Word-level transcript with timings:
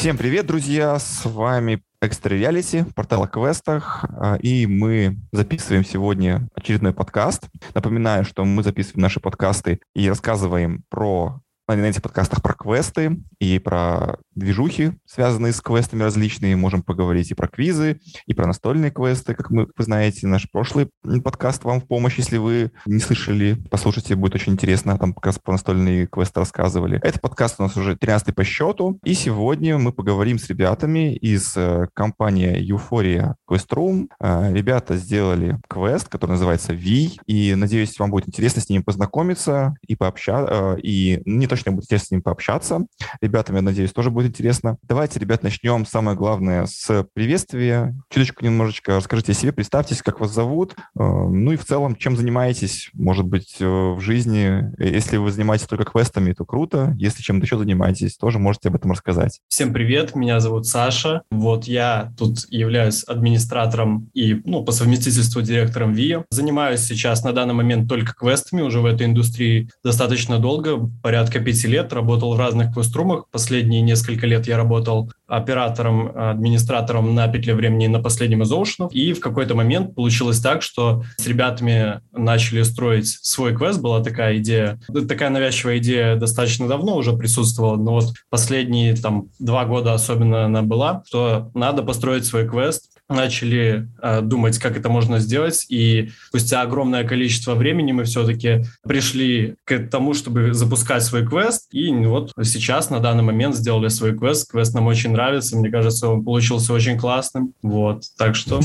Всем 0.00 0.16
привет, 0.16 0.46
друзья! 0.46 0.98
С 0.98 1.26
вами 1.26 1.82
Extra 2.02 2.30
Reality, 2.30 2.90
портал 2.94 3.24
о 3.24 3.28
квестах, 3.28 4.02
а, 4.08 4.36
и 4.36 4.64
мы 4.64 5.18
записываем 5.30 5.84
сегодня 5.84 6.48
очередной 6.54 6.94
подкаст. 6.94 7.50
Напоминаю, 7.74 8.24
что 8.24 8.46
мы 8.46 8.62
записываем 8.62 9.02
наши 9.02 9.20
подкасты 9.20 9.78
и 9.94 10.08
рассказываем 10.08 10.84
про 10.88 11.42
на 11.76 11.86
этих 11.86 12.02
подкастах 12.02 12.42
про 12.42 12.54
квесты 12.54 13.18
и 13.38 13.58
про 13.58 14.18
движухи, 14.34 14.92
связанные 15.06 15.52
с 15.52 15.60
квестами 15.60 16.02
различные. 16.02 16.56
Можем 16.56 16.82
поговорить 16.82 17.30
и 17.30 17.34
про 17.34 17.48
квизы, 17.48 18.00
и 18.26 18.34
про 18.34 18.46
настольные 18.46 18.90
квесты. 18.90 19.34
Как 19.34 19.50
мы, 19.50 19.68
вы 19.76 19.84
знаете, 19.84 20.26
наш 20.26 20.50
прошлый 20.50 20.90
подкаст 21.22 21.64
вам 21.64 21.80
в 21.80 21.86
помощь, 21.86 22.16
если 22.16 22.38
вы 22.38 22.72
не 22.86 23.00
слышали, 23.00 23.56
послушайте, 23.70 24.16
будет 24.16 24.34
очень 24.34 24.54
интересно. 24.54 24.98
Там 24.98 25.12
как 25.12 25.26
раз 25.26 25.38
про 25.38 25.52
настольные 25.52 26.06
квесты 26.06 26.40
рассказывали. 26.40 26.98
Этот 27.02 27.20
подкаст 27.20 27.56
у 27.58 27.62
нас 27.62 27.76
уже 27.76 27.96
13 27.96 28.34
по 28.34 28.44
счету. 28.44 28.98
И 29.04 29.14
сегодня 29.14 29.78
мы 29.78 29.92
поговорим 29.92 30.38
с 30.38 30.48
ребятами 30.48 31.14
из 31.14 31.56
э, 31.56 31.86
компании 31.94 32.60
Euphoria 32.60 33.34
Quest 33.48 33.68
Room. 33.72 34.08
Э, 34.20 34.52
ребята 34.52 34.96
сделали 34.96 35.58
квест, 35.68 36.08
который 36.08 36.32
называется 36.32 36.72
V, 36.72 37.10
и 37.26 37.54
надеюсь, 37.54 37.98
вам 37.98 38.10
будет 38.10 38.28
интересно 38.28 38.60
с 38.60 38.68
ними 38.68 38.82
познакомиться 38.82 39.74
и 39.86 39.96
пообщаться, 39.96 40.76
э, 40.76 40.80
и 40.82 41.22
не 41.24 41.46
то, 41.46 41.56
точно 41.60 41.72
будет 41.72 41.84
интересно 41.84 42.06
с 42.06 42.10
ним 42.10 42.22
пообщаться. 42.22 42.86
Ребятам, 43.20 43.56
я 43.56 43.62
надеюсь, 43.62 43.92
тоже 43.92 44.10
будет 44.10 44.30
интересно. 44.30 44.78
Давайте, 44.82 45.20
ребят, 45.20 45.42
начнем, 45.42 45.84
самое 45.84 46.16
главное, 46.16 46.66
с 46.66 47.06
приветствия. 47.12 47.94
Чуточку 48.08 48.44
немножечко 48.44 48.96
расскажите 48.96 49.32
о 49.32 49.34
себе, 49.34 49.52
представьтесь, 49.52 50.02
как 50.02 50.20
вас 50.20 50.32
зовут, 50.32 50.74
э, 50.74 51.02
ну 51.02 51.52
и 51.52 51.56
в 51.56 51.64
целом, 51.64 51.96
чем 51.96 52.16
занимаетесь, 52.16 52.90
может 52.94 53.26
быть, 53.26 53.56
э, 53.60 53.66
в 53.66 54.00
жизни. 54.00 54.64
Если 54.78 55.18
вы 55.18 55.30
занимаетесь 55.30 55.66
только 55.66 55.84
квестами, 55.84 56.32
то 56.32 56.44
круто. 56.44 56.94
Если 56.98 57.22
чем-то 57.22 57.44
еще 57.44 57.58
занимаетесь, 57.58 58.16
тоже 58.16 58.38
можете 58.38 58.68
об 58.68 58.76
этом 58.76 58.92
рассказать. 58.92 59.40
Всем 59.48 59.72
привет, 59.72 60.14
меня 60.14 60.40
зовут 60.40 60.66
Саша. 60.66 61.22
Вот 61.30 61.64
я 61.64 62.12
тут 62.16 62.46
являюсь 62.48 63.04
администратором 63.04 64.08
и, 64.14 64.40
ну, 64.44 64.64
по 64.64 64.72
совместительству 64.72 65.42
директором 65.42 65.92
ВИА. 65.92 66.24
Занимаюсь 66.30 66.80
сейчас 66.80 67.22
на 67.24 67.32
данный 67.32 67.54
момент 67.54 67.88
только 67.88 68.14
квестами, 68.14 68.62
уже 68.62 68.80
в 68.80 68.86
этой 68.86 69.06
индустрии 69.06 69.68
достаточно 69.84 70.38
долго, 70.38 70.78
порядка 71.02 71.39
пяти 71.40 71.66
лет, 71.66 71.92
работал 71.92 72.34
в 72.34 72.38
разных 72.38 72.74
квеструмах. 72.74 73.24
Последние 73.30 73.82
несколько 73.82 74.26
лет 74.26 74.46
я 74.46 74.56
работал 74.56 75.10
оператором, 75.26 76.12
администратором 76.16 77.14
на 77.14 77.28
петле 77.28 77.54
времени 77.54 77.86
на 77.86 78.00
последнем 78.00 78.42
из 78.42 78.52
Оушенов. 78.52 78.92
И 78.92 79.12
в 79.12 79.20
какой-то 79.20 79.54
момент 79.54 79.94
получилось 79.94 80.40
так, 80.40 80.62
что 80.62 81.04
с 81.16 81.26
ребятами 81.26 82.00
начали 82.12 82.62
строить 82.62 83.08
свой 83.08 83.56
квест. 83.56 83.80
Была 83.80 84.02
такая 84.02 84.38
идея, 84.38 84.80
такая 85.08 85.30
навязчивая 85.30 85.78
идея 85.78 86.16
достаточно 86.16 86.68
давно 86.68 86.96
уже 86.96 87.12
присутствовала, 87.12 87.76
но 87.76 87.92
вот 87.92 88.12
последние 88.28 88.96
там 88.96 89.28
два 89.38 89.64
года 89.64 89.94
особенно 89.94 90.44
она 90.44 90.62
была, 90.62 91.02
что 91.06 91.50
надо 91.54 91.82
построить 91.82 92.24
свой 92.24 92.48
квест, 92.48 92.90
начали 93.10 93.88
э, 94.02 94.20
думать, 94.22 94.58
как 94.58 94.76
это 94.76 94.88
можно 94.88 95.18
сделать, 95.18 95.66
и 95.68 96.10
спустя 96.28 96.62
огромное 96.62 97.04
количество 97.04 97.54
времени 97.54 97.92
мы 97.92 98.04
все-таки 98.04 98.64
пришли 98.84 99.56
к 99.64 99.78
тому, 99.88 100.14
чтобы 100.14 100.54
запускать 100.54 101.02
свой 101.02 101.26
квест, 101.26 101.68
и 101.72 101.90
вот 101.90 102.32
сейчас 102.44 102.90
на 102.90 103.00
данный 103.00 103.22
момент 103.22 103.56
сделали 103.56 103.88
свой 103.88 104.16
квест. 104.16 104.50
Квест 104.50 104.74
нам 104.74 104.86
очень 104.86 105.12
нравится, 105.12 105.56
мне 105.56 105.70
кажется, 105.70 106.08
он 106.08 106.24
получился 106.24 106.72
очень 106.72 106.98
классным, 106.98 107.52
вот, 107.62 108.04
так 108.16 108.34
что... 108.34 108.60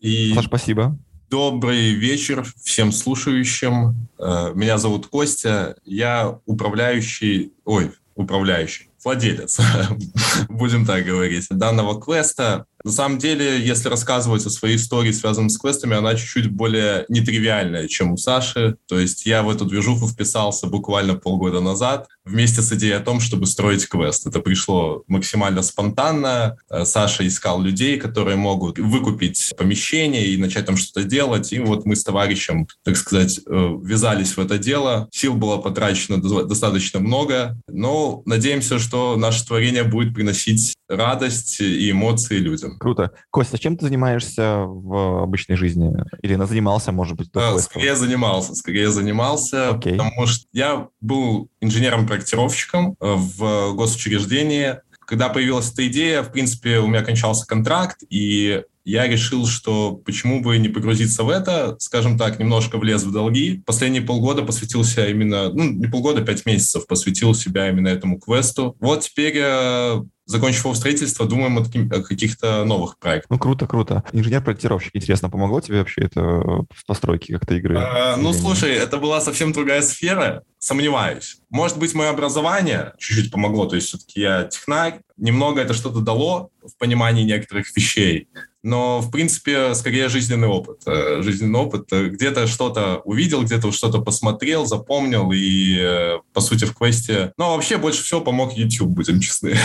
И... 0.00 0.32
Саш, 0.34 0.46
спасибо. 0.46 0.98
Добрый 1.30 1.92
вечер 1.92 2.46
всем 2.62 2.90
слушающим. 2.90 4.08
Э, 4.18 4.52
меня 4.54 4.78
зовут 4.78 5.08
Костя, 5.08 5.76
я 5.84 6.38
управляющий, 6.46 7.52
ой, 7.64 7.92
управляющий, 8.14 8.88
владелец, 9.04 9.60
будем 10.48 10.84
так 10.86 11.04
говорить, 11.04 11.46
данного 11.50 12.00
квеста. 12.00 12.66
На 12.88 12.94
самом 12.94 13.18
деле, 13.18 13.60
если 13.60 13.90
рассказывать 13.90 14.46
о 14.46 14.50
своей 14.50 14.76
истории, 14.76 15.12
связанной 15.12 15.50
с 15.50 15.58
квестами, 15.58 15.94
она 15.94 16.14
чуть-чуть 16.14 16.50
более 16.50 17.04
нетривиальная, 17.10 17.86
чем 17.86 18.12
у 18.12 18.16
Саши. 18.16 18.76
То 18.86 18.98
есть 18.98 19.26
я 19.26 19.42
в 19.42 19.50
эту 19.50 19.66
движуху 19.66 20.08
вписался 20.08 20.68
буквально 20.68 21.14
полгода 21.14 21.60
назад 21.60 22.08
вместе 22.24 22.62
с 22.62 22.72
идеей 22.72 22.94
о 22.94 23.00
том, 23.00 23.20
чтобы 23.20 23.44
строить 23.44 23.86
квест. 23.86 24.26
Это 24.26 24.40
пришло 24.40 25.02
максимально 25.06 25.60
спонтанно. 25.60 26.56
Э, 26.70 26.86
Саша 26.86 27.26
искал 27.26 27.60
людей, 27.60 27.98
которые 27.98 28.36
могут 28.36 28.78
выкупить 28.78 29.52
помещение 29.58 30.28
и 30.28 30.38
начать 30.38 30.64
там 30.64 30.78
что-то 30.78 31.06
делать. 31.06 31.52
И 31.52 31.58
вот 31.58 31.84
мы 31.84 31.94
с 31.94 32.04
товарищем, 32.04 32.68
так 32.84 32.96
сказать, 32.96 33.38
э, 33.38 33.78
ввязались 33.82 34.34
в 34.34 34.40
это 34.40 34.56
дело. 34.56 35.08
Сил 35.12 35.34
было 35.34 35.58
потрачено 35.58 36.22
достаточно 36.22 37.00
много, 37.00 37.54
но 37.68 38.22
надеемся, 38.24 38.78
что 38.78 39.16
наше 39.16 39.46
творение 39.46 39.84
будет 39.84 40.14
приносить 40.14 40.74
радость 40.88 41.60
и 41.60 41.90
эмоции 41.90 42.38
людям. 42.38 42.77
Круто. 42.78 43.12
Костя, 43.30 43.58
чем 43.58 43.76
ты 43.76 43.86
занимаешься 43.86 44.64
в 44.66 45.22
обычной 45.22 45.56
жизни? 45.56 45.92
Или 46.22 46.34
занимался, 46.44 46.92
может 46.92 47.16
быть, 47.16 47.30
до 47.32 47.54
а, 47.54 47.58
Скорее 47.58 47.96
занимался, 47.96 48.54
скорее 48.54 48.90
занимался, 48.90 49.70
okay. 49.70 49.96
потому 49.96 50.26
что 50.26 50.46
я 50.52 50.88
был 51.00 51.48
инженером-проектировщиком 51.60 52.96
э, 53.00 53.14
в 53.16 53.74
госучреждении. 53.74 54.76
Когда 55.00 55.28
появилась 55.28 55.72
эта 55.72 55.86
идея, 55.88 56.22
в 56.22 56.32
принципе, 56.32 56.78
у 56.78 56.86
меня 56.86 57.02
кончался 57.02 57.46
контракт, 57.46 58.02
и 58.08 58.62
я 58.88 59.06
решил, 59.06 59.46
что 59.46 59.92
почему 59.92 60.40
бы 60.40 60.56
не 60.56 60.70
погрузиться 60.70 61.22
в 61.22 61.28
это, 61.28 61.76
скажем 61.78 62.16
так, 62.16 62.38
немножко 62.38 62.78
влез 62.78 63.02
в 63.02 63.12
долги. 63.12 63.62
Последние 63.66 64.00
полгода 64.00 64.42
посвятил 64.42 64.82
себя 64.82 65.08
именно, 65.08 65.52
ну, 65.52 65.64
не 65.64 65.86
полгода, 65.88 66.22
пять 66.22 66.46
месяцев 66.46 66.86
посвятил 66.86 67.34
себя 67.34 67.68
именно 67.68 67.88
этому 67.88 68.18
квесту. 68.18 68.76
Вот 68.80 69.02
теперь 69.02 69.36
э, 69.36 70.02
закончив 70.28 70.64
его 70.64 70.74
строительство, 70.74 71.26
думаем 71.26 71.58
о, 71.58 72.02
каких-то 72.02 72.64
новых 72.64 72.98
проектах. 72.98 73.30
Ну, 73.30 73.38
круто, 73.38 73.66
круто. 73.66 74.04
Инженер-проектировщик, 74.12 74.94
интересно, 74.94 75.30
помогло 75.30 75.60
тебе 75.60 75.78
вообще 75.78 76.02
это 76.02 76.20
в 76.20 76.86
постройке 76.86 77.32
как-то 77.32 77.54
игры? 77.54 77.78
А, 77.78 78.16
ну, 78.16 78.32
слушай, 78.32 78.72
это 78.72 78.98
была 78.98 79.20
совсем 79.20 79.52
другая 79.52 79.82
сфера, 79.82 80.42
сомневаюсь. 80.58 81.38
Может 81.50 81.78
быть, 81.78 81.94
мое 81.94 82.10
образование 82.10 82.92
чуть-чуть 82.98 83.30
помогло, 83.30 83.66
то 83.66 83.76
есть 83.76 83.88
все-таки 83.88 84.20
я 84.20 84.44
технарь, 84.44 85.00
немного 85.16 85.60
это 85.60 85.74
что-то 85.74 86.00
дало 86.00 86.50
в 86.62 86.76
понимании 86.78 87.24
некоторых 87.24 87.74
вещей, 87.76 88.28
но, 88.62 89.00
в 89.00 89.10
принципе, 89.10 89.74
скорее 89.74 90.08
жизненный 90.08 90.48
опыт. 90.48 90.82
Э, 90.86 91.22
жизненный 91.22 91.60
опыт. 91.60 91.92
Э, 91.92 92.08
где-то 92.08 92.46
что-то 92.46 93.00
увидел, 93.04 93.42
где-то 93.42 93.70
что-то 93.70 94.00
посмотрел, 94.00 94.66
запомнил, 94.66 95.30
и, 95.32 95.78
э, 95.78 96.18
по 96.32 96.40
сути, 96.40 96.64
в 96.64 96.74
квесте... 96.74 97.32
Ну, 97.38 97.54
вообще, 97.54 97.78
больше 97.78 98.02
всего 98.02 98.20
помог 98.20 98.52
YouTube, 98.54 98.90
будем 98.90 99.20
честны. 99.20 99.56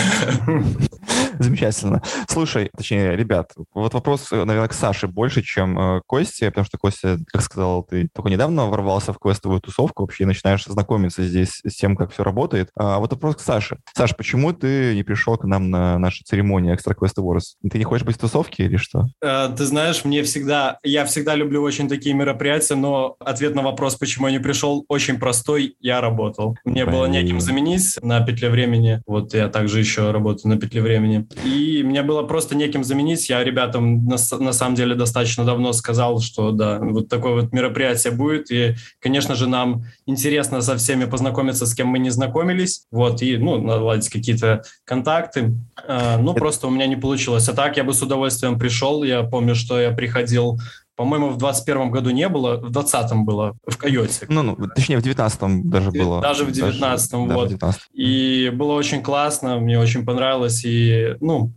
Замечательно. 1.40 2.02
Слушай, 2.28 2.70
точнее, 2.76 3.16
ребят, 3.16 3.52
вот 3.74 3.94
вопрос, 3.94 4.32
наверное, 4.32 4.68
к 4.68 4.74
Саше 4.74 5.08
больше, 5.08 5.42
чем 5.42 5.80
э, 5.80 6.02
Косте, 6.08 6.50
потому 6.50 6.66
что, 6.66 6.78
Костя, 6.78 7.20
как 7.28 7.42
сказал, 7.42 7.84
ты 7.84 8.10
только 8.14 8.30
недавно 8.30 8.68
ворвался 8.68 9.14
в 9.14 9.20
квестовую 9.20 9.62
тусовку, 9.62 10.04
вообще 10.04 10.26
начинаешь 10.26 10.66
знакомиться 10.66 11.24
здесь 11.24 11.62
с 11.66 11.76
тем, 11.76 11.96
как 11.96 12.12
все 12.12 12.24
работает. 12.24 12.70
А 12.76 13.00
вот 13.00 13.12
вопрос 13.12 13.38
к 13.38 13.40
Саше. 13.40 13.78
Саш, 13.96 14.16
почему 14.16 14.54
ты 14.54 14.96
не 14.96 15.04
пришел 15.04 15.38
к 15.38 15.46
нам 15.46 15.70
на 15.70 15.98
нашу 16.00 16.24
церемонию 16.24 16.76
Extra 16.76 16.96
Quest 16.96 17.16
Awards? 17.18 17.56
Ты 17.70 17.78
не 17.78 17.84
хочешь 17.84 18.06
быть 18.06 18.16
в 18.16 18.20
тусовке 18.20 18.66
или 18.66 18.78
что? 18.78 19.06
Э, 19.22 19.50
ты 19.56 19.66
знаешь, 19.66 20.06
мне 20.06 20.24
всегда, 20.24 20.78
я 20.84 21.06
всегда 21.06 21.36
люблю 21.36 21.62
очень 21.62 21.88
такие 21.88 22.16
мероприятия, 22.16 22.76
но 22.76 23.16
ответ 23.20 23.56
на 23.56 23.62
вопрос, 23.62 23.96
почему 23.96 24.28
я 24.28 24.34
не 24.34 24.40
пришел, 24.40 24.86
очень 24.88 25.20
простой. 25.20 25.76
Я 25.80 26.02
работал. 26.02 26.56
Мне 26.66 26.86
Блин. 26.86 26.96
было 26.96 27.06
неким 27.06 27.40
заменить 27.40 27.98
на 28.02 28.24
петле 28.26 28.50
времени. 28.50 29.02
Вот 29.06 29.34
я 29.34 29.48
также 29.50 29.80
еще 29.80 30.12
работаю 30.12 30.54
на 30.54 30.60
петле 30.60 30.82
времени. 30.82 31.23
И 31.44 31.84
мне 31.84 32.04
было 32.04 32.24
просто 32.24 32.56
неким 32.56 32.84
заменить. 32.84 33.30
Я 33.30 33.44
ребятам 33.44 34.06
на, 34.06 34.18
на 34.40 34.54
самом 34.54 34.76
деле 34.76 34.96
достаточно 34.96 35.46
давно 35.46 35.74
сказал, 35.74 36.20
что 36.20 36.52
да, 36.52 36.80
вот 36.80 37.10
такое 37.10 37.42
вот 37.42 37.52
мероприятие 37.52 38.14
будет. 38.14 38.52
И, 38.52 38.76
конечно 39.00 39.36
же, 39.36 39.48
нам 39.48 39.86
интересно 40.06 40.62
со 40.62 40.78
всеми 40.78 41.06
познакомиться, 41.06 41.66
с 41.66 41.74
кем 41.74 41.88
мы 41.88 42.00
не 42.00 42.10
знакомились. 42.10 42.86
Вот, 42.92 43.22
и, 43.22 43.38
ну, 43.38 43.58
наладить 43.58 44.10
какие-то 44.10 44.64
контакты. 44.86 45.56
А, 45.88 46.18
ну, 46.18 46.34
просто 46.34 46.68
у 46.68 46.70
меня 46.70 46.88
не 46.88 46.96
получилось. 46.96 47.48
А 47.50 47.54
так 47.54 47.78
я 47.78 47.84
бы 47.84 47.94
с 47.94 48.02
удовольствием 48.02 48.60
пришел. 48.60 49.04
Я 49.04 49.24
помню, 49.24 49.56
что 49.56 49.80
я 49.80 49.92
приходил 49.92 50.60
по-моему, 50.96 51.30
в 51.30 51.38
21 51.38 51.92
году 51.92 52.12
не 52.12 52.30
было, 52.30 52.58
в 52.58 52.72
20-м 52.72 53.26
было, 53.26 53.56
в 53.66 53.78
Койоте. 53.78 54.26
Ну, 54.30 54.44
ну, 54.44 54.56
точнее, 54.76 55.00
в 55.00 55.04
19-м 55.04 55.70
даже 55.70 55.92
было. 55.92 56.22
Даже 56.22 56.46
в 56.46 56.50
19-м, 56.50 57.28
вот. 57.30 57.50
Да, 57.50 57.50
19 57.50 57.82
И 57.94 58.52
было 58.54 58.74
очень 58.74 59.02
классно, 59.02 59.60
мне 59.60 59.80
очень 59.80 60.06
понравилось. 60.06 60.64
И, 60.66 61.16
ну, 61.20 61.52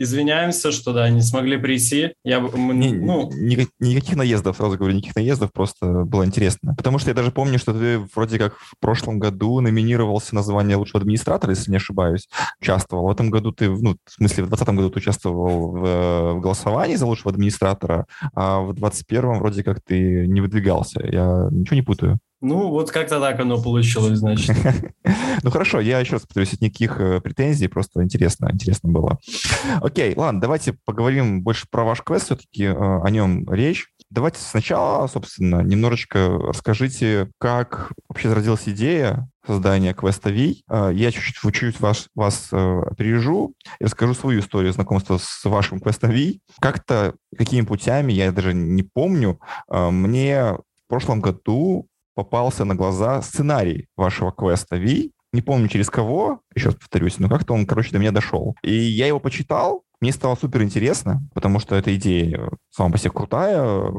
извиняемся, 0.00 0.72
что 0.72 0.92
да, 0.94 1.08
не 1.10 1.20
смогли 1.20 1.58
прийти. 1.58 2.14
Я, 2.24 2.40
мы, 2.40 2.74
не, 2.74 2.92
ну... 2.92 3.30
никаких 3.32 4.16
наездов, 4.16 4.56
сразу 4.56 4.78
говорю, 4.78 4.94
никаких 4.94 5.14
наездов, 5.14 5.52
просто 5.52 6.04
было 6.04 6.24
интересно. 6.24 6.74
Потому 6.74 6.98
что 6.98 7.10
я 7.10 7.14
даже 7.14 7.30
помню, 7.30 7.58
что 7.58 7.74
ты 7.74 7.98
вроде 8.14 8.38
как 8.38 8.56
в 8.56 8.72
прошлом 8.80 9.18
году 9.18 9.60
номинировался 9.60 10.34
на 10.34 10.42
звание 10.42 10.76
лучшего 10.76 11.00
администратора, 11.00 11.52
если 11.52 11.70
не 11.70 11.76
ошибаюсь, 11.76 12.28
участвовал. 12.60 13.06
В 13.06 13.10
этом 13.10 13.30
году 13.30 13.52
ты, 13.52 13.68
ну, 13.68 13.96
в 14.04 14.12
смысле, 14.12 14.44
в 14.44 14.48
2020 14.48 14.68
году 14.74 14.90
ты 14.90 14.98
участвовал 14.98 15.70
в, 15.70 16.34
в 16.34 16.40
голосовании 16.40 16.96
за 16.96 17.04
лучшего 17.04 17.30
администратора, 17.30 18.06
а 18.34 18.60
в 18.60 18.72
2021 18.72 19.38
вроде 19.38 19.62
как 19.62 19.82
ты 19.82 20.26
не 20.26 20.40
выдвигался. 20.40 21.04
Я 21.04 21.48
ничего 21.50 21.76
не 21.76 21.82
путаю. 21.82 22.18
Ну, 22.40 22.70
вот 22.70 22.90
как-то 22.90 23.20
так 23.20 23.38
оно 23.40 23.60
получилось, 23.60 24.18
значит. 24.18 24.56
Ну 25.42 25.50
хорошо, 25.50 25.80
я 25.80 26.00
еще 26.00 26.12
раз 26.12 26.22
повторюсь, 26.22 26.60
никаких 26.60 27.00
э, 27.00 27.20
претензий, 27.20 27.68
просто 27.68 28.02
интересно, 28.02 28.50
интересно 28.52 28.90
было. 28.90 29.18
Окей, 29.80 30.12
ладно, 30.14 30.40
давайте 30.40 30.76
поговорим 30.84 31.42
больше 31.42 31.66
про 31.70 31.84
ваш 31.84 32.02
квест, 32.02 32.26
все-таки 32.26 32.64
э, 32.64 32.74
о 32.74 33.08
нем 33.08 33.50
речь. 33.50 33.88
Давайте 34.10 34.40
сначала, 34.40 35.06
собственно, 35.06 35.62
немножечко 35.62 36.28
расскажите, 36.28 37.30
как 37.38 37.92
вообще 38.08 38.28
зародилась 38.28 38.68
идея 38.68 39.28
создания 39.46 39.94
квеста 39.94 40.28
V. 40.30 40.56
Э, 40.68 40.90
я 40.92 41.10
чуть-чуть 41.10 41.54
чуть 41.54 41.80
вас, 41.80 42.08
вас 42.14 42.52
опережу 42.52 43.54
и 43.78 43.84
расскажу 43.84 44.14
свою 44.14 44.40
историю 44.40 44.72
знакомства 44.72 45.18
с 45.18 45.44
вашим 45.44 45.80
квестом 45.80 46.10
V. 46.10 46.40
Как-то, 46.60 47.14
какими 47.36 47.62
путями, 47.64 48.12
я 48.12 48.30
даже 48.30 48.52
не 48.52 48.82
помню, 48.82 49.40
мне 49.68 50.52
в 50.52 50.88
прошлом 50.88 51.20
году 51.20 51.86
попался 52.14 52.64
на 52.64 52.74
глаза 52.74 53.22
сценарий 53.22 53.88
вашего 53.96 54.32
квеста 54.32 54.76
V. 54.76 55.10
Не 55.32 55.42
помню 55.42 55.68
через 55.68 55.90
кого, 55.90 56.40
еще 56.54 56.66
раз 56.66 56.74
повторюсь, 56.76 57.18
но 57.18 57.28
как-то 57.28 57.54
он, 57.54 57.66
короче, 57.66 57.92
до 57.92 57.98
меня 57.98 58.10
дошел. 58.10 58.56
И 58.62 58.72
я 58.72 59.06
его 59.06 59.20
почитал, 59.20 59.84
мне 60.00 60.12
стало 60.12 60.34
супер 60.34 60.62
интересно, 60.62 61.22
потому 61.34 61.58
что 61.58 61.76
эта 61.76 61.94
идея 61.94 62.48
сама 62.70 62.90
по 62.90 62.96
себе 62.96 63.10
крутая, 63.10 63.92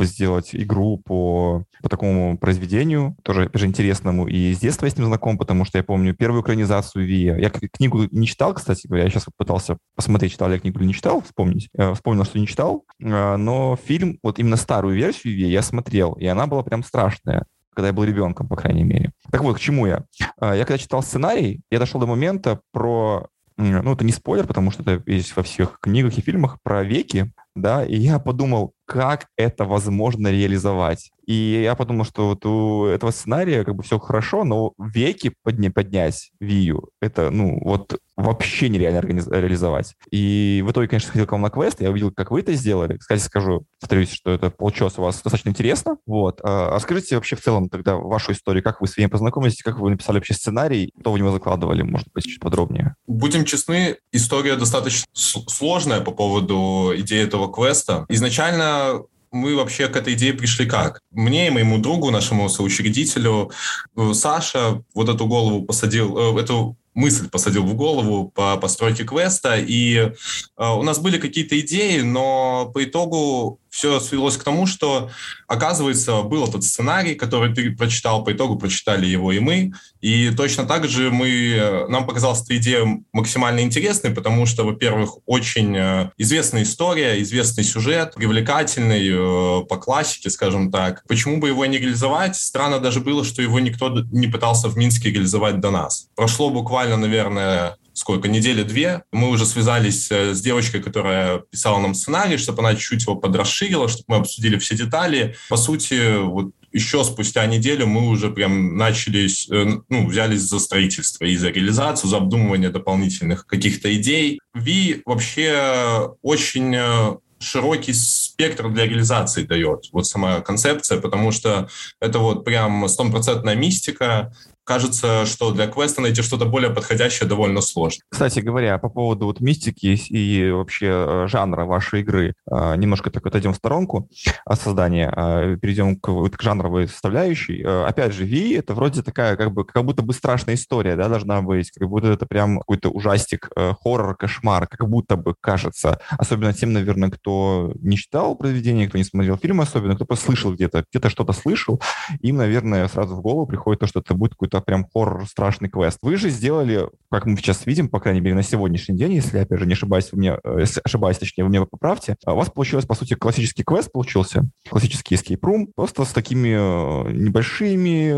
сделать 0.00 0.50
игру 0.52 0.98
по, 0.98 1.64
по 1.82 1.88
такому 1.88 2.36
произведению, 2.36 3.16
тоже, 3.22 3.44
опять 3.44 3.60
же, 3.60 3.66
интересному. 3.66 4.28
И 4.28 4.52
с 4.52 4.58
детства 4.58 4.84
я 4.84 4.90
с 4.90 4.98
ним 4.98 5.06
знаком, 5.06 5.38
потому 5.38 5.64
что 5.64 5.78
я 5.78 5.84
помню 5.84 6.14
первую 6.14 6.42
экранизацию 6.42 7.06
Вия. 7.06 7.38
Я 7.38 7.48
книгу 7.48 8.06
не 8.10 8.26
читал, 8.26 8.52
кстати 8.52 8.86
говоря, 8.86 9.04
я 9.04 9.10
сейчас 9.10 9.26
пытался 9.34 9.78
посмотреть, 9.96 10.32
читал 10.32 10.50
я 10.50 10.58
книгу 10.58 10.78
или 10.78 10.88
не 10.88 10.94
читал, 10.94 11.22
вспомнить. 11.22 11.70
Я 11.72 11.94
вспомнил, 11.94 12.24
что 12.24 12.38
не 12.38 12.46
читал, 12.46 12.84
а, 13.02 13.38
но 13.38 13.78
фильм, 13.82 14.18
вот 14.22 14.38
именно 14.38 14.56
старую 14.56 14.94
версию 14.94 15.36
Вия 15.36 15.48
я 15.48 15.62
смотрел, 15.62 16.12
и 16.12 16.26
она 16.26 16.46
была 16.46 16.62
прям 16.62 16.84
страшная 16.84 17.46
когда 17.80 17.88
я 17.88 17.94
был 17.94 18.04
ребенком, 18.04 18.46
по 18.46 18.56
крайней 18.56 18.84
мере. 18.84 19.12
Так 19.32 19.42
вот, 19.42 19.56
к 19.56 19.58
чему 19.60 19.86
я? 19.86 20.04
А, 20.38 20.54
я 20.54 20.66
когда 20.66 20.76
читал 20.76 21.02
сценарий, 21.02 21.62
я 21.70 21.78
дошел 21.78 21.98
до 21.98 22.06
момента 22.06 22.60
про 22.72 23.28
ну, 23.56 23.92
это 23.92 24.04
не 24.04 24.12
спойлер, 24.12 24.46
потому 24.46 24.70
что 24.70 24.82
это 24.82 25.10
есть 25.10 25.36
во 25.36 25.42
всех 25.42 25.78
книгах 25.80 26.16
и 26.16 26.22
фильмах 26.22 26.58
про 26.62 26.82
веки, 26.82 27.32
да, 27.54 27.84
и 27.84 27.96
я 27.96 28.18
подумал, 28.18 28.72
как 28.86 29.26
это 29.36 29.64
возможно 29.64 30.28
реализовать. 30.28 31.10
И 31.30 31.60
я 31.62 31.76
подумал, 31.76 32.04
что 32.04 32.26
вот 32.30 32.44
у 32.44 32.86
этого 32.86 33.12
сценария 33.12 33.62
как 33.62 33.76
бы 33.76 33.84
все 33.84 34.00
хорошо, 34.00 34.42
но 34.42 34.72
веки 34.80 35.32
подня 35.44 35.70
поднять 35.70 36.32
Вию, 36.40 36.88
это, 37.00 37.30
ну, 37.30 37.56
вот 37.62 38.00
вообще 38.16 38.68
нереально 38.68 38.98
реализовать. 38.98 39.94
И 40.10 40.60
в 40.66 40.72
итоге, 40.72 40.88
конечно, 40.88 41.06
сходил 41.10 41.28
к 41.28 41.32
вам 41.32 41.42
на 41.42 41.50
квест, 41.50 41.80
я 41.80 41.90
увидел, 41.90 42.10
как 42.10 42.32
вы 42.32 42.40
это 42.40 42.52
сделали. 42.54 42.96
Кстати, 42.96 43.20
скажу, 43.20 43.64
повторюсь, 43.78 44.10
что 44.10 44.32
это 44.32 44.50
получилось 44.50 44.98
у 44.98 45.02
вас 45.02 45.22
достаточно 45.22 45.50
интересно. 45.50 45.98
Вот. 46.04 46.40
А 46.42 46.74
расскажите 46.74 47.14
вообще 47.14 47.36
в 47.36 47.42
целом 47.42 47.68
тогда 47.68 47.94
вашу 47.94 48.32
историю, 48.32 48.64
как 48.64 48.80
вы 48.80 48.88
с 48.88 48.96
ней 48.96 49.06
познакомились, 49.06 49.62
как 49.62 49.78
вы 49.78 49.90
написали 49.90 50.16
вообще 50.16 50.34
сценарий, 50.34 50.92
вы 50.96 51.12
в 51.12 51.16
него 51.16 51.30
закладывали, 51.30 51.82
может 51.82 52.08
быть, 52.12 52.24
чуть 52.24 52.40
подробнее. 52.40 52.96
Будем 53.06 53.44
честны, 53.44 53.98
история 54.10 54.56
достаточно 54.56 55.06
сложная 55.14 56.00
по 56.00 56.10
поводу 56.10 56.90
идеи 56.96 57.22
этого 57.22 57.52
квеста. 57.52 58.04
Изначально 58.08 59.04
мы 59.32 59.56
вообще 59.56 59.88
к 59.88 59.96
этой 59.96 60.14
идее 60.14 60.32
пришли 60.32 60.66
как? 60.66 61.00
Мне 61.10 61.46
и 61.46 61.50
моему 61.50 61.78
другу, 61.78 62.10
нашему 62.10 62.48
соучредителю, 62.48 63.50
э, 63.96 64.12
Саша 64.14 64.82
вот 64.94 65.08
эту 65.08 65.26
голову 65.26 65.62
посадил, 65.62 66.36
э, 66.36 66.40
эту 66.40 66.76
мысль 66.94 67.28
посадил 67.28 67.64
в 67.64 67.74
голову 67.74 68.30
по 68.34 68.56
постройке 68.56 69.04
квеста, 69.04 69.56
и 69.56 69.96
э, 69.96 70.10
у 70.56 70.82
нас 70.82 70.98
были 70.98 71.18
какие-то 71.18 71.58
идеи, 71.60 72.00
но 72.00 72.70
по 72.74 72.82
итогу 72.82 73.59
все 73.80 73.98
свелось 73.98 74.36
к 74.36 74.44
тому, 74.44 74.66
что, 74.66 75.08
оказывается, 75.46 76.20
был 76.20 76.46
этот 76.46 76.64
сценарий, 76.64 77.14
который 77.14 77.54
ты 77.54 77.70
прочитал, 77.70 78.22
по 78.22 78.30
итогу 78.30 78.56
прочитали 78.56 79.06
его 79.06 79.32
и 79.32 79.38
мы, 79.38 79.72
и 80.02 80.30
точно 80.36 80.66
так 80.66 80.86
же 80.86 81.10
мы, 81.10 81.86
нам 81.88 82.06
показалась 82.06 82.42
эта 82.42 82.58
идея 82.58 83.02
максимально 83.14 83.60
интересной, 83.60 84.10
потому 84.10 84.44
что, 84.44 84.64
во-первых, 84.64 85.16
очень 85.24 85.74
э, 85.74 86.10
известная 86.18 86.64
история, 86.64 87.22
известный 87.22 87.64
сюжет, 87.64 88.16
привлекательный 88.16 89.08
э, 89.08 89.64
по 89.64 89.78
классике, 89.78 90.28
скажем 90.28 90.70
так. 90.70 91.02
Почему 91.08 91.38
бы 91.38 91.48
его 91.48 91.64
не 91.64 91.78
реализовать? 91.78 92.36
Странно 92.36 92.80
даже 92.80 93.00
было, 93.00 93.24
что 93.24 93.40
его 93.40 93.60
никто 93.60 93.88
не 94.12 94.26
пытался 94.26 94.68
в 94.68 94.76
Минске 94.76 95.10
реализовать 95.10 95.58
до 95.60 95.70
нас. 95.70 96.08
Прошло 96.14 96.50
буквально, 96.50 96.98
наверное, 96.98 97.76
сколько, 97.92 98.28
недели 98.28 98.62
две, 98.62 99.02
мы 99.12 99.30
уже 99.30 99.46
связались 99.46 100.10
э, 100.10 100.34
с 100.34 100.40
девочкой, 100.40 100.82
которая 100.82 101.38
писала 101.50 101.78
нам 101.78 101.94
сценарий, 101.94 102.36
чтобы 102.36 102.60
она 102.60 102.74
чуть-чуть 102.74 103.02
его 103.02 103.16
подрасширила, 103.16 103.88
чтобы 103.88 104.04
мы 104.08 104.16
обсудили 104.16 104.58
все 104.58 104.76
детали. 104.76 105.36
По 105.48 105.56
сути, 105.56 106.18
вот 106.22 106.52
еще 106.72 107.04
спустя 107.04 107.46
неделю 107.46 107.86
мы 107.86 108.08
уже 108.08 108.30
прям 108.30 108.76
начали, 108.76 109.26
э, 109.26 109.80
ну, 109.88 110.06
взялись 110.06 110.42
за 110.42 110.58
строительство 110.58 111.24
и 111.24 111.36
за 111.36 111.50
реализацию, 111.50 112.10
за 112.10 112.18
обдумывание 112.18 112.70
дополнительных 112.70 113.46
каких-то 113.46 113.94
идей. 113.94 114.40
Ви 114.54 115.02
вообще 115.04 116.10
очень 116.22 116.74
э, 116.74 117.16
широкий 117.40 117.92
спектр 117.92 118.68
для 118.68 118.86
реализации 118.86 119.42
дает, 119.42 119.86
вот 119.92 120.06
сама 120.06 120.40
концепция, 120.40 121.00
потому 121.00 121.32
что 121.32 121.68
это 122.00 122.18
вот 122.18 122.44
прям 122.44 122.86
стопроцентная 122.88 123.54
мистика, 123.54 124.32
кажется, 124.70 125.26
что 125.26 125.50
для 125.50 125.66
квеста 125.66 126.00
найти 126.00 126.22
что-то 126.22 126.44
более 126.44 126.70
подходящее 126.70 127.28
довольно 127.28 127.60
сложно. 127.60 128.04
Кстати 128.08 128.38
говоря, 128.38 128.78
по 128.78 128.88
поводу 128.88 129.26
вот 129.26 129.40
мистики 129.40 129.98
и 130.10 130.48
вообще 130.52 130.86
э, 130.86 131.26
жанра 131.26 131.64
вашей 131.64 132.02
игры, 132.02 132.34
э, 132.48 132.76
немножко 132.76 133.10
так 133.10 133.26
отойдем 133.26 133.52
в 133.52 133.56
сторонку 133.56 134.08
от 134.44 134.60
создания, 134.60 135.12
э, 135.16 135.56
перейдем 135.60 135.96
к, 135.96 136.28
к 136.36 136.40
жанровой 136.40 136.86
составляющей. 136.86 137.64
Опять 137.64 138.14
же, 138.14 138.24
Ви— 138.24 138.52
это 138.60 138.74
вроде 138.74 139.02
такая, 139.02 139.34
как 139.34 139.50
бы, 139.52 139.64
как 139.64 139.84
будто 139.84 140.02
бы 140.02 140.12
страшная 140.12 140.54
история, 140.54 140.94
да, 140.94 141.08
должна 141.08 141.42
быть, 141.42 141.72
как 141.72 141.88
будто 141.88 142.06
это 142.06 142.26
прям 142.26 142.60
какой-то 142.60 142.90
ужастик, 142.90 143.50
хоррор, 143.82 144.16
кошмар, 144.16 144.68
как 144.68 144.88
будто 144.88 145.16
бы 145.16 145.34
кажется. 145.40 145.98
Особенно 146.10 146.52
тем, 146.52 146.72
наверное, 146.72 147.10
кто 147.10 147.72
не 147.80 147.96
читал 147.96 148.36
произведение, 148.36 148.86
кто 148.88 148.98
не 148.98 149.04
смотрел 149.04 149.36
фильм 149.36 149.60
особенно, 149.60 149.96
кто 149.96 150.04
просто 150.04 150.26
слышал 150.26 150.54
где-то, 150.54 150.84
где-то 150.92 151.10
что-то 151.10 151.32
слышал, 151.32 151.82
им, 152.20 152.36
наверное, 152.36 152.86
сразу 152.86 153.16
в 153.16 153.20
голову 153.20 153.46
приходит 153.46 153.80
то, 153.80 153.88
что 153.88 153.98
это 153.98 154.14
будет 154.14 154.34
какой-то 154.34 154.59
прям 154.60 154.86
хоррор, 154.92 155.26
страшный 155.26 155.68
квест. 155.68 155.98
Вы 156.02 156.16
же 156.16 156.30
сделали, 156.30 156.88
как 157.10 157.26
мы 157.26 157.36
сейчас 157.36 157.66
видим, 157.66 157.88
по 157.88 158.00
крайней 158.00 158.20
мере, 158.20 158.34
на 158.34 158.42
сегодняшний 158.42 158.96
день, 158.96 159.12
если, 159.14 159.38
опять 159.38 159.58
же, 159.58 159.66
не 159.66 159.72
ошибаюсь, 159.72 160.10
вы 160.12 160.18
меня, 160.18 160.38
э, 160.42 160.56
если 160.60 160.80
ошибаюсь, 160.84 161.18
точнее, 161.18 161.44
вы 161.44 161.50
меня 161.50 161.64
поправьте, 161.64 162.16
а 162.24 162.34
у 162.34 162.36
вас 162.36 162.50
получилось, 162.50 162.86
по 162.86 162.94
сути, 162.94 163.14
классический 163.14 163.64
квест 163.64 163.90
получился, 163.92 164.48
классический 164.68 165.14
escape 165.14 165.40
room, 165.40 165.68
просто 165.74 166.04
с 166.04 166.12
такими 166.12 166.50
э, 166.50 167.12
небольшими 167.12 168.12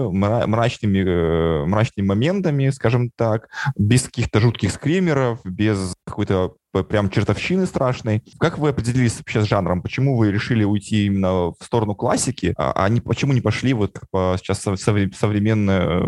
мрачными, 0.47 0.99
э, 0.99 1.65
мрачными 1.67 2.07
моментами, 2.07 2.71
скажем 2.71 3.11
так, 3.17 3.49
без 3.77 4.05
каких-то 4.05 4.41
жутких 4.41 4.73
скримеров, 4.73 5.41
без 5.45 5.95
какой-то 6.07 6.55
прям 6.73 7.11
чертовщины 7.11 7.67
страшной. 7.67 8.23
Как 8.39 8.59
вы 8.59 8.71
определились 8.71 9.19
вообще 9.19 9.43
с 9.43 9.45
жанром? 9.45 9.83
Почему 9.83 10.17
вы 10.17 10.33
решили 10.33 10.65
уйти 10.65 11.07
именно 11.07 11.51
в 11.51 11.57
сторону 11.61 11.95
классики, 11.95 12.55
а, 12.57 12.73
а 12.75 12.89
не, 12.89 13.01
почему 13.01 13.33
не 13.33 13.41
пошли 13.41 13.75
вот 13.75 13.99
по, 14.11 14.37
сейчас 14.39 14.61
современно, 14.61 15.71
э, 15.71 16.01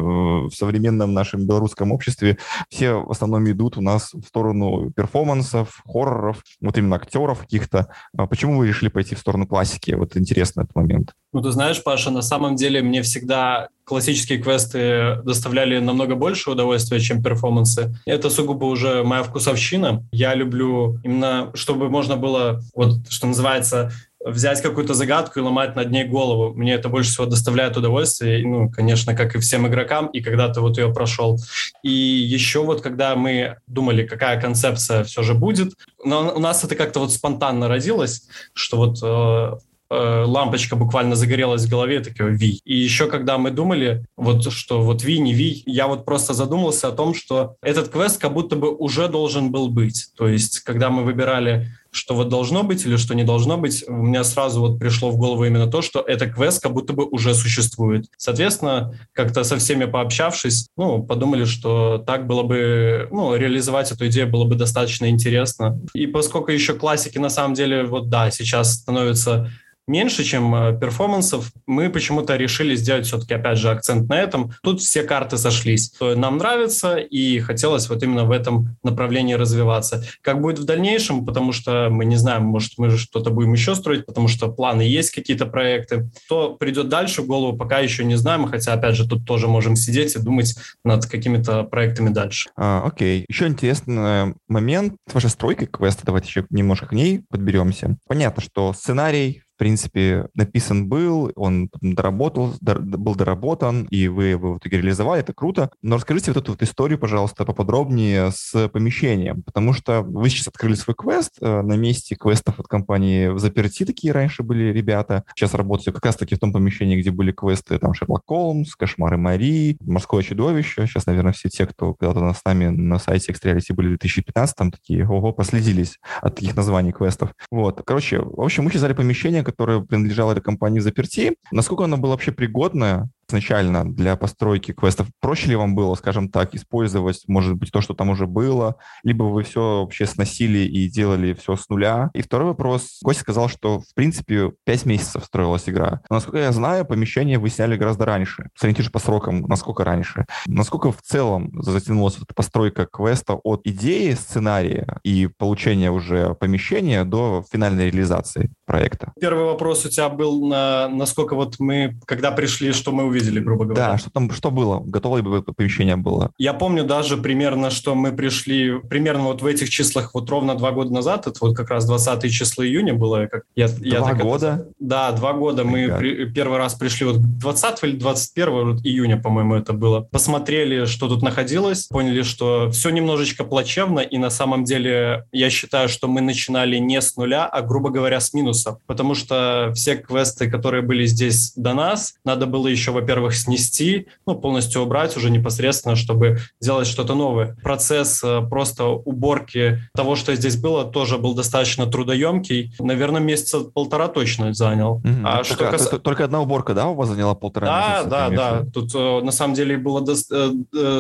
в 0.49 0.51
современном 0.53 1.13
нашем 1.13 1.47
белорусском 1.47 1.93
обществе 1.93 2.39
все 2.71 2.95
в 2.95 3.11
основном 3.11 3.49
идут 3.51 3.77
у 3.77 3.81
нас 3.81 4.13
в 4.13 4.23
сторону 4.23 4.91
перформансов, 4.91 5.83
хорроров, 5.87 6.43
вот 6.61 6.79
именно 6.79 6.97
актеров 6.97 7.41
каких-то. 7.41 7.89
А 8.17 8.27
почему 8.27 8.59
вы 8.59 8.69
решили 8.69 8.89
пойти 8.89 9.15
в 9.15 9.19
сторону 9.19 9.47
классики? 9.47 9.93
Вот 9.93 10.17
интересно 10.17 10.63
этот 10.63 10.75
момент. 10.75 11.13
Ну, 11.33 11.43
ты 11.43 11.51
знаешь, 11.51 11.83
Паша, 11.83 12.11
на 12.11 12.23
самом 12.23 12.57
деле 12.57 12.81
мне 12.83 13.03
всегда 13.03 13.69
классические 13.85 14.39
квесты 14.39 15.17
доставляли 15.25 15.79
намного 15.79 16.15
больше 16.17 16.51
удовольствия, 16.51 17.01
чем 17.01 17.23
перформансы. 17.23 17.95
Это 18.07 18.31
сугубо 18.31 18.65
уже 18.65 19.05
моя 19.05 19.23
вкусовщина. 19.23 20.05
Я 20.13 20.35
люблю 20.35 20.99
именно, 21.05 21.51
чтобы 21.55 21.89
можно 21.91 22.17
было, 22.17 22.61
вот 22.75 23.11
что 23.11 23.27
называется, 23.27 23.93
взять 24.25 24.63
какую-то 24.63 24.95
загадку 24.95 25.39
и 25.39 25.43
ломать 25.43 25.77
над 25.77 25.91
ней 25.91 26.05
голову. 26.05 26.55
Мне 26.55 26.75
это 26.75 26.89
больше 26.89 27.11
всего 27.11 27.27
доставляет 27.27 27.77
удовольствие, 27.77 28.47
ну, 28.47 28.71
конечно, 28.71 29.15
как 29.15 29.35
и 29.37 29.39
всем 29.39 29.67
игрокам, 29.69 30.07
и 30.07 30.21
когда 30.21 30.49
ты 30.49 30.61
вот 30.61 30.79
ее 30.79 30.93
прошел. 30.93 31.39
И 31.83 31.91
еще 31.91 32.65
вот, 32.65 32.81
когда 32.81 33.17
мы 33.17 33.59
думали, 33.67 34.07
какая 34.07 34.41
концепция 34.41 35.05
все 35.05 35.23
же 35.23 35.35
будет, 35.35 35.75
но 36.03 36.35
у 36.35 36.39
нас 36.39 36.65
это 36.65 36.75
как-то 36.75 37.01
вот 37.01 37.13
спонтанно 37.13 37.69
родилось, 37.69 38.27
что 38.55 38.79
вот 38.79 38.99
э, 39.03 39.59
Э, 39.95 40.25
лампочка 40.27 40.77
буквально 40.77 41.15
загорелась 41.15 41.65
в 41.65 41.71
голове, 41.71 42.01
такой 42.01 42.35
Ви. 42.37 42.61
И 42.65 42.77
еще 42.77 43.07
когда 43.07 43.39
мы 43.39 43.51
думали, 43.51 44.05
вот 44.17 44.53
что 44.53 44.83
вот 44.83 45.05
Ви, 45.05 45.19
не 45.19 45.35
Ви, 45.35 45.63
я 45.67 45.87
вот 45.87 46.05
просто 46.05 46.35
задумался 46.35 46.89
о 46.89 46.93
том, 46.93 47.15
что 47.15 47.57
этот 47.63 47.89
квест 47.89 48.21
как 48.21 48.33
будто 48.33 48.57
бы 48.57 48.75
уже 48.75 49.09
должен 49.09 49.53
был 49.53 49.69
быть. 49.69 50.09
То 50.17 50.29
есть, 50.29 50.61
когда 50.61 50.91
мы 50.91 51.05
выбирали 51.05 51.69
что 51.95 52.15
вот 52.15 52.29
должно 52.29 52.65
быть 52.65 52.85
или 52.85 52.97
что 52.97 53.15
не 53.15 53.23
должно 53.23 53.57
быть, 53.57 53.85
у 53.87 53.93
меня 53.93 54.25
сразу 54.25 54.61
вот 54.61 54.79
пришло 54.79 55.11
в 55.11 55.17
голову 55.17 55.45
именно 55.45 55.69
то, 55.69 55.81
что 55.81 56.01
это 56.01 56.27
квест 56.27 56.61
как 56.61 56.73
будто 56.73 56.93
бы 56.93 57.05
уже 57.05 57.35
существует. 57.35 58.07
Соответственно, 58.17 58.99
как-то 59.13 59.45
со 59.45 59.59
всеми 59.59 59.85
пообщавшись, 59.85 60.69
ну, 60.77 61.03
подумали, 61.05 61.45
что 61.45 61.99
так 61.99 62.27
было 62.27 62.43
бы, 62.43 63.09
ну, 63.13 63.37
реализовать 63.37 63.93
эту 63.93 64.09
идею 64.09 64.29
было 64.29 64.45
бы 64.45 64.57
достаточно 64.57 65.09
интересно. 65.09 65.81
И 65.95 66.07
поскольку 66.07 66.51
еще 66.51 66.75
классики 66.75 67.19
на 67.19 67.31
самом 67.31 67.55
деле, 67.55 67.85
вот 67.85 68.09
да, 68.09 68.31
сейчас 68.31 68.75
становятся 68.75 69.51
меньше, 69.87 70.25
чем 70.25 70.55
э, 70.55 70.79
перформансов. 70.79 71.53
Мы 71.67 71.91
почему-то 71.91 72.37
решили 72.37 72.75
сделать 72.75 73.07
все-таки, 73.07 73.35
опять 73.35 73.59
же, 73.59 73.71
акцент 73.71 74.09
на 74.09 74.21
этом. 74.21 74.53
Тут 74.63 74.81
все 74.81 75.03
карты 75.03 75.37
сошлись. 75.37 75.93
Нам 76.01 76.39
нравится, 76.39 76.97
и 76.97 77.39
хотелось 77.41 77.89
вот 77.89 78.03
именно 78.03 78.25
в 78.25 78.31
этом 78.31 78.77
направлении 78.83 79.35
развиваться. 79.35 80.05
Как 80.23 80.41
будет 80.41 80.59
в 80.59 80.65
дальнейшем, 80.65 81.25
потому 81.25 81.53
что 81.53 81.89
мы 81.91 82.05
не 82.05 82.17
знаем, 82.17 82.45
может, 82.45 82.73
мы 82.79 82.91
что-то 82.97 83.31
будем 83.31 83.53
еще 83.53 83.75
строить, 83.75 84.07
потому 84.07 84.29
что 84.29 84.49
планы 84.49 84.83
есть 84.83 85.11
какие-то 85.11 85.47
проекты. 85.47 86.11
Что 86.27 86.55
придет 86.55 86.89
дальше 86.89 87.23
в 87.23 87.27
голову, 87.27 87.57
пока 87.57 87.79
еще 87.79 88.05
не 88.05 88.17
знаем, 88.17 88.47
хотя, 88.47 88.73
опять 88.73 88.97
же, 88.97 89.09
тут 89.09 89.27
тоже 89.27 89.49
можем 89.49 89.77
сидеть 89.77 90.15
и 90.17 90.19
думать 90.19 90.55
над 90.85 91.07
какими-то 91.07 91.65
проектами 91.65 92.09
дальше. 92.09 92.51
А, 92.57 92.83
окей. 92.85 93.25
Еще 93.29 93.47
интересный 93.47 94.35
момент 94.49 94.95
с 95.09 95.15
вашей 95.15 95.31
стройкой 95.31 95.67
квеста. 95.67 96.03
Давайте 96.05 96.29
еще 96.29 96.47
немножко 96.51 96.87
к 96.87 96.93
ней 96.93 97.23
подберемся. 97.29 97.97
Понятно, 98.07 98.43
что 98.43 98.73
сценарий 98.73 99.44
в 99.55 99.59
принципе, 99.59 100.29
написан 100.35 100.89
был, 100.89 101.31
он 101.37 101.71
доработал, 101.81 102.55
был 102.61 103.15
доработан, 103.15 103.85
и 103.85 104.09
вы 104.09 104.25
его 104.25 104.55
в 104.55 104.59
итоге 104.59 104.79
реализовали, 104.79 105.21
это 105.21 105.33
круто. 105.33 105.71
Но 105.81 105.97
расскажите 105.97 106.33
вот 106.33 106.43
эту 106.43 106.53
вот 106.53 106.63
историю, 106.63 106.99
пожалуйста, 106.99 107.45
поподробнее 107.45 108.33
с 108.33 108.69
помещением, 108.69 109.43
потому 109.43 109.73
что 109.73 110.03
вы 110.03 110.29
сейчас 110.29 110.49
открыли 110.49 110.75
свой 110.75 110.97
квест 110.97 111.37
э, 111.41 111.63
на 111.63 111.75
месте 111.75 112.17
квестов 112.17 112.59
от 112.59 112.67
компании 112.67 113.29
в 113.29 113.39
заперти, 113.39 113.85
такие 113.85 114.13
раньше 114.13 114.43
были 114.43 114.73
ребята. 114.73 115.25
Сейчас 115.37 115.55
работаете 115.55 115.93
как 115.93 116.05
раз-таки 116.05 116.35
в 116.35 116.41
том 116.41 116.53
помещении, 116.53 117.01
где 117.01 117.13
были 117.13 117.31
квесты, 117.31 117.79
там, 117.79 117.95
Шерлок 117.95 118.23
Холмс, 118.27 118.75
Кошмары 118.75 119.17
Мари, 119.17 119.77
Морское 119.81 120.23
чудовище. 120.23 120.87
Сейчас, 120.87 121.07
наверное, 121.07 121.33
все 121.33 121.49
те, 121.49 121.67
кто 121.67 121.95
когда-то 121.95 122.33
с 122.33 122.45
нами 122.45 122.67
на 122.67 122.99
сайте 122.99 123.33
Extrareality 123.33 123.73
были 123.73 123.87
в 123.87 123.91
2015, 123.91 124.57
там 124.57 124.73
такие, 124.73 125.07
ого, 125.09 125.33
последились 125.33 125.99
от 126.21 126.35
таких 126.35 126.57
названий 126.57 126.93
квестов. 126.93 127.35
Вот. 127.51 127.83
Короче, 127.87 128.19
в 128.19 128.41
общем, 128.41 128.65
мы 128.65 128.71
сейчас 128.71 128.81
взяли 128.81 128.95
помещение, 128.95 129.44
которое 129.45 129.81
принадлежало 129.81 130.33
этой 130.33 130.43
компании 130.43 130.81
заперти, 130.81 131.37
насколько 131.53 131.85
оно 131.85 131.97
было 131.97 132.11
вообще 132.13 132.33
пригодное 132.33 133.09
изначально 133.35 133.85
для 133.85 134.17
постройки 134.17 134.73
квестов? 134.73 135.09
Проще 135.21 135.49
ли 135.49 135.57
вам 135.57 135.75
было, 135.75 135.95
скажем 135.97 136.29
так, 136.29 136.55
использовать, 136.55 137.25
может 137.27 137.55
быть, 137.55 137.73
то, 137.73 137.81
что 137.81 137.95
там 137.95 138.11
уже 138.11 138.27
было, 138.27 138.77
либо 139.03 139.25
вы 139.25 139.43
все 139.43 139.81
вообще 139.81 140.07
сносили 140.07 140.59
и 140.59 140.89
делали 140.89 141.35
все 141.35 141.57
с 141.57 141.69
нуля? 141.69 142.11
И 142.15 142.23
второй 142.23 142.49
вопрос. 142.49 143.01
Костя 143.03 143.23
сказал, 143.23 143.49
что, 143.49 143.81
в 143.81 143.95
принципе, 143.95 144.53
5 144.65 144.87
месяцев 144.87 145.25
строилась 145.25 145.69
игра. 145.69 146.01
Но, 146.09 146.17
насколько 146.17 146.39
я 146.39 146.53
знаю, 146.53 146.85
помещение 146.85 147.39
вы 147.39 147.51
сняли 147.51 147.77
гораздо 147.77 148.05
раньше. 148.05 148.51
Сориентируешь 148.57 148.93
по 148.93 148.99
срокам, 148.99 149.43
насколько 149.43 149.85
раньше. 149.85 150.27
Насколько 150.47 150.93
в 150.93 151.03
целом 151.03 151.51
затянулась 151.63 152.17
эта 152.17 152.35
постройка 152.35 152.87
квеста 152.87 153.35
от 153.35 153.63
идеи 153.65 154.13
сценария 154.13 154.99
и 155.03 155.27
получения 155.27 155.91
уже 155.91 156.35
помещения 156.35 157.05
до 157.05 157.45
финальной 157.51 157.87
реализации 157.87 158.51
проекта? 158.67 159.13
Первый 159.21 159.45
вопрос 159.45 159.85
у 159.85 159.89
тебя 159.89 160.09
был 160.09 160.47
на 160.47 160.89
насколько 160.89 161.35
вот 161.35 161.57
мы, 161.59 161.99
когда 162.07 162.31
пришли, 162.31 162.73
что 162.73 162.93
мы 162.93 163.05
увидели, 163.05 163.24
грубо 163.41 163.65
говоря. 163.65 163.93
Да, 163.93 163.99
что 163.99 164.11
там, 164.11 164.31
что 164.31 164.51
было? 164.51 164.81
Готовое 164.81 165.23
помещение 165.23 165.97
было? 165.97 166.33
Я 166.39 166.55
помню 166.55 166.85
даже 166.85 167.17
примерно, 167.17 167.71
что 167.71 167.95
мы 167.95 168.13
пришли 168.13 168.81
примерно 168.81 169.25
вот 169.25 169.43
в 169.43 169.47
этих 169.47 169.71
числах 169.71 170.15
вот 170.15 170.29
ровно 170.31 170.55
два 170.55 170.73
года 170.73 170.93
назад, 170.93 171.27
это 171.27 171.39
вот 171.41 171.57
как 171.57 171.71
раз 171.71 171.87
20 171.87 172.33
число 172.33 172.65
июня 172.65 172.95
было. 172.95 173.27
Как 173.27 173.45
я, 173.57 173.69
два 173.69 174.11
я 174.11 174.15
года? 174.15 174.47
Это, 174.47 174.69
да, 174.79 175.13
два 175.13 175.33
года. 175.33 175.65
Мы 175.65 175.89
при, 175.99 176.27
первый 176.27 176.59
раз 176.59 176.75
пришли 176.75 177.07
вот 177.07 177.21
20 177.21 177.85
или 177.85 177.97
21 177.97 178.81
июня, 178.85 179.21
по-моему, 179.21 179.55
это 179.55 179.73
было. 179.73 180.01
Посмотрели, 180.01 180.85
что 180.87 181.09
тут 181.09 181.23
находилось, 181.23 181.87
поняли, 181.87 182.23
что 182.23 182.71
все 182.71 182.91
немножечко 182.91 183.45
плачевно, 183.45 184.01
и 184.01 184.19
на 184.19 184.31
самом 184.31 184.65
деле 184.65 185.27
я 185.33 185.51
считаю, 185.51 185.89
что 185.89 186.09
мы 186.09 186.21
начинали 186.21 186.77
не 186.79 187.01
с 187.01 187.17
нуля, 187.17 187.47
а, 187.47 187.63
грубо 187.63 187.91
говоря, 187.91 188.21
с 188.21 188.33
минуса, 188.35 188.79
потому 188.87 189.15
что 189.15 189.73
все 189.75 189.97
квесты, 189.97 190.51
которые 190.51 190.83
были 190.83 191.07
здесь 191.07 191.53
до 191.57 191.75
нас, 191.75 192.15
надо 192.25 192.47
было 192.47 192.67
еще, 192.67 192.91
во 192.91 193.03
во-первых, 193.05 193.35
снести, 193.35 194.07
ну, 194.27 194.35
полностью 194.35 194.81
убрать 194.81 195.15
уже 195.17 195.31
непосредственно, 195.31 195.95
чтобы 195.95 196.39
сделать 196.59 196.87
что-то 196.87 197.15
новое. 197.15 197.55
Процесс 197.63 198.25
э, 198.25 198.41
просто 198.49 198.87
уборки 198.87 199.79
того, 199.95 200.17
что 200.17 200.35
здесь 200.35 200.57
было, 200.57 200.85
тоже 200.87 201.19
был 201.19 201.35
достаточно 201.35 201.87
трудоемкий. 201.87 202.73
Наверное, 202.79 203.21
месяца 203.21 203.61
полтора 203.61 204.09
точно 204.09 204.55
занял. 204.55 204.95
Угу. 204.95 205.09
А 205.23 205.45
только, 205.45 205.55
что 205.79 205.91
кас... 205.91 206.01
только 206.03 206.25
одна 206.25 206.41
уборка, 206.41 206.73
да, 206.73 206.89
у 206.89 206.95
вас 206.95 207.11
заняла 207.11 207.35
полтора 207.35 207.67
да, 207.67 207.89
месяца? 207.91 208.11
Да, 208.11 208.31
да, 208.31 208.37
да. 208.37 208.71
Тут 208.73 208.95
э, 208.95 209.21
на 209.21 209.33
самом 209.33 209.55
деле 209.55 209.77
было 209.77 210.01
до... 210.01 210.15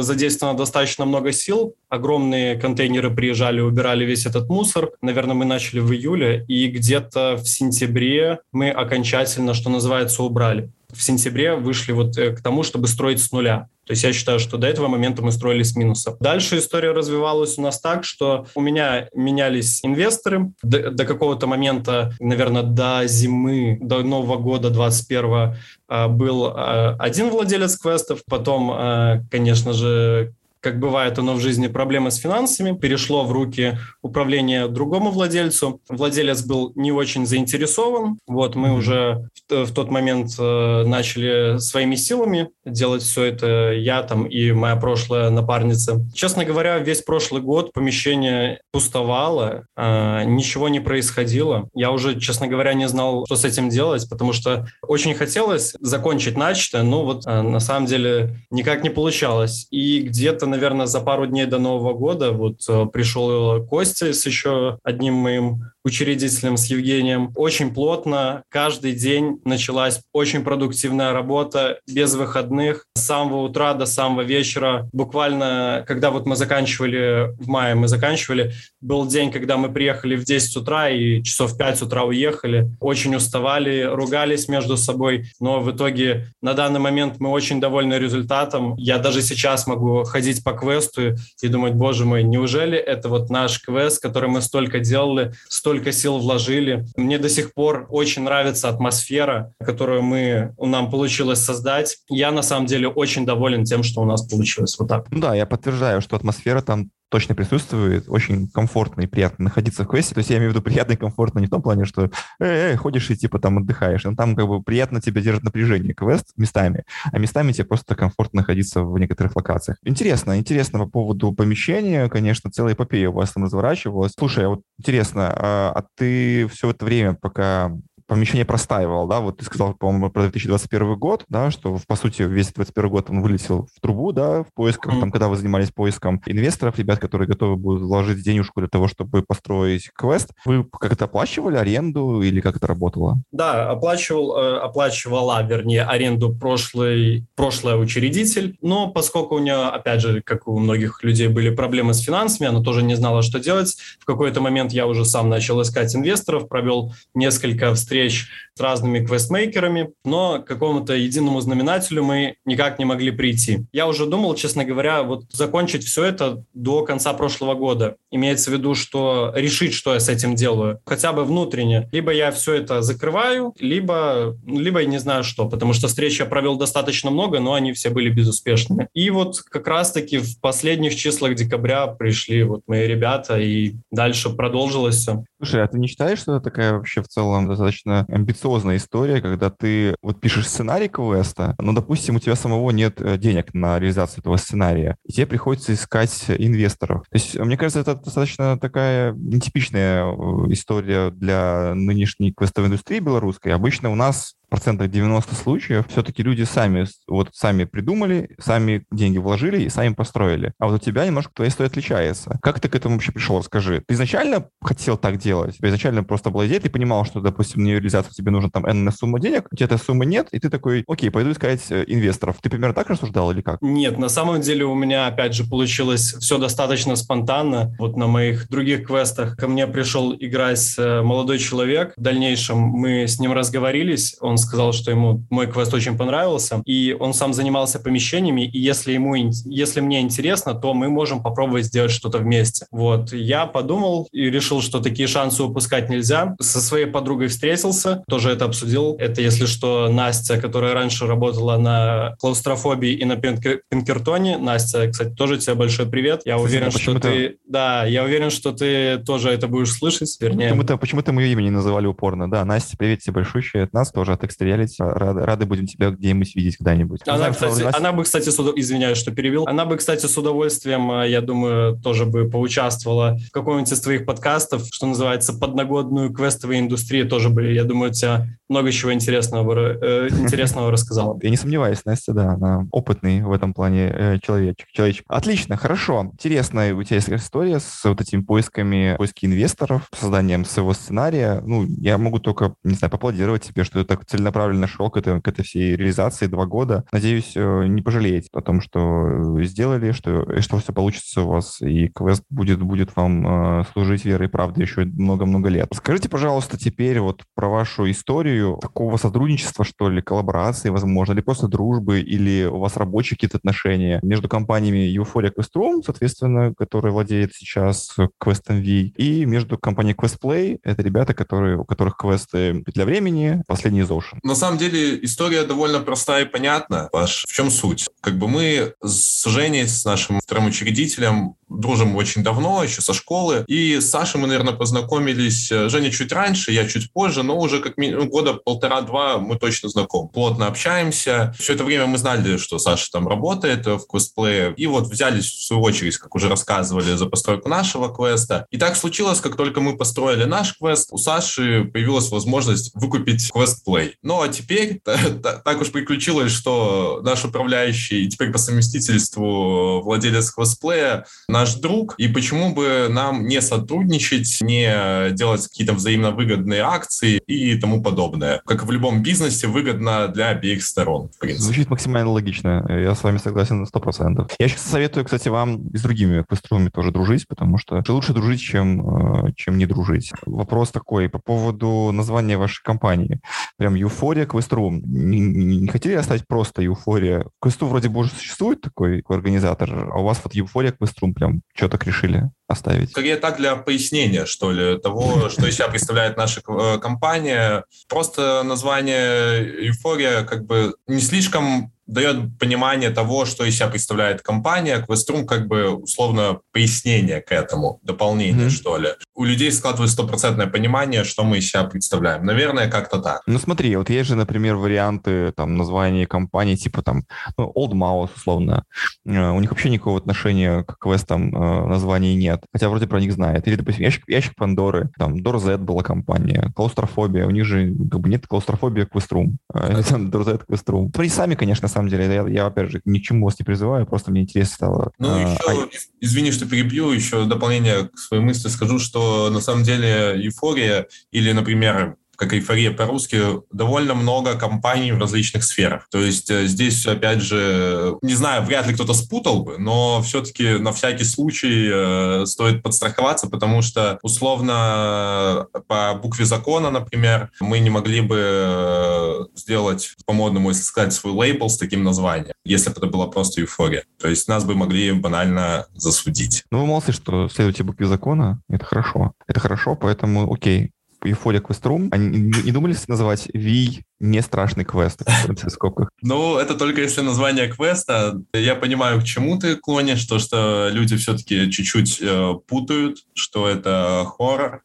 задействовано 0.02 0.58
достаточно 0.58 1.06
много 1.06 1.32
сил. 1.32 1.74
Огромные 1.88 2.56
контейнеры 2.56 3.14
приезжали, 3.14 3.60
убирали 3.60 4.04
весь 4.04 4.26
этот 4.26 4.50
мусор. 4.50 4.90
Наверное, 5.00 5.34
мы 5.34 5.46
начали 5.46 5.80
в 5.80 5.90
июле, 5.90 6.44
и 6.48 6.68
где-то 6.68 7.36
в 7.36 7.48
сентябре 7.48 8.40
мы 8.52 8.68
окончательно, 8.68 9.54
что 9.54 9.70
называется, 9.70 10.22
убрали 10.22 10.70
в 10.94 11.02
сентябре 11.02 11.54
вышли 11.54 11.92
вот 11.92 12.16
э, 12.16 12.34
к 12.34 12.42
тому, 12.42 12.62
чтобы 12.62 12.88
строить 12.88 13.22
с 13.22 13.32
нуля. 13.32 13.68
То 13.86 13.92
есть 13.92 14.02
я 14.02 14.12
считаю, 14.12 14.38
что 14.38 14.56
до 14.56 14.66
этого 14.66 14.88
момента 14.88 15.22
мы 15.22 15.30
строили 15.30 15.62
с 15.62 15.76
минуса. 15.76 16.16
Дальше 16.20 16.58
история 16.58 16.92
развивалась 16.92 17.58
у 17.58 17.62
нас 17.62 17.80
так, 17.80 18.04
что 18.04 18.46
у 18.54 18.60
меня 18.60 19.08
менялись 19.14 19.80
инвесторы. 19.84 20.52
До, 20.62 20.90
до 20.90 21.04
какого-то 21.04 21.46
момента, 21.46 22.12
наверное, 22.18 22.62
до 22.62 23.02
зимы, 23.06 23.78
до 23.80 24.02
Нового 24.02 24.38
года 24.38 24.70
21 24.70 25.54
э, 25.88 26.08
был 26.08 26.46
э, 26.46 26.96
один 26.98 27.30
владелец 27.30 27.76
квестов, 27.76 28.20
потом, 28.28 29.24
конечно 29.30 29.72
же, 29.72 30.34
как 30.64 30.78
бывает 30.78 31.18
оно 31.18 31.34
в 31.34 31.40
жизни, 31.40 31.66
проблемы 31.66 32.10
с 32.10 32.16
финансами, 32.16 32.74
перешло 32.74 33.24
в 33.24 33.32
руки 33.32 33.76
управления 34.00 34.66
другому 34.66 35.10
владельцу. 35.10 35.82
Владелец 35.90 36.42
был 36.42 36.72
не 36.74 36.90
очень 36.90 37.26
заинтересован. 37.26 38.18
Вот 38.26 38.54
мы 38.54 38.72
уже 38.72 39.28
в, 39.50 39.66
в 39.66 39.74
тот 39.74 39.90
момент 39.90 40.30
э, 40.38 40.84
начали 40.86 41.58
своими 41.58 41.96
силами 41.96 42.48
делать 42.64 43.02
все 43.02 43.24
это 43.24 43.72
я 43.72 44.02
там 44.02 44.24
и 44.24 44.52
моя 44.52 44.76
прошлая 44.76 45.28
напарница. 45.28 46.00
Честно 46.14 46.46
говоря, 46.46 46.78
весь 46.78 47.02
прошлый 47.02 47.42
год 47.42 47.74
помещение 47.74 48.62
пустовало, 48.72 49.66
э, 49.76 50.24
ничего 50.24 50.70
не 50.70 50.80
происходило. 50.80 51.68
Я 51.74 51.90
уже, 51.90 52.18
честно 52.18 52.46
говоря, 52.46 52.72
не 52.72 52.88
знал, 52.88 53.26
что 53.26 53.36
с 53.36 53.44
этим 53.44 53.68
делать, 53.68 54.08
потому 54.08 54.32
что 54.32 54.66
очень 54.80 55.14
хотелось 55.14 55.74
закончить 55.80 56.38
начатое, 56.38 56.84
но 56.84 57.04
вот 57.04 57.26
э, 57.26 57.42
на 57.42 57.60
самом 57.60 57.84
деле 57.84 58.38
никак 58.50 58.82
не 58.82 58.88
получалось. 58.88 59.66
И 59.70 60.00
где-то 60.00 60.53
наверное, 60.54 60.86
за 60.86 61.00
пару 61.00 61.26
дней 61.26 61.46
до 61.46 61.58
Нового 61.58 61.94
года 61.94 62.30
вот 62.30 62.60
э, 62.68 62.86
пришел 62.92 63.66
Костя 63.66 64.12
с 64.12 64.24
еще 64.24 64.78
одним 64.84 65.14
моим 65.14 65.64
учредителем, 65.84 66.56
с 66.56 66.66
Евгением. 66.66 67.30
Очень 67.36 67.74
плотно, 67.74 68.44
каждый 68.48 68.92
день 68.92 69.40
началась 69.44 70.00
очень 70.12 70.42
продуктивная 70.42 71.12
работа, 71.12 71.80
без 71.86 72.14
выходных, 72.14 72.86
с 72.94 73.02
самого 73.02 73.42
утра 73.42 73.74
до 73.74 73.84
самого 73.84 74.22
вечера. 74.22 74.88
Буквально, 74.92 75.84
когда 75.86 76.10
вот 76.10 76.24
мы 76.24 76.36
заканчивали, 76.36 77.34
в 77.38 77.48
мае 77.48 77.74
мы 77.74 77.88
заканчивали, 77.88 78.52
был 78.80 79.06
день, 79.06 79.30
когда 79.30 79.56
мы 79.56 79.70
приехали 79.70 80.16
в 80.16 80.24
10 80.24 80.56
утра 80.56 80.88
и 80.88 81.22
часов 81.22 81.52
в 81.52 81.58
5 81.58 81.82
утра 81.82 82.04
уехали. 82.04 82.70
Очень 82.80 83.16
уставали, 83.16 83.82
ругались 83.82 84.48
между 84.48 84.76
собой, 84.76 85.26
но 85.40 85.60
в 85.60 85.70
итоге 85.70 86.28
на 86.40 86.54
данный 86.54 86.80
момент 86.80 87.16
мы 87.18 87.30
очень 87.30 87.60
довольны 87.60 87.94
результатом. 87.94 88.74
Я 88.76 88.98
даже 88.98 89.20
сейчас 89.20 89.66
могу 89.66 90.04
ходить 90.04 90.43
по 90.44 90.52
квесту 90.52 91.16
и 91.42 91.48
думать, 91.48 91.74
боже 91.74 92.04
мой, 92.04 92.22
неужели 92.22 92.78
это 92.78 93.08
вот 93.08 93.30
наш 93.30 93.60
квест, 93.60 94.00
который 94.02 94.28
мы 94.28 94.40
столько 94.42 94.80
делали, 94.80 95.32
столько 95.48 95.92
сил 95.92 96.18
вложили. 96.18 96.84
Мне 96.96 97.18
до 97.18 97.28
сих 97.28 97.54
пор 97.54 97.86
очень 97.88 98.22
нравится 98.22 98.68
атмосфера, 98.68 99.52
которую 99.58 100.02
мы, 100.02 100.54
нам 100.58 100.90
получилось 100.90 101.40
создать. 101.40 101.96
Я 102.08 102.30
на 102.30 102.42
самом 102.42 102.66
деле 102.66 102.88
очень 102.88 103.26
доволен 103.26 103.64
тем, 103.64 103.82
что 103.82 104.02
у 104.02 104.04
нас 104.04 104.22
получилось 104.26 104.76
вот 104.78 104.88
так. 104.88 105.06
Ну 105.10 105.20
да, 105.20 105.34
я 105.34 105.46
подтверждаю, 105.46 106.00
что 106.00 106.16
атмосфера 106.16 106.60
там 106.60 106.90
точно 107.14 107.36
присутствует, 107.36 108.06
очень 108.08 108.48
комфортно 108.48 109.02
и 109.02 109.06
приятно 109.06 109.44
находиться 109.44 109.84
в 109.84 109.86
квесте. 109.86 110.14
То 110.14 110.18
есть 110.18 110.30
я 110.30 110.38
имею 110.38 110.50
в 110.50 110.54
виду 110.54 110.64
приятно 110.64 110.94
и 110.94 110.96
комфортно 110.96 111.38
не 111.38 111.46
в 111.46 111.50
том 111.50 111.62
плане, 111.62 111.84
что 111.84 112.10
эй, 112.40 112.72
эй, 112.72 112.76
ходишь 112.76 113.08
и 113.08 113.16
типа 113.16 113.38
там 113.38 113.58
отдыхаешь. 113.58 114.02
Но 114.02 114.16
там 114.16 114.34
как 114.34 114.48
бы 114.48 114.60
приятно 114.60 115.00
тебя 115.00 115.22
держит 115.22 115.44
напряжение 115.44 115.94
квест 115.94 116.32
местами, 116.36 116.82
а 117.12 117.18
местами 117.20 117.52
тебе 117.52 117.66
просто 117.66 117.94
комфортно 117.94 118.40
находиться 118.40 118.82
в 118.82 118.98
некоторых 118.98 119.36
локациях. 119.36 119.78
Интересно, 119.84 120.36
интересно 120.36 120.80
по 120.80 120.86
поводу 120.86 121.32
помещения, 121.32 122.08
конечно, 122.08 122.50
целая 122.50 122.74
эпопея 122.74 123.10
у 123.10 123.12
вас 123.12 123.30
там 123.30 123.44
разворачивалась. 123.44 124.14
Слушай, 124.18 124.46
а 124.46 124.48
вот 124.48 124.62
интересно, 124.80 125.32
а, 125.36 125.72
а 125.72 125.84
ты 125.96 126.48
все 126.48 126.70
это 126.70 126.84
время, 126.84 127.14
пока 127.14 127.70
помещение 128.06 128.44
простаивало, 128.44 129.08
да, 129.08 129.20
вот 129.20 129.38
ты 129.38 129.44
сказал, 129.44 129.74
по-моему, 129.74 130.10
про 130.10 130.22
2021 130.22 130.98
год, 130.98 131.24
да, 131.28 131.50
что, 131.50 131.78
по 131.86 131.96
сути, 131.96 132.22
весь 132.22 132.52
2021 132.52 132.90
год 132.90 133.10
он 133.10 133.22
вылетел 133.22 133.68
в 133.74 133.80
трубу, 133.80 134.12
да, 134.12 134.42
в 134.42 134.52
поисках, 134.54 134.94
mm-hmm. 134.94 135.00
там, 135.00 135.10
когда 135.10 135.28
вы 135.28 135.36
занимались 135.36 135.70
поиском 135.70 136.22
инвесторов, 136.26 136.78
ребят, 136.78 136.98
которые 136.98 137.28
готовы 137.28 137.56
будут 137.56 137.82
вложить 137.82 138.22
денежку 138.22 138.60
для 138.60 138.68
того, 138.68 138.88
чтобы 138.88 139.22
построить 139.22 139.90
квест. 139.94 140.30
Вы 140.44 140.64
как-то 140.64 141.06
оплачивали 141.06 141.56
аренду 141.56 142.22
или 142.22 142.40
как 142.40 142.56
это 142.56 142.66
работало? 142.66 143.22
Да, 143.32 143.70
оплачивал, 143.70 144.36
э, 144.36 144.58
оплачивала, 144.58 145.42
вернее, 145.42 145.84
аренду 145.84 146.34
прошлый, 146.34 147.26
прошлый 147.34 147.80
учредитель, 147.82 148.56
но 148.60 148.88
поскольку 148.88 149.36
у 149.36 149.38
нее, 149.38 149.68
опять 149.68 150.00
же, 150.00 150.22
как 150.22 150.46
у 150.48 150.58
многих 150.58 151.02
людей 151.02 151.28
были 151.28 151.50
проблемы 151.50 151.94
с 151.94 152.00
финансами, 152.00 152.48
она 152.48 152.60
тоже 152.60 152.82
не 152.82 152.94
знала, 152.94 153.22
что 153.22 153.38
делать. 153.38 153.76
В 153.98 154.04
какой-то 154.04 154.40
момент 154.40 154.72
я 154.72 154.86
уже 154.86 155.04
сам 155.04 155.28
начал 155.28 155.60
искать 155.62 155.94
инвесторов, 155.94 156.48
провел 156.48 156.92
несколько 157.14 157.74
встреч 157.74 158.03
встреч 158.04 158.28
с 158.56 158.60
разными 158.60 159.04
квестмейкерами, 159.04 159.90
но 160.04 160.40
к 160.40 160.46
какому-то 160.46 160.94
единому 160.94 161.40
знаменателю 161.40 162.04
мы 162.04 162.36
никак 162.44 162.78
не 162.78 162.84
могли 162.84 163.10
прийти. 163.10 163.66
Я 163.72 163.88
уже 163.88 164.06
думал, 164.06 164.36
честно 164.36 164.64
говоря, 164.64 165.02
вот 165.02 165.24
закончить 165.32 165.82
все 165.82 166.04
это 166.04 166.44
до 166.54 166.84
конца 166.84 167.12
прошлого 167.14 167.54
года. 167.54 167.96
Имеется 168.12 168.50
в 168.50 168.54
виду, 168.54 168.76
что 168.76 169.32
решить, 169.34 169.74
что 169.74 169.94
я 169.94 169.98
с 169.98 170.08
этим 170.08 170.36
делаю, 170.36 170.78
хотя 170.86 171.12
бы 171.12 171.24
внутренне. 171.24 171.88
Либо 171.90 172.12
я 172.12 172.30
все 172.30 172.54
это 172.54 172.80
закрываю, 172.82 173.54
либо, 173.58 174.36
либо 174.46 174.80
я 174.80 174.86
не 174.86 174.98
знаю 174.98 175.24
что, 175.24 175.48
потому 175.48 175.72
что 175.72 175.88
встреч 175.88 176.20
я 176.20 176.26
провел 176.26 176.56
достаточно 176.56 177.10
много, 177.10 177.40
но 177.40 177.54
они 177.54 177.72
все 177.72 177.90
были 177.90 178.08
безуспешными. 178.08 178.86
И 178.94 179.10
вот 179.10 179.40
как 179.40 179.66
раз-таки 179.66 180.18
в 180.18 180.40
последних 180.40 180.94
числах 180.94 181.34
декабря 181.34 181.88
пришли 181.88 182.44
вот 182.44 182.60
мои 182.68 182.86
ребята, 182.86 183.40
и 183.40 183.74
дальше 183.90 184.30
продолжилось 184.30 184.96
все. 184.96 185.24
Слушай, 185.44 185.62
а 185.62 185.68
ты 185.68 185.78
не 185.78 185.88
считаешь, 185.88 186.20
что 186.20 186.36
это 186.36 186.44
такая 186.44 186.72
вообще 186.72 187.02
в 187.02 187.08
целом 187.08 187.46
достаточно 187.46 188.06
амбициозная 188.08 188.78
история, 188.78 189.20
когда 189.20 189.50
ты 189.50 189.94
вот 190.00 190.18
пишешь 190.18 190.48
сценарий 190.48 190.88
квеста, 190.88 191.54
но, 191.58 191.74
допустим, 191.74 192.16
у 192.16 192.18
тебя 192.18 192.34
самого 192.34 192.70
нет 192.70 192.98
э, 193.02 193.18
денег 193.18 193.52
на 193.52 193.78
реализацию 193.78 194.20
этого 194.20 194.38
сценария, 194.38 194.96
и 195.04 195.12
тебе 195.12 195.26
приходится 195.26 195.74
искать 195.74 196.24
инвесторов. 196.28 197.02
То 197.10 197.16
есть, 197.16 197.38
мне 197.38 197.58
кажется, 197.58 197.80
это 197.80 197.94
достаточно 197.94 198.58
такая 198.58 199.12
нетипичная 199.12 200.06
э, 200.06 200.16
история 200.48 201.10
для 201.10 201.74
нынешней 201.74 202.32
квестовой 202.32 202.68
индустрии 202.68 203.00
белорусской. 203.00 203.52
Обычно 203.52 203.90
у 203.90 203.96
нас 203.96 204.36
процентах 204.54 204.88
90 204.88 205.34
случаев 205.34 205.84
все-таки 205.88 206.22
люди 206.22 206.44
сами 206.44 206.86
вот 207.08 207.30
сами 207.32 207.64
придумали, 207.64 208.36
сами 208.38 208.84
деньги 208.92 209.18
вложили 209.18 209.60
и 209.62 209.68
сами 209.68 209.94
построили. 209.94 210.52
А 210.60 210.68
вот 210.68 210.74
у 210.74 210.78
тебя 210.78 211.04
немножко 211.04 211.32
твоя 211.34 211.50
история 211.50 211.66
отличается. 211.66 212.38
Как 212.40 212.60
ты 212.60 212.68
к 212.68 212.76
этому 212.76 212.94
вообще 212.94 213.10
пришел? 213.10 213.38
Расскажи. 213.38 213.82
Ты 213.84 213.94
изначально 213.94 214.48
хотел 214.62 214.96
так 214.96 215.18
делать? 215.18 215.56
Ты 215.58 215.66
изначально 215.66 216.04
просто 216.04 216.30
была 216.30 216.46
идея, 216.46 216.60
ты 216.60 216.70
понимал, 216.70 217.04
что, 217.04 217.20
допустим, 217.20 217.64
на 217.64 217.70
реализацию 217.70 218.14
тебе 218.14 218.30
нужно 218.30 218.48
там 218.48 218.70
энная 218.70 218.92
сумма 218.92 219.18
денег, 219.18 219.48
у 219.50 219.56
тебя 219.56 219.66
этой 219.66 219.78
суммы 219.78 220.06
нет, 220.06 220.28
и 220.30 220.38
ты 220.38 220.48
такой, 220.50 220.84
окей, 220.86 221.10
пойду 221.10 221.32
искать 221.32 221.60
э, 221.70 221.84
инвесторов. 221.88 222.36
Ты 222.40 222.48
примерно 222.48 222.74
так 222.74 222.88
рассуждал 222.88 223.32
или 223.32 223.40
как? 223.40 223.60
Нет, 223.60 223.98
на 223.98 224.08
самом 224.08 224.40
деле 224.40 224.64
у 224.66 224.74
меня, 224.74 225.08
опять 225.08 225.34
же, 225.34 225.42
получилось 225.42 226.14
все 226.20 226.38
достаточно 226.38 226.94
спонтанно. 226.94 227.74
Вот 227.80 227.96
на 227.96 228.06
моих 228.06 228.48
других 228.48 228.86
квестах 228.86 229.36
ко 229.36 229.48
мне 229.48 229.66
пришел 229.66 230.14
играть 230.14 230.76
э, 230.78 231.02
молодой 231.02 231.40
человек. 231.40 231.94
В 231.96 232.00
дальнейшем 232.00 232.58
мы 232.58 233.08
с 233.08 233.18
ним 233.18 233.32
разговорились, 233.32 234.16
он 234.20 234.38
сказал, 234.44 234.72
что 234.72 234.90
ему 234.90 235.24
мой 235.30 235.46
квест 235.46 235.74
очень 235.74 235.96
понравился, 235.96 236.62
и 236.64 236.96
он 236.98 237.14
сам 237.14 237.34
занимался 237.34 237.80
помещениями, 237.80 238.46
и 238.46 238.58
если 238.58 238.92
ему, 238.92 239.14
если 239.16 239.80
мне 239.80 240.00
интересно, 240.00 240.54
то 240.54 240.74
мы 240.74 240.88
можем 240.88 241.22
попробовать 241.22 241.66
сделать 241.66 241.90
что-то 241.90 242.18
вместе. 242.18 242.66
Вот, 242.70 243.12
я 243.12 243.46
подумал 243.46 244.08
и 244.12 244.30
решил, 244.30 244.60
что 244.60 244.80
такие 244.80 245.08
шансы 245.08 245.42
упускать 245.42 245.90
нельзя. 245.90 246.36
Со 246.40 246.60
своей 246.60 246.86
подругой 246.86 247.28
встретился, 247.28 248.04
тоже 248.08 248.30
это 248.30 248.44
обсудил. 248.44 248.96
Это, 248.98 249.20
если 249.20 249.46
что, 249.46 249.88
Настя, 249.88 250.40
которая 250.40 250.74
раньше 250.74 251.06
работала 251.06 251.56
на 251.56 252.14
клаустрофобии 252.20 252.92
и 252.92 253.04
на 253.04 253.16
Пинкер, 253.16 253.62
Пинкертоне. 253.68 254.38
Настя, 254.38 254.88
кстати, 254.90 255.14
тоже 255.14 255.38
тебе 255.38 255.54
большой 255.54 255.86
привет. 255.86 256.22
Я 256.24 256.36
кстати, 256.36 256.52
уверен, 256.52 256.70
что 256.70 256.98
ты... 256.98 257.36
Да, 257.48 257.84
я 257.84 258.04
уверен, 258.04 258.30
что 258.30 258.52
ты 258.52 258.98
тоже 258.98 259.30
это 259.30 259.48
будешь 259.48 259.72
слышать, 259.72 260.16
вернее. 260.20 260.48
Почему-то, 260.48 260.76
почему-то 260.76 261.12
мы 261.12 261.22
ее 261.22 261.32
имя 261.32 261.42
не 261.42 261.50
называли 261.50 261.86
упорно. 261.86 262.30
Да, 262.30 262.44
Настя, 262.44 262.76
привет 262.76 263.00
тебе 263.00 263.14
большущий 263.14 263.62
от 263.62 263.72
нас 263.72 263.90
тоже, 263.90 264.12
от 264.12 264.24
Экстреалити. 264.34 264.76
Рады, 264.80 265.20
рады 265.20 265.46
будем 265.46 265.66
тебя 265.66 265.90
где-нибудь 265.90 266.34
видеть 266.34 266.56
когда-нибудь. 266.56 267.02
Она, 267.06 267.30
кстати, 267.30 267.62
Настя... 267.62 267.78
она 267.78 267.92
бы, 267.92 268.02
кстати, 268.02 268.30
с, 268.30 268.40
извиняюсь, 268.56 268.98
что 268.98 269.12
перевел. 269.12 269.46
Она 269.46 269.64
бы, 269.64 269.76
кстати, 269.76 270.06
с 270.06 270.18
удовольствием, 270.18 270.90
э, 270.90 271.08
я 271.08 271.20
думаю, 271.20 271.78
тоже 271.80 272.04
бы 272.04 272.28
поучаствовала 272.28 273.16
в 273.28 273.30
каком-нибудь 273.30 273.70
из 273.70 273.80
твоих 273.80 274.04
подкастов, 274.04 274.66
что 274.72 274.86
называется, 274.86 275.34
подногодную 275.34 276.12
квестовую 276.12 276.58
индустрию 276.58 277.08
тоже 277.08 277.28
бы, 277.28 277.52
я 277.52 277.62
думаю, 277.62 277.90
у 277.90 277.94
тебя 277.94 278.26
много 278.48 278.72
чего 278.72 278.92
интересного, 278.92 279.78
э, 279.80 280.08
интересного 280.10 280.70
рассказала. 280.70 281.18
Я 281.22 281.30
не 281.30 281.36
сомневаюсь, 281.36 281.84
Настя, 281.84 282.12
да, 282.12 282.32
она 282.32 282.66
опытный 282.70 283.22
в 283.22 283.32
этом 283.32 283.54
плане 283.54 283.90
э, 283.92 284.18
человечек, 284.22 284.68
человечек. 284.72 285.04
Отлично, 285.08 285.56
хорошо. 285.56 286.10
Интересная 286.12 286.74
у 286.74 286.82
тебя 286.82 286.96
есть 286.96 287.10
история 287.10 287.60
с 287.60 287.84
вот 287.84 288.00
этими 288.00 288.22
поисками, 288.22 288.94
поиски 288.96 289.26
инвесторов, 289.26 289.88
созданием 289.92 290.44
своего 290.44 290.72
сценария. 290.74 291.40
Ну, 291.44 291.64
я 291.78 291.98
могу 291.98 292.18
только, 292.18 292.54
не 292.64 292.74
знаю, 292.74 292.90
поаплодировать 292.90 293.42
тебе, 293.42 293.64
что 293.64 293.80
ты 293.80 293.84
так 293.84 294.06
целенаправленно 294.06 294.66
шел 294.66 294.90
к, 294.90 294.96
этой, 294.96 295.20
к 295.20 295.28
этой 295.28 295.44
всей 295.44 295.76
реализации 295.76 296.26
два 296.26 296.46
года. 296.46 296.84
Надеюсь, 296.92 297.32
э, 297.36 297.66
не 297.66 297.82
пожалеете 297.82 298.28
о 298.32 298.40
том, 298.40 298.60
что 298.60 299.42
сделали, 299.42 299.92
что, 299.92 300.40
что 300.40 300.58
все 300.58 300.72
получится 300.72 301.22
у 301.22 301.28
вас, 301.28 301.60
и 301.60 301.88
квест 301.88 302.24
будет, 302.30 302.60
будет 302.62 302.94
вам 302.96 303.60
э, 303.60 303.64
служить 303.72 304.04
верой 304.04 304.28
и 304.28 304.30
правдой 304.30 304.64
еще 304.64 304.84
много-много 304.84 305.48
лет. 305.48 305.68
Скажите, 305.72 306.08
пожалуйста, 306.08 306.58
теперь 306.58 307.00
вот 307.00 307.22
про 307.34 307.48
вашу 307.48 307.90
историю 307.90 308.43
такого 308.60 308.96
сотрудничества, 308.96 309.64
что 309.64 309.88
ли, 309.88 310.02
коллаборации, 310.02 310.68
возможно, 310.68 311.12
или 311.12 311.20
просто 311.20 311.48
дружбы, 311.48 312.00
или 312.00 312.46
у 312.46 312.58
вас 312.58 312.76
рабочие 312.76 313.16
какие-то 313.16 313.38
отношения 313.38 314.00
между 314.02 314.28
компаниями 314.28 314.94
Euphoria 314.94 315.32
Quest 315.34 315.82
соответственно, 315.84 316.54
которая 316.54 316.92
владеет 316.92 317.34
сейчас 317.34 317.94
QuestMV, 318.22 318.92
и 318.96 319.24
между 319.24 319.58
компанией 319.58 319.94
QuestPlay, 319.94 320.58
это 320.62 320.82
ребята, 320.82 321.14
которые, 321.14 321.58
у 321.58 321.64
которых 321.64 321.96
квесты 321.96 322.62
для 322.66 322.84
времени, 322.84 323.42
последний 323.46 323.80
из 323.80 323.90
Ocean. 323.90 324.18
На 324.22 324.34
самом 324.34 324.58
деле 324.58 325.02
история 325.04 325.44
довольно 325.44 325.80
простая 325.80 326.24
и 326.24 326.28
понятна. 326.28 326.88
Паш, 326.92 327.24
в 327.28 327.32
чем 327.32 327.50
суть? 327.50 327.86
Как 328.00 328.18
бы 328.18 328.28
мы 328.28 328.74
с 328.82 329.24
Женей, 329.24 329.66
с 329.68 329.84
нашим 329.84 330.20
вторым 330.20 330.46
учредителем, 330.46 331.36
дружим 331.48 331.96
очень 331.96 332.22
давно, 332.22 332.62
еще 332.62 332.82
со 332.82 332.94
школы. 332.94 333.44
И 333.46 333.80
с 333.80 333.90
Сашей 333.90 334.20
мы, 334.20 334.26
наверное, 334.26 334.54
познакомились, 334.54 335.50
э, 335.50 335.68
Женя 335.68 335.90
чуть 335.90 336.12
раньше, 336.12 336.52
я 336.52 336.66
чуть 336.66 336.92
позже, 336.92 337.22
но 337.22 337.38
уже 337.38 337.60
как 337.60 337.76
минимум 337.76 338.08
года 338.08 338.34
полтора-два 338.34 339.18
мы 339.18 339.38
точно 339.38 339.68
знакомы. 339.68 340.08
Плотно 340.08 340.46
общаемся. 340.46 341.34
Все 341.38 341.54
это 341.54 341.64
время 341.64 341.86
мы 341.86 341.98
знали, 341.98 342.36
что 342.36 342.58
Саша 342.58 342.90
там 342.90 343.08
работает 343.08 343.66
в 343.66 343.86
квестплее. 343.86 344.54
И 344.56 344.66
вот 344.66 344.86
взялись, 344.86 345.26
в 345.26 345.46
свою 345.46 345.62
очередь, 345.62 345.96
как 345.98 346.14
уже 346.14 346.28
рассказывали, 346.28 346.96
за 346.96 347.06
постройку 347.06 347.48
нашего 347.48 347.94
квеста. 347.94 348.46
И 348.50 348.58
так 348.58 348.76
случилось, 348.76 349.20
как 349.20 349.36
только 349.36 349.60
мы 349.60 349.76
построили 349.76 350.24
наш 350.24 350.56
квест, 350.56 350.88
у 350.90 350.98
Саши 350.98 351.64
появилась 351.64 352.10
возможность 352.10 352.72
выкупить 352.74 353.30
квестплей. 353.32 353.96
Ну, 354.02 354.20
а 354.20 354.28
теперь 354.28 354.80
так 354.82 355.60
уж 355.60 355.70
приключилось, 355.70 356.32
что 356.32 357.00
наш 357.02 357.24
управляющий, 357.24 358.08
теперь 358.08 358.30
по 358.30 358.38
совместительству 358.38 359.82
владелец 359.82 360.30
квестплея, 360.30 361.06
наш 361.34 361.56
друг, 361.56 361.96
и 361.98 362.06
почему 362.06 362.54
бы 362.54 362.86
нам 362.88 363.26
не 363.26 363.40
сотрудничать, 363.40 364.38
не 364.40 365.10
делать 365.12 365.48
какие-то 365.48 365.74
взаимно 365.74 366.12
выгодные 366.12 366.62
акции 366.62 367.18
и 367.26 367.58
тому 367.58 367.82
подобное. 367.82 368.40
Как 368.46 368.64
в 368.64 368.70
любом 368.70 369.02
бизнесе, 369.02 369.48
выгодно 369.48 370.06
для 370.08 370.28
обеих 370.28 370.64
сторон. 370.64 371.10
Звучит 371.20 371.70
максимально 371.70 372.10
логично. 372.12 372.64
Я 372.68 372.94
с 372.94 373.02
вами 373.02 373.18
согласен 373.18 373.62
на 373.62 373.66
100%. 373.66 374.30
Я 374.38 374.48
сейчас 374.48 374.62
советую, 374.62 375.04
кстати, 375.04 375.28
вам 375.28 375.68
и 375.68 375.76
с 375.76 375.82
другими 375.82 376.22
квеструмами 376.22 376.68
тоже 376.68 376.92
дружить, 376.92 377.26
потому 377.26 377.58
что 377.58 377.82
лучше 377.88 378.12
дружить, 378.12 378.40
чем, 378.40 379.26
э, 379.26 379.32
чем 379.34 379.58
не 379.58 379.66
дружить. 379.66 380.12
Вопрос 380.26 380.70
такой 380.70 381.08
по 381.08 381.18
поводу 381.18 381.90
названия 381.92 382.38
вашей 382.38 382.62
компании. 382.62 383.20
Прям 383.58 383.74
Euphoria 383.74 384.26
Questroom. 384.26 384.82
Не, 384.84 385.18
не, 385.18 385.60
не 385.62 385.68
хотели 385.68 385.94
оставить 385.94 386.28
просто 386.28 386.62
Euphoria? 386.62 387.26
Questу 387.44 387.66
вроде 387.66 387.88
бы 387.88 388.00
уже 388.00 388.10
существует 388.10 388.60
такой 388.60 389.02
организатор, 389.08 389.90
а 389.92 389.98
у 389.98 390.04
вас 390.04 390.20
вот 390.22 390.34
Euphoria 390.36 390.72
Questroom 390.78 391.12
прям 391.12 391.23
что 391.54 391.68
так 391.68 391.86
решили 391.86 392.30
оставить? 392.48 392.90
Скорее 392.90 393.16
так 393.16 393.36
для 393.36 393.56
пояснения, 393.56 394.26
что 394.26 394.52
ли, 394.52 394.78
того, 394.78 395.28
что 395.28 395.46
из 395.46 395.54
себя 395.54 395.68
представляет 395.68 396.16
наша 396.16 396.40
э, 396.46 396.78
компания. 396.78 397.64
Просто 397.88 398.42
название 398.42 399.66
«Эйфория» 399.66 400.24
как 400.24 400.46
бы 400.46 400.74
не 400.86 401.00
слишком 401.00 401.72
дает 401.86 402.38
понимание 402.38 402.90
того, 402.90 403.26
что 403.26 403.44
из 403.44 403.56
себя 403.56 403.68
представляет 403.68 404.22
компания. 404.22 404.78
Квеструм 404.78 405.26
как 405.26 405.46
бы 405.46 405.68
условно 405.70 406.40
пояснение 406.52 407.20
к 407.20 407.30
этому, 407.32 407.78
дополнение, 407.82 408.46
mm-hmm. 408.46 408.50
что 408.50 408.78
ли. 408.78 408.90
У 409.14 409.24
людей 409.24 409.52
складывается 409.52 409.94
стопроцентное 409.94 410.46
понимание, 410.46 411.04
что 411.04 411.22
мы 411.22 411.38
из 411.38 411.48
себя 411.48 411.64
представляем. 411.64 412.24
Наверное, 412.24 412.70
как-то 412.70 412.98
так. 412.98 413.22
Ну 413.26 413.38
смотри, 413.38 413.76
вот 413.76 413.90
есть 413.90 414.08
же, 414.08 414.16
например, 414.16 414.56
варианты 414.56 415.32
там 415.32 415.56
названия 415.56 416.06
компании, 416.06 416.56
типа 416.56 416.82
там 416.82 417.04
ну, 417.36 417.52
Old 417.54 417.72
Mouse, 417.72 418.10
условно. 418.16 418.64
Э, 419.06 419.30
у 419.30 419.40
них 419.40 419.50
вообще 419.50 419.70
никакого 419.70 419.98
отношения 419.98 420.64
к 420.64 420.78
квестам 420.78 421.34
э, 421.34 421.66
названий 421.66 422.14
нет. 422.16 422.42
Хотя 422.52 422.68
вроде 422.68 422.86
про 422.86 423.00
них 423.00 423.12
знает. 423.12 423.46
Или, 423.46 423.56
допустим, 423.56 423.84
ящик, 423.84 424.04
ящик 424.08 424.34
Пандоры, 424.36 424.90
там 424.98 425.16
Dorzet 425.16 425.58
была 425.58 425.82
компания, 425.82 426.50
клаустрофобия. 426.56 427.26
У 427.26 427.30
них 427.30 427.44
же 427.44 427.74
как 427.90 428.00
бы 428.00 428.08
нет 428.08 428.26
клаустрофобия 428.26 428.86
Квеструм. 428.86 429.38
Dorzet 429.52 430.46
Квеструм. 430.46 430.90
Смотри, 430.92 431.10
сами, 431.10 431.34
конечно, 431.34 431.68
самом 431.74 431.88
деле. 431.88 432.06
Я, 432.06 432.26
я, 432.28 432.46
опять 432.46 432.70
же, 432.70 432.80
ни 432.84 432.98
к 432.98 433.02
чему 433.02 433.26
вас 433.26 433.38
не 433.38 433.44
призываю, 433.44 433.86
просто 433.86 434.10
мне 434.10 434.22
интересно 434.22 434.54
стало. 434.54 434.92
Ну, 434.98 435.18
еще, 435.18 435.38
а... 435.46 435.68
извини, 436.00 436.30
что 436.30 436.46
перебью, 436.46 436.90
еще 436.90 437.24
дополнение 437.26 437.88
к 437.88 437.98
своей 437.98 438.22
мысли 438.22 438.48
скажу, 438.48 438.78
что 438.78 439.03
на 439.30 439.40
самом 439.40 439.62
деле 439.62 440.14
эйфория 440.16 440.86
или, 441.10 441.32
например, 441.32 441.96
как 442.16 442.32
эйфория 442.32 442.70
по-русски, 442.70 443.42
довольно 443.52 443.94
много 443.94 444.34
компаний 444.34 444.92
в 444.92 444.98
различных 444.98 445.44
сферах. 445.44 445.88
То 445.90 445.98
есть 445.98 446.30
э, 446.30 446.46
здесь, 446.46 446.86
опять 446.86 447.20
же, 447.20 447.96
не 448.02 448.14
знаю, 448.14 448.42
вряд 448.44 448.66
ли 448.66 448.74
кто-то 448.74 448.94
спутал 448.94 449.42
бы, 449.42 449.58
но 449.58 450.02
все-таки 450.02 450.58
на 450.58 450.72
всякий 450.72 451.04
случай 451.04 451.68
э, 451.72 452.26
стоит 452.26 452.62
подстраховаться, 452.62 453.28
потому 453.28 453.62
что 453.62 453.98
условно 454.02 455.46
по 455.66 455.94
букве 455.94 456.24
закона, 456.24 456.70
например, 456.70 457.30
мы 457.40 457.58
не 457.58 457.70
могли 457.70 458.00
бы 458.00 458.18
э, 458.18 459.03
сделать 459.34 459.94
по-модному, 460.06 460.50
если 460.50 460.62
сказать, 460.62 460.92
свой 460.92 461.12
лейбл 461.12 461.48
с 461.48 461.58
таким 461.58 461.82
названием, 461.84 462.34
если 462.44 462.70
бы 462.70 462.76
это 462.76 462.86
была 462.86 463.06
просто 463.06 463.40
эйфория. 463.40 463.84
То 463.98 464.08
есть 464.08 464.28
нас 464.28 464.44
бы 464.44 464.54
могли 464.54 464.92
банально 464.92 465.66
засудить. 465.74 466.44
Ну, 466.50 466.60
вы 466.60 466.66
молодцы, 466.66 466.92
что 466.92 467.28
следуете 467.28 467.62
букве 467.62 467.86
закона. 467.86 468.40
Это 468.48 468.64
хорошо. 468.64 469.12
Это 469.26 469.40
хорошо, 469.40 469.76
поэтому 469.76 470.32
окей. 470.32 470.70
Quest 471.04 471.62
Room. 471.64 471.88
Они 471.92 472.30
не 472.42 472.50
думали 472.50 472.74
называть 472.88 473.28
V 473.34 473.82
не 474.00 474.22
страшный 474.22 474.64
квест 474.64 475.02
в 475.26 475.50
скобках. 475.50 475.90
Ну, 476.02 476.36
это 476.36 476.54
только 476.54 476.80
если 476.80 477.00
название 477.00 477.48
квеста. 477.48 478.20
Я 478.32 478.54
понимаю, 478.54 479.00
к 479.00 479.04
чему 479.04 479.38
ты 479.38 479.56
клонишь, 479.56 480.04
то, 480.04 480.18
что 480.18 480.68
люди 480.70 480.96
все-таки 480.96 481.50
чуть-чуть 481.50 481.98
э, 482.00 482.34
путают, 482.46 482.98
что 483.14 483.48
это 483.48 484.04
хоррор. 484.06 484.62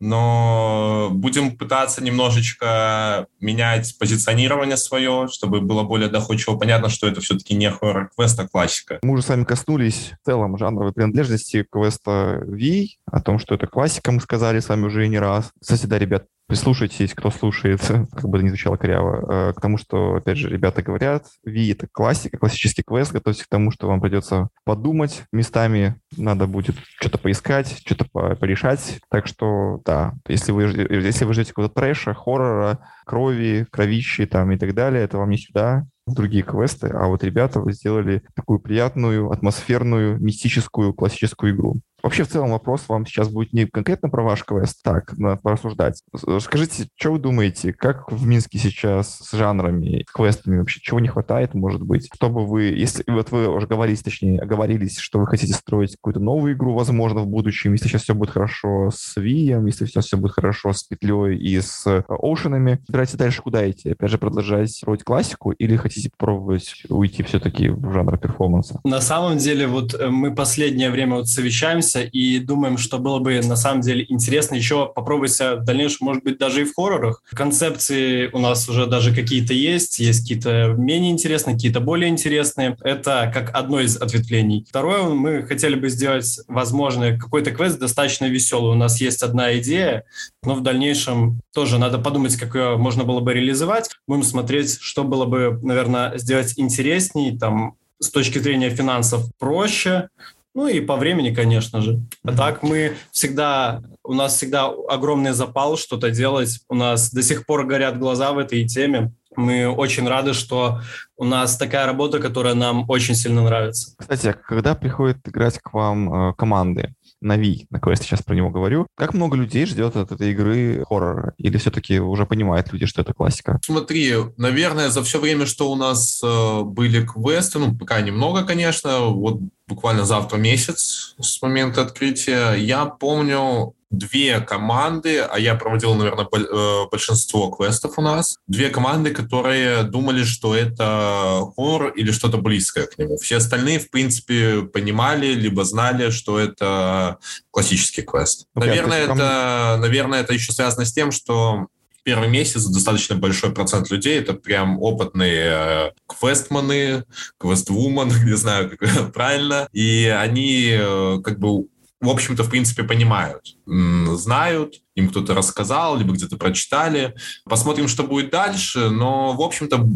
Но 0.00 1.08
будем 1.12 1.56
пытаться 1.56 2.02
немножечко 2.02 3.26
менять 3.40 3.96
позиционирование 3.98 4.76
свое, 4.76 5.28
чтобы 5.30 5.60
было 5.60 5.82
более 5.82 6.08
доходчиво 6.08 6.56
понятно, 6.56 6.88
что 6.88 7.06
это 7.06 7.20
все-таки 7.20 7.54
не 7.54 7.70
хоррор-квест, 7.70 8.38
а 8.40 8.48
классика. 8.48 8.98
Мы 9.02 9.12
уже 9.14 9.22
с 9.22 9.28
вами 9.28 9.44
коснулись 9.44 10.12
в 10.22 10.26
целом 10.26 10.58
жанровой 10.58 10.92
принадлежности 10.92 11.66
квеста 11.70 12.42
V, 12.46 12.86
о 13.06 13.20
том, 13.20 13.38
что 13.38 13.54
это 13.54 13.66
классика, 13.66 14.12
мы 14.12 14.20
сказали 14.20 14.60
с 14.60 14.68
вами 14.68 14.86
уже 14.86 15.06
не 15.08 15.18
раз. 15.18 15.50
Кстати, 15.60 15.86
да, 15.86 15.98
ребят, 15.98 16.26
прислушайтесь, 16.46 17.14
кто 17.14 17.30
слушает, 17.30 17.80
как 18.12 18.28
бы 18.28 18.38
это 18.38 18.44
ни 18.44 18.48
звучало 18.48 18.69
коряво, 18.76 19.50
э, 19.50 19.52
к 19.52 19.60
тому, 19.60 19.78
что, 19.78 20.16
опять 20.16 20.38
же, 20.38 20.48
ребята 20.48 20.82
говорят, 20.82 21.26
Ви— 21.44 21.70
это 21.72 21.86
классика, 21.90 22.38
классический 22.38 22.82
квест, 22.82 23.12
готовьтесь 23.12 23.44
к 23.44 23.48
тому, 23.48 23.70
что 23.70 23.88
вам 23.88 24.00
придется 24.00 24.48
подумать 24.64 25.24
местами, 25.32 25.96
надо 26.16 26.46
будет 26.46 26.76
что-то 26.98 27.18
поискать, 27.18 27.78
что-то 27.84 28.04
порешать. 28.36 29.00
Так 29.10 29.26
что, 29.26 29.80
да, 29.84 30.14
если 30.28 30.52
вы, 30.52 30.64
если 30.64 31.24
вы 31.24 31.34
ждете 31.34 31.50
какого-то 31.50 31.74
трэша, 31.74 32.14
хоррора, 32.14 32.78
крови, 33.04 33.66
кровищи 33.70 34.26
там 34.26 34.50
и 34.52 34.58
так 34.58 34.74
далее, 34.74 35.02
это 35.02 35.18
вам 35.18 35.30
не 35.30 35.38
сюда, 35.38 35.86
другие 36.06 36.42
квесты, 36.42 36.88
а 36.88 37.06
вот 37.06 37.22
ребята 37.24 37.62
сделали 37.72 38.22
такую 38.34 38.60
приятную, 38.60 39.30
атмосферную, 39.30 40.20
мистическую, 40.20 40.94
классическую 40.94 41.54
игру. 41.54 41.80
Вообще, 42.02 42.24
в 42.24 42.28
целом, 42.28 42.50
вопрос 42.50 42.84
вам 42.88 43.06
сейчас 43.06 43.28
будет 43.28 43.52
не 43.52 43.66
конкретно 43.66 44.08
про 44.08 44.22
ваш 44.22 44.44
квест, 44.44 44.82
так, 44.82 45.16
надо 45.18 45.40
порассуждать. 45.40 46.02
Скажите, 46.40 46.88
что 46.96 47.12
вы 47.12 47.18
думаете, 47.18 47.72
как 47.72 48.10
в 48.10 48.26
Минске 48.26 48.58
сейчас 48.58 49.18
с 49.18 49.32
жанрами, 49.32 50.04
квестами 50.12 50.58
вообще, 50.58 50.80
чего 50.80 51.00
не 51.00 51.08
хватает, 51.08 51.54
может 51.54 51.82
быть? 51.82 52.08
Чтобы 52.14 52.46
вы, 52.46 52.62
если 52.64 53.04
вот 53.06 53.30
вы 53.30 53.48
уже 53.48 53.66
говорились, 53.66 54.02
точнее, 54.02 54.40
оговорились, 54.40 54.98
что 54.98 55.18
вы 55.18 55.26
хотите 55.26 55.54
строить 55.54 55.96
какую-то 55.96 56.20
новую 56.20 56.54
игру, 56.54 56.74
возможно, 56.74 57.20
в 57.20 57.26
будущем, 57.26 57.72
если 57.72 57.88
сейчас 57.88 58.02
все 58.02 58.14
будет 58.14 58.30
хорошо 58.30 58.90
с 58.92 59.16
Вием, 59.16 59.66
если 59.66 59.86
сейчас 59.86 60.06
все 60.06 60.16
будет 60.16 60.32
хорошо 60.32 60.72
с 60.72 60.82
Петлей 60.84 61.36
и 61.36 61.60
с 61.60 62.04
Оушенами, 62.08 62.80
собираетесь 62.86 63.14
дальше 63.14 63.42
куда 63.42 63.68
идти? 63.70 63.90
Опять 63.90 64.10
же, 64.10 64.18
продолжать 64.18 64.70
строить 64.70 65.04
классику 65.04 65.52
или 65.52 65.76
хотите 65.76 66.10
попробовать 66.10 66.82
уйти 66.88 67.22
все-таки 67.22 67.68
в 67.68 67.92
жанр 67.92 68.18
перформанса? 68.18 68.80
На 68.84 69.00
самом 69.00 69.38
деле, 69.38 69.66
вот 69.66 69.94
э, 69.94 70.08
мы 70.08 70.34
последнее 70.34 70.90
время 70.90 71.16
вот 71.16 71.28
совещаемся 71.28 71.89
занимаемся 71.90 72.00
и 72.00 72.38
думаем, 72.38 72.78
что 72.78 72.98
было 72.98 73.18
бы 73.18 73.40
на 73.40 73.56
самом 73.56 73.80
деле 73.80 74.04
интересно 74.08 74.54
еще 74.54 74.90
попробовать 74.94 75.32
себя 75.32 75.56
в 75.56 75.64
дальнейшем, 75.64 76.06
может 76.06 76.24
быть, 76.24 76.38
даже 76.38 76.62
и 76.62 76.64
в 76.64 76.74
хоррорах. 76.74 77.22
Концепции 77.30 78.28
у 78.32 78.38
нас 78.38 78.68
уже 78.68 78.86
даже 78.86 79.14
какие-то 79.14 79.54
есть, 79.54 79.98
есть 79.98 80.22
какие-то 80.22 80.74
менее 80.76 81.12
интересные, 81.12 81.54
какие-то 81.54 81.80
более 81.80 82.08
интересные. 82.08 82.76
Это 82.82 83.30
как 83.32 83.54
одно 83.54 83.80
из 83.80 83.96
ответвлений. 83.96 84.64
Второе, 84.68 85.02
мы 85.02 85.42
хотели 85.42 85.74
бы 85.74 85.88
сделать, 85.88 86.40
возможно, 86.48 87.18
какой-то 87.18 87.50
квест 87.50 87.78
достаточно 87.78 88.26
веселый. 88.26 88.72
У 88.72 88.78
нас 88.78 89.00
есть 89.00 89.22
одна 89.22 89.56
идея, 89.58 90.04
но 90.42 90.54
в 90.54 90.62
дальнейшем 90.62 91.40
тоже 91.52 91.78
надо 91.78 91.98
подумать, 91.98 92.36
как 92.36 92.54
ее 92.54 92.76
можно 92.76 93.04
было 93.04 93.20
бы 93.20 93.34
реализовать. 93.34 93.90
Будем 94.06 94.22
смотреть, 94.22 94.78
что 94.80 95.04
было 95.04 95.24
бы, 95.24 95.58
наверное, 95.62 96.16
сделать 96.18 96.54
интересней, 96.56 97.38
там, 97.38 97.76
с 98.00 98.10
точки 98.10 98.38
зрения 98.38 98.70
финансов 98.70 99.26
проще, 99.38 100.08
ну 100.54 100.66
и 100.66 100.80
по 100.80 100.96
времени, 100.96 101.34
конечно 101.34 101.80
же. 101.80 102.00
А 102.24 102.32
так 102.32 102.62
мы 102.62 102.96
всегда, 103.12 103.82
у 104.02 104.14
нас 104.14 104.36
всегда 104.36 104.66
огромный 104.88 105.32
запал 105.32 105.76
что-то 105.76 106.10
делать. 106.10 106.60
У 106.68 106.74
нас 106.74 107.12
до 107.12 107.22
сих 107.22 107.46
пор 107.46 107.66
горят 107.66 107.98
глаза 107.98 108.32
в 108.32 108.38
этой 108.38 108.66
теме. 108.66 109.12
Мы 109.36 109.68
очень 109.68 110.08
рады, 110.08 110.34
что 110.34 110.80
у 111.16 111.24
нас 111.24 111.56
такая 111.56 111.86
работа, 111.86 112.18
которая 112.18 112.54
нам 112.54 112.84
очень 112.88 113.14
сильно 113.14 113.42
нравится. 113.42 113.94
Кстати, 113.96 114.26
а 114.26 114.32
когда 114.32 114.74
приходят 114.74 115.18
играть 115.24 115.60
к 115.60 115.72
вам 115.72 116.12
э, 116.12 116.34
команды, 116.34 116.94
на 117.20 117.36
Wii, 117.36 117.66
на 117.70 117.80
квесте 117.80 118.06
сейчас 118.06 118.22
про 118.22 118.34
него 118.34 118.50
говорю. 118.50 118.86
Как 118.96 119.14
много 119.14 119.36
людей 119.36 119.66
ждет 119.66 119.96
от 119.96 120.12
этой 120.12 120.30
игры 120.32 120.84
хоррора? 120.88 121.34
Или 121.38 121.58
все-таки 121.58 122.00
уже 122.00 122.26
понимают 122.26 122.72
люди, 122.72 122.86
что 122.86 123.02
это 123.02 123.12
классика? 123.12 123.60
Смотри, 123.64 124.14
наверное, 124.36 124.90
за 124.90 125.02
все 125.02 125.20
время, 125.20 125.46
что 125.46 125.70
у 125.70 125.76
нас 125.76 126.20
э, 126.22 126.62
были 126.62 127.04
квесты, 127.04 127.58
ну, 127.58 127.76
пока 127.76 128.00
немного, 128.00 128.44
конечно, 128.44 129.00
вот 129.00 129.40
буквально 129.66 130.04
завтра 130.04 130.36
месяц 130.36 131.14
с 131.20 131.42
момента 131.42 131.82
открытия, 131.82 132.54
я 132.54 132.86
помню 132.86 133.74
две 133.90 134.40
команды, 134.40 135.18
а 135.18 135.38
я 135.38 135.54
проводил, 135.54 135.94
наверное, 135.94 136.26
э, 136.32 136.86
большинство 136.90 137.50
квестов 137.50 137.98
у 137.98 138.02
нас, 138.02 138.38
две 138.46 138.70
команды, 138.70 139.10
которые 139.10 139.82
думали, 139.82 140.24
что 140.24 140.54
это 140.54 141.42
хоррор 141.56 141.88
или 141.88 142.12
что-то 142.12 142.38
близкое 142.38 142.86
к 142.86 142.98
нему. 142.98 143.16
Все 143.16 143.36
остальные, 143.36 143.80
в 143.80 143.90
принципе, 143.90 144.62
понимали, 144.62 145.34
либо 145.34 145.64
знали, 145.64 146.10
что 146.10 146.38
это 146.38 147.18
классический 147.50 148.02
квест. 148.02 148.46
Okay, 148.56 148.66
наверное, 148.66 149.04
это, 149.04 149.76
наверное, 149.80 150.20
это 150.20 150.32
еще 150.32 150.52
связано 150.52 150.84
с 150.84 150.92
тем, 150.92 151.10
что 151.10 151.66
первый 152.02 152.28
месяц 152.28 152.64
достаточно 152.64 153.16
большой 153.16 153.52
процент 153.52 153.90
людей, 153.90 154.18
это 154.18 154.34
прям 154.34 154.80
опытные 154.80 155.42
э, 155.44 155.90
квестманы, 156.06 157.04
квествумен, 157.38 158.08
не 158.24 158.36
знаю, 158.36 158.70
как 158.70 159.12
правильно, 159.12 159.68
и 159.72 160.06
они 160.06 160.70
э, 160.72 161.18
как 161.22 161.38
бы 161.38 161.66
в 162.00 162.08
общем-то, 162.08 162.44
в 162.44 162.50
принципе, 162.50 162.82
понимают, 162.82 163.56
знают, 163.66 164.76
им 164.94 165.10
кто-то 165.10 165.34
рассказал, 165.34 165.96
либо 165.98 166.14
где-то 166.14 166.36
прочитали. 166.36 167.14
Посмотрим, 167.44 167.88
что 167.88 168.04
будет 168.04 168.30
дальше, 168.30 168.88
но, 168.90 169.34
в 169.34 169.42
общем-то, 169.42 169.86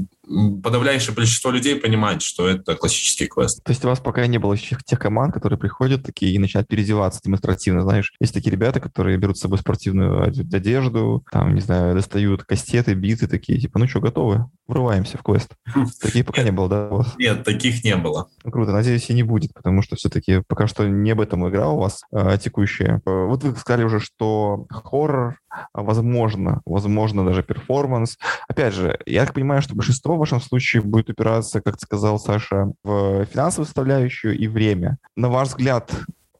подавляющее 0.62 1.14
большинство 1.14 1.50
людей 1.50 1.76
понимает, 1.76 2.22
что 2.22 2.48
это 2.48 2.74
классический 2.76 3.26
квест. 3.26 3.62
То 3.62 3.72
есть 3.72 3.84
у 3.84 3.88
вас 3.88 4.00
пока 4.00 4.26
не 4.26 4.38
было 4.38 4.56
тех, 4.56 4.82
тех 4.84 4.98
команд, 4.98 5.34
которые 5.34 5.58
приходят 5.58 6.02
такие 6.02 6.32
и 6.32 6.38
начинают 6.38 6.68
переодеваться 6.68 7.20
демонстративно, 7.22 7.82
знаешь? 7.82 8.12
Есть 8.20 8.34
такие 8.34 8.50
ребята, 8.50 8.80
которые 8.80 9.18
берут 9.18 9.38
с 9.38 9.40
собой 9.40 9.58
спортивную 9.58 10.24
одежду, 10.24 11.24
там, 11.30 11.54
не 11.54 11.60
знаю, 11.60 11.94
достают 11.94 12.44
кастеты, 12.44 12.94
биты 12.94 13.26
такие, 13.26 13.58
типа, 13.58 13.78
ну 13.78 13.86
что, 13.86 14.00
готовы? 14.00 14.46
Врываемся 14.66 15.18
в 15.18 15.22
квест. 15.22 15.50
Таких 16.00 16.24
пока 16.24 16.42
не 16.42 16.52
было, 16.52 16.68
да? 16.68 16.90
Нет, 17.18 17.44
таких 17.44 17.84
не 17.84 17.96
было. 17.96 18.28
Ну, 18.44 18.50
круто, 18.50 18.72
надеюсь, 18.72 19.10
и 19.10 19.14
не 19.14 19.22
будет, 19.22 19.52
потому 19.52 19.82
что 19.82 19.96
все-таки 19.96 20.42
пока 20.46 20.66
что 20.66 20.86
не 20.86 21.10
об 21.10 21.20
этом 21.20 21.48
игра 21.48 21.68
у 21.68 21.78
вас 21.78 22.02
а, 22.12 22.36
текущая. 22.38 23.02
Вот 23.04 23.44
вы 23.44 23.54
сказали 23.56 23.84
уже, 23.84 24.00
что 24.00 24.66
хоррор, 24.70 25.38
возможно, 25.72 26.62
возможно 26.64 27.24
даже 27.24 27.42
перформанс. 27.42 28.18
Опять 28.48 28.74
же, 28.74 28.98
я 29.06 29.24
так 29.24 29.34
понимаю, 29.34 29.62
что 29.62 29.74
большинство 29.74 30.13
в 30.14 30.18
вашем 30.18 30.40
случае 30.40 30.82
будет 30.82 31.10
упираться, 31.10 31.60
как 31.60 31.80
сказал 31.80 32.18
Саша, 32.18 32.72
в 32.82 33.24
финансовую 33.26 33.66
составляющую 33.66 34.36
и 34.38 34.46
время. 34.46 34.98
На 35.16 35.28
ваш 35.28 35.48
взгляд, 35.48 35.90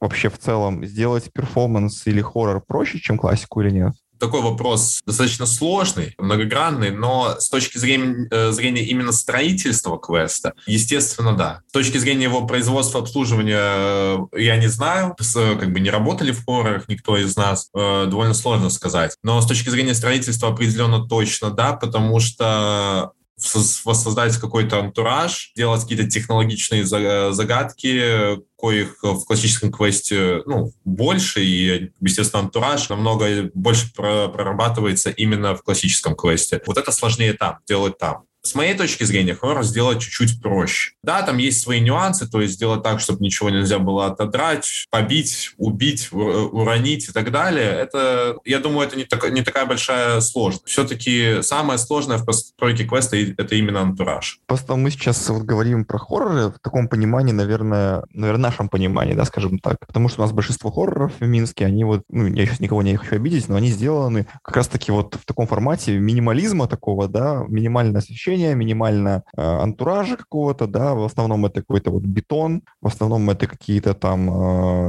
вообще 0.01 0.29
в 0.29 0.39
целом 0.39 0.85
сделать 0.85 1.33
перформанс 1.33 2.07
или 2.07 2.21
хоррор 2.21 2.63
проще, 2.67 2.99
чем 2.99 3.19
классику 3.19 3.61
или 3.63 3.71
нет? 3.71 3.95
такой 4.19 4.43
вопрос 4.43 5.01
достаточно 5.07 5.47
сложный, 5.47 6.15
многогранный, 6.19 6.91
но 6.91 7.37
с 7.39 7.49
точки 7.49 7.79
зрения, 7.79 8.27
э, 8.31 8.53
зрения 8.53 8.83
именно 8.83 9.13
строительства 9.13 9.99
квеста, 9.99 10.55
естественно, 10.67 11.37
да. 11.37 11.61
С 11.69 11.73
точки 11.73 11.99
зрения 11.99 12.25
его 12.25 12.47
производства, 12.47 13.01
обслуживания 13.01 13.59
э, 13.59 14.17
я 14.39 14.57
не 14.57 14.69
знаю, 14.69 15.15
как 15.35 15.73
бы 15.73 15.81
не 15.81 15.91
работали 15.91 16.33
в 16.33 16.45
хоррорах 16.45 16.89
никто 16.89 17.17
из 17.17 17.37
нас, 17.37 17.69
э, 17.75 18.07
довольно 18.07 18.35
сложно 18.35 18.71
сказать. 18.71 19.17
Но 19.23 19.41
с 19.41 19.47
точки 19.47 19.69
зрения 19.69 19.95
строительства 19.95 20.49
определенно 20.49 21.07
точно 21.07 21.51
да, 21.51 21.75
потому 21.75 22.21
что 22.21 23.13
воссоздать 23.85 24.37
какой-то 24.37 24.81
антураж, 24.81 25.53
делать 25.57 25.83
какие-то 25.83 26.09
технологичные 26.09 26.85
загадки, 26.85 28.39
коих 28.59 28.99
в 29.03 29.25
классическом 29.25 29.73
квесте 29.73 30.43
ну, 30.47 30.73
больше, 30.85 31.45
и, 31.45 31.93
естественно, 32.01 32.45
антураж 32.45 32.89
намного 32.89 33.51
больше 33.55 33.93
прорабатывается 33.95 35.11
именно 35.11 35.55
в 35.55 35.63
классическом 35.63 36.17
квесте. 36.17 36.63
Вот 36.67 36.79
это 36.79 36.93
сложнее 36.93 37.35
там, 37.35 37.59
делать 37.67 37.99
там. 37.99 38.25
С 38.45 38.55
моей 38.55 38.75
точки 38.75 39.05
зрения, 39.05 39.35
хоррор 39.35 39.65
сделать 39.65 40.01
чуть-чуть 40.01 40.43
проще. 40.43 40.93
Да, 41.03 41.23
там 41.23 41.39
есть 41.39 41.63
свои 41.63 41.81
нюансы, 41.81 42.31
то 42.31 42.41
есть 42.41 42.55
сделать 42.55 42.83
так, 42.83 43.01
чтобы 43.01 43.25
ничего 43.25 43.49
нельзя 43.51 43.79
было 43.79 44.07
отодрать, 44.07 44.87
побить, 44.91 45.53
убить, 45.57 46.11
уронить 46.13 47.09
и 47.09 47.13
так 47.13 47.33
далее. 47.33 47.71
Это, 47.71 48.37
я 48.45 48.59
думаю, 48.59 48.87
это 48.87 48.97
не, 48.97 49.05
так, 49.05 49.31
не 49.31 49.43
такая 49.43 49.65
большая 49.65 50.21
сложность. 50.21 50.67
Все-таки 50.67 51.43
самое 51.43 51.79
сложное 51.79 52.19
в 52.19 52.27
постройке 52.27 52.85
квеста— 52.85 53.17
это 53.39 53.55
именно 53.55 53.81
антураж. 53.81 54.41
Просто 54.47 54.77
мы 54.77 54.91
сейчас 54.91 55.27
вот 55.31 55.43
говорим 55.43 55.87
про 55.87 55.99
хорроры 55.99 56.49
в 56.51 56.59
таком 56.63 56.89
понимании, 56.89 57.33
наверное, 57.33 58.05
наверное, 58.13 58.45
нашем 58.45 58.69
понимании, 58.69 59.15
да, 59.15 59.25
скажем 59.25 59.59
так. 59.59 59.79
Потому 59.87 60.09
что 60.09 60.21
у 60.21 60.25
нас 60.25 60.33
большинство 60.33 60.71
хорроров 60.71 61.13
в 61.19 61.25
Минске, 61.25 61.65
они 61.65 61.85
вот, 61.85 62.03
ну, 62.11 62.27
я 62.27 62.45
сейчас 62.45 62.61
никого 62.61 62.83
не 62.83 62.97
хочу 62.97 63.17
обидеть, 63.17 63.49
но 63.49 63.57
они 63.57 63.69
сделаны 63.69 64.27
как 64.43 64.57
раз-таки 64.57 64.93
вот 64.93 65.15
в 65.15 65.25
таком 65.25 65.47
формате 65.47 65.99
минимализма 65.99 66.69
такого, 66.69 67.09
да, 67.09 67.45
минимальное 67.49 68.01
освещение, 68.01 68.34
минимально 68.37 69.23
э, 69.37 69.43
антуража 69.43 70.17
какого-то, 70.17 70.67
да, 70.67 70.95
в 70.95 71.05
основном 71.05 71.47
это 71.47 71.61
какой-то 71.61 71.91
вот 71.91 72.03
бетон, 72.03 72.63
в 72.81 72.87
основном 72.87 73.29
это 73.31 73.47
какие-то 73.47 73.95
там, 73.95 74.29